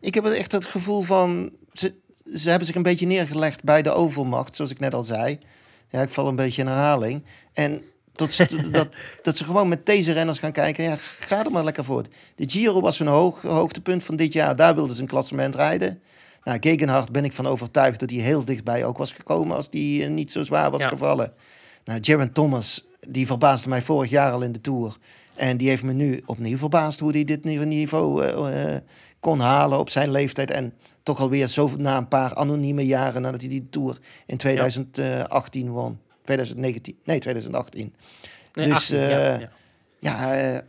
ik, 0.00 0.14
heb 0.14 0.24
echt 0.24 0.52
het 0.52 0.64
gevoel 0.64 1.02
van... 1.02 1.50
Ze, 1.72 1.94
ze 2.34 2.48
hebben 2.48 2.66
zich 2.66 2.76
een 2.76 2.82
beetje 2.82 3.06
neergelegd 3.06 3.64
bij 3.64 3.82
de 3.82 3.90
overmacht, 3.90 4.56
zoals 4.56 4.70
ik 4.70 4.78
net 4.78 4.94
al 4.94 5.04
zei. 5.04 5.38
Ja, 5.88 6.02
ik 6.02 6.10
val 6.10 6.28
een 6.28 6.36
beetje 6.36 6.62
in 6.62 6.68
herhaling. 6.68 7.24
En 7.52 7.82
dat, 8.12 8.36
dat, 8.70 8.88
dat 9.22 9.36
ze 9.36 9.44
gewoon 9.44 9.68
met 9.68 9.86
deze 9.86 10.12
renners 10.12 10.38
gaan 10.38 10.52
kijken. 10.52 10.84
Ja, 10.84 10.96
ga 10.98 11.44
er 11.44 11.50
maar 11.50 11.64
lekker 11.64 11.84
voor. 11.84 12.04
De 12.34 12.48
Giro 12.48 12.80
was 12.80 13.00
een 13.00 13.06
hoog, 13.06 13.42
hoogtepunt 13.42 14.04
van 14.04 14.16
dit 14.16 14.32
jaar. 14.32 14.56
Daar 14.56 14.74
wilden 14.74 14.94
ze 14.94 15.02
een 15.02 15.08
klassement 15.08 15.54
rijden. 15.54 16.02
Nou, 16.44 16.58
Gegenhard 16.60 17.12
ben 17.12 17.24
ik 17.24 17.32
van 17.32 17.46
overtuigd 17.46 18.00
dat 18.00 18.10
hij 18.10 18.18
heel 18.18 18.44
dichtbij 18.44 18.84
ook 18.84 18.98
was 18.98 19.12
gekomen 19.12 19.56
als 19.56 19.70
die 19.70 20.02
uh, 20.02 20.08
niet 20.08 20.32
zo 20.32 20.42
zwaar 20.42 20.70
was 20.70 20.82
ja. 20.82 20.88
gevallen. 20.88 21.32
Nou, 21.84 22.00
Jaron 22.00 22.32
Thomas, 22.32 22.86
die 23.08 23.26
verbaasde 23.26 23.68
mij 23.68 23.82
vorig 23.82 24.10
jaar 24.10 24.32
al 24.32 24.42
in 24.42 24.52
de 24.52 24.60
Tour. 24.60 24.96
En 25.34 25.56
die 25.56 25.68
heeft 25.68 25.82
me 25.82 25.92
nu 25.92 26.22
opnieuw 26.26 26.56
verbaasd 26.56 27.00
hoe 27.00 27.10
hij 27.10 27.24
dit 27.24 27.44
niveau 27.44 28.24
uh, 28.24 28.72
uh, 28.72 28.76
kon 29.20 29.40
halen 29.40 29.78
op 29.78 29.90
zijn 29.90 30.10
leeftijd. 30.10 30.50
En 30.50 30.74
toch 31.02 31.20
alweer 31.20 31.46
zo 31.46 31.70
na 31.78 31.96
een 31.96 32.08
paar 32.08 32.34
anonieme 32.34 32.86
jaren 32.86 33.22
nadat 33.22 33.40
hij 33.40 33.50
die 33.50 33.66
Tour 33.70 33.98
in 34.26 34.36
2018 34.36 35.64
ja. 35.64 35.70
won. 35.70 35.98
2019, 36.24 36.98
nee, 37.04 37.18
2018. 37.18 37.94
Nee, 38.54 38.66
dus 38.66 38.74
18, 38.74 38.96
uh, 38.96 39.10
ja, 39.10 39.38
ja. 39.38 39.50
ja, 40.00 40.52
uh, 40.54 40.60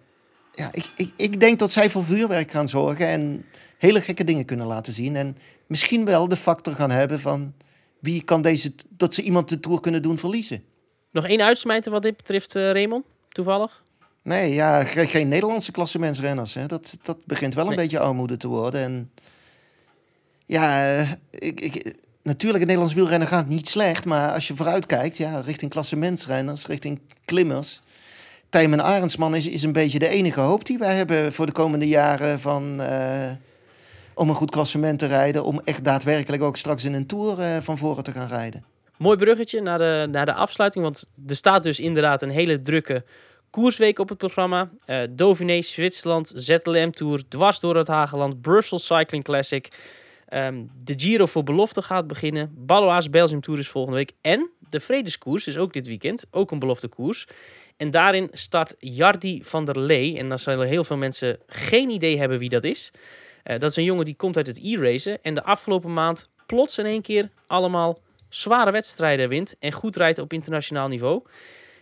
ja 0.53 0.69
ik, 0.71 0.91
ik, 0.95 1.11
ik 1.15 1.39
denk 1.39 1.59
dat 1.59 1.71
zij 1.71 1.89
voor 1.89 2.03
vuurwerk 2.03 2.51
gaan 2.51 2.67
zorgen 2.67 3.07
en 3.07 3.45
hele 3.77 4.01
gekke 4.01 4.23
dingen 4.23 4.45
kunnen 4.45 4.67
laten 4.67 4.93
zien. 4.93 5.15
En 5.15 5.37
misschien 5.67 6.05
wel 6.05 6.27
de 6.27 6.35
factor 6.35 6.73
gaan 6.73 6.91
hebben 6.91 7.19
van 7.19 7.53
wie 7.99 8.23
kan 8.23 8.41
deze, 8.41 8.73
dat 8.89 9.13
ze 9.13 9.21
iemand 9.21 9.49
de 9.49 9.59
Tour 9.59 9.79
kunnen 9.79 10.01
doen 10.01 10.17
verliezen. 10.17 10.63
Nog 11.11 11.25
één 11.25 11.41
uitsmijter 11.41 11.91
wat 11.91 12.01
dit 12.01 12.17
betreft, 12.17 12.53
Raymond, 12.53 13.05
toevallig? 13.29 13.83
Nee, 14.25 14.53
ja, 14.53 14.83
geen, 14.83 15.27
Nederlandse 15.27 15.71
klassementsrenners. 15.71 16.53
Hè. 16.53 16.65
Dat, 16.65 16.97
dat 17.03 17.17
begint 17.25 17.53
wel 17.53 17.63
een 17.63 17.69
nee. 17.69 17.79
beetje 17.79 17.99
armoede 17.99 18.37
te 18.37 18.47
worden. 18.47 18.81
En 18.81 19.11
ja, 20.45 20.97
ik, 21.29 21.61
ik, 21.61 21.95
natuurlijk, 22.21 22.59
het 22.59 22.67
Nederlands 22.67 22.93
wielrennen 22.93 23.27
gaat 23.27 23.47
niet 23.47 23.67
slecht. 23.67 24.05
Maar 24.05 24.31
als 24.31 24.47
je 24.47 24.55
vooruit 24.55 24.85
kijkt, 24.85 25.17
ja, 25.17 25.39
richting 25.39 25.71
klassementsrenners, 25.71 26.65
richting 26.65 26.99
klimmers. 27.25 27.81
Tijmen 28.49 28.83
Arendsman 28.83 29.35
is, 29.35 29.47
is 29.47 29.63
een 29.63 29.71
beetje 29.71 29.99
de 29.99 30.07
enige 30.07 30.41
hoop 30.41 30.65
die 30.65 30.77
wij 30.77 30.95
hebben 30.95 31.33
voor 31.33 31.45
de 31.45 31.51
komende 31.51 31.87
jaren 31.87 32.39
van, 32.39 32.81
uh, 32.81 33.31
om 34.13 34.29
een 34.29 34.35
goed 34.35 34.51
klassement 34.51 34.99
te 34.99 35.05
rijden. 35.05 35.43
Om 35.43 35.61
echt 35.63 35.83
daadwerkelijk 35.83 36.43
ook 36.43 36.57
straks 36.57 36.83
in 36.83 36.93
een 36.93 37.05
Tour 37.05 37.39
uh, 37.39 37.57
van 37.61 37.77
voren 37.77 38.03
te 38.03 38.11
gaan 38.11 38.27
rijden. 38.27 38.63
Mooi 38.97 39.17
bruggetje 39.17 39.61
naar 39.61 39.77
de, 39.77 40.07
naar 40.11 40.25
de 40.25 40.33
afsluiting, 40.33 40.83
want 40.83 41.05
er 41.27 41.35
staat 41.35 41.63
dus 41.63 41.79
inderdaad 41.79 42.21
een 42.21 42.29
hele 42.29 42.61
drukke 42.61 43.03
koersweek 43.55 43.99
op 43.99 44.09
het 44.09 44.17
programma. 44.17 44.69
Uh, 44.87 45.61
Zwitserland, 45.61 46.31
ZLM 46.35 46.91
Tour, 46.91 47.27
dwars 47.27 47.59
door 47.59 47.75
het 47.75 47.87
Hageland, 47.87 48.41
Brussels 48.41 48.85
Cycling 48.85 49.23
Classic. 49.23 49.67
Um, 50.33 50.67
de 50.83 50.93
Giro 50.95 51.25
voor 51.25 51.43
belofte 51.43 51.81
gaat 51.81 52.07
beginnen. 52.07 52.51
Baloise 52.57 53.09
Belgium 53.09 53.41
Tour 53.41 53.59
is 53.59 53.67
volgende 53.67 53.97
week. 53.97 54.11
En 54.21 54.49
de 54.69 54.79
Vredeskoers 54.79 55.47
is 55.47 55.57
ook 55.57 55.73
dit 55.73 55.87
weekend. 55.87 56.25
Ook 56.31 56.51
een 56.51 56.59
belofte 56.59 56.87
koers. 56.87 57.27
En 57.77 57.91
daarin 57.91 58.29
start 58.31 58.75
Jardi 58.79 59.43
van 59.43 59.65
der 59.65 59.79
Lee. 59.79 60.17
En 60.17 60.29
dan 60.29 60.39
zullen 60.39 60.67
heel 60.67 60.83
veel 60.83 60.97
mensen 60.97 61.39
geen 61.47 61.89
idee 61.89 62.17
hebben 62.17 62.39
wie 62.39 62.49
dat 62.49 62.63
is. 62.63 62.91
Uh, 62.93 63.59
dat 63.59 63.69
is 63.69 63.75
een 63.75 63.83
jongen 63.83 64.05
die 64.05 64.15
komt 64.15 64.37
uit 64.37 64.47
het 64.47 64.59
e-racen. 64.63 65.19
En 65.21 65.33
de 65.33 65.43
afgelopen 65.43 65.93
maand 65.93 66.29
plots 66.45 66.77
in 66.77 66.85
één 66.85 67.01
keer 67.01 67.29
allemaal 67.47 67.99
zware 68.29 68.71
wedstrijden 68.71 69.29
wint. 69.29 69.55
En 69.59 69.71
goed 69.71 69.95
rijdt 69.95 70.19
op 70.19 70.33
internationaal 70.33 70.87
niveau. 70.87 71.23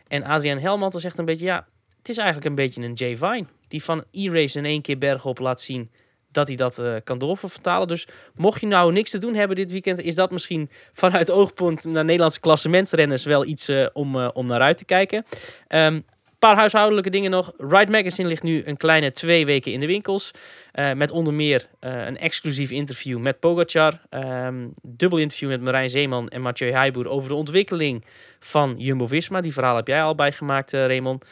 En 0.07 0.23
Adriaan 0.23 0.57
Helmantel 0.57 0.99
zegt 0.99 1.17
een 1.17 1.25
beetje, 1.25 1.45
ja, 1.45 1.67
het 1.97 2.09
is 2.09 2.17
eigenlijk 2.17 2.47
een 2.47 2.55
beetje 2.55 2.81
een 2.81 2.93
Jay 2.93 3.17
Vine. 3.17 3.45
Die 3.67 3.83
van 3.83 4.03
e-race 4.11 4.57
in 4.57 4.65
één 4.65 4.81
keer 4.81 4.97
bergop 4.97 5.39
laat 5.39 5.61
zien 5.61 5.91
dat 6.31 6.47
hij 6.47 6.55
dat 6.55 6.79
uh, 6.79 6.95
kan 7.03 7.17
doorvertalen. 7.17 7.87
Dus 7.87 8.07
mocht 8.35 8.61
je 8.61 8.67
nou 8.67 8.91
niks 8.91 9.09
te 9.09 9.17
doen 9.17 9.35
hebben 9.35 9.55
dit 9.55 9.71
weekend, 9.71 9.99
is 9.99 10.15
dat 10.15 10.31
misschien 10.31 10.69
vanuit 10.93 11.31
oogpunt 11.31 11.83
naar 11.83 12.05
Nederlandse 12.05 12.39
klassementsrenners 12.39 13.23
wel 13.23 13.45
iets 13.45 13.69
uh, 13.69 13.87
om, 13.93 14.15
uh, 14.15 14.29
om 14.33 14.45
naar 14.45 14.61
uit 14.61 14.77
te 14.77 14.85
kijken. 14.85 15.25
Um, 15.67 16.05
paar 16.47 16.55
huishoudelijke 16.55 17.09
dingen 17.09 17.31
nog. 17.31 17.51
Ride 17.57 17.91
Magazine 17.91 18.27
ligt 18.27 18.43
nu 18.43 18.61
een 18.65 18.77
kleine 18.77 19.11
twee 19.11 19.45
weken 19.45 19.71
in 19.71 19.79
de 19.79 19.85
winkels. 19.85 20.31
Uh, 20.73 20.93
met 20.93 21.11
onder 21.11 21.33
meer 21.33 21.67
uh, 21.81 22.05
een 22.05 22.17
exclusief 22.17 22.71
interview 22.71 23.19
met 23.19 23.39
Pogacar. 23.39 24.01
Um, 24.09 24.73
dubbel 24.81 25.19
interview 25.19 25.49
met 25.49 25.61
Marijn 25.61 25.89
Zeeman 25.89 26.27
en 26.27 26.41
Mathieu 26.41 26.71
Heijboer 26.71 27.09
over 27.09 27.29
de 27.29 27.35
ontwikkeling 27.35 28.05
van 28.39 28.75
Jumbo-Visma. 28.77 29.41
Die 29.41 29.53
verhaal 29.53 29.75
heb 29.75 29.87
jij 29.87 30.03
al 30.03 30.15
bijgemaakt, 30.15 30.73
uh, 30.73 30.85
Raymond. 30.85 31.25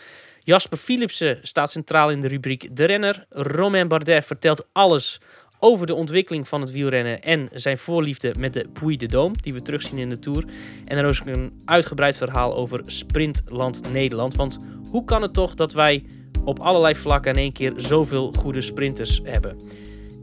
Jasper 0.44 0.78
Philipsen 0.78 1.40
staat 1.42 1.72
centraal 1.72 2.10
in 2.10 2.22
de 2.22 2.28
rubriek 2.28 2.76
De 2.76 2.86
Renner. 2.86 3.26
Romain 3.30 3.88
Bardet 3.88 4.26
vertelt 4.26 4.68
alles 4.72 5.22
over 5.64 5.88
de 5.88 5.96
ontwikkeling 5.96 6.48
van 6.48 6.62
het 6.62 6.72
wielrennen 6.72 7.22
en 7.24 7.50
zijn 7.54 7.78
voorliefde 7.78 8.34
met 8.38 8.54
de 8.54 8.68
Puy 8.74 8.98
de 8.98 9.10
Dôme, 9.10 9.42
die 9.42 9.54
we 9.54 9.62
terugzien 9.62 9.98
in 9.98 10.10
de 10.10 10.20
Tour. 10.20 10.46
En 10.86 10.98
er 10.98 11.10
is 11.10 11.22
ook 11.22 11.28
een 11.28 11.52
uitgebreid 11.66 12.18
verhaal 12.18 12.56
over 12.56 12.82
Sprintland 12.86 13.92
Nederland. 13.94 14.36
Want 14.36 14.60
hoe 14.90 15.06
kan 15.06 15.22
het 15.22 15.34
toch 15.34 15.56
dat 15.56 15.74
wij 15.74 16.04
op 16.46 16.60
allerlei 16.60 16.96
vlakken 16.96 17.32
in 17.32 17.40
één 17.40 17.52
keer 17.52 17.74
zoveel 17.76 18.34
goede 18.34 18.62
sprinters 18.62 19.22
hebben? 19.24 19.58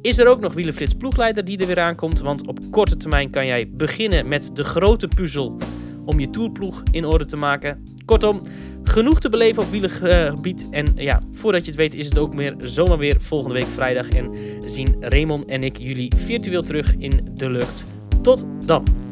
Is 0.03 0.19
er 0.19 0.27
ook 0.27 0.41
nog 0.41 0.53
Wielenflits 0.53 0.95
ploegleider 0.95 1.45
die 1.45 1.59
er 1.59 1.67
weer 1.67 1.81
aankomt? 1.81 2.21
Want 2.21 2.47
op 2.47 2.59
korte 2.71 2.97
termijn 2.97 3.31
kan 3.31 3.47
jij 3.47 3.71
beginnen 3.75 4.29
met 4.29 4.51
de 4.57 4.65
grote 4.65 5.09
puzzel 5.09 5.57
om 6.05 6.21
je 6.21 6.31
tourploeg 6.31 6.83
in 6.91 7.05
orde 7.05 7.27
te 7.27 7.37
maken. 7.37 7.97
Kortom, 8.09 8.41
genoeg 8.85 9.21
te 9.21 9.29
beleven 9.29 9.63
op 9.63 9.71
wielengebied. 9.71 10.67
En 10.71 10.93
ja, 10.97 11.23
voordat 11.35 11.65
je 11.65 11.71
het 11.71 11.81
weet 11.81 11.95
is 11.95 12.09
het 12.09 12.19
ook 12.19 12.35
meer 12.35 12.55
zomaar 12.59 12.99
weer 12.99 13.17
volgende 13.21 13.55
week 13.55 13.67
vrijdag. 13.67 14.09
En 14.09 14.31
zien 14.65 14.97
Raymond 15.01 15.47
en 15.47 15.63
ik 15.63 15.77
jullie 15.77 16.13
virtueel 16.17 16.63
terug 16.63 16.95
in 16.99 17.21
de 17.37 17.51
lucht. 17.51 17.87
Tot 18.23 18.47
dan! 18.67 19.08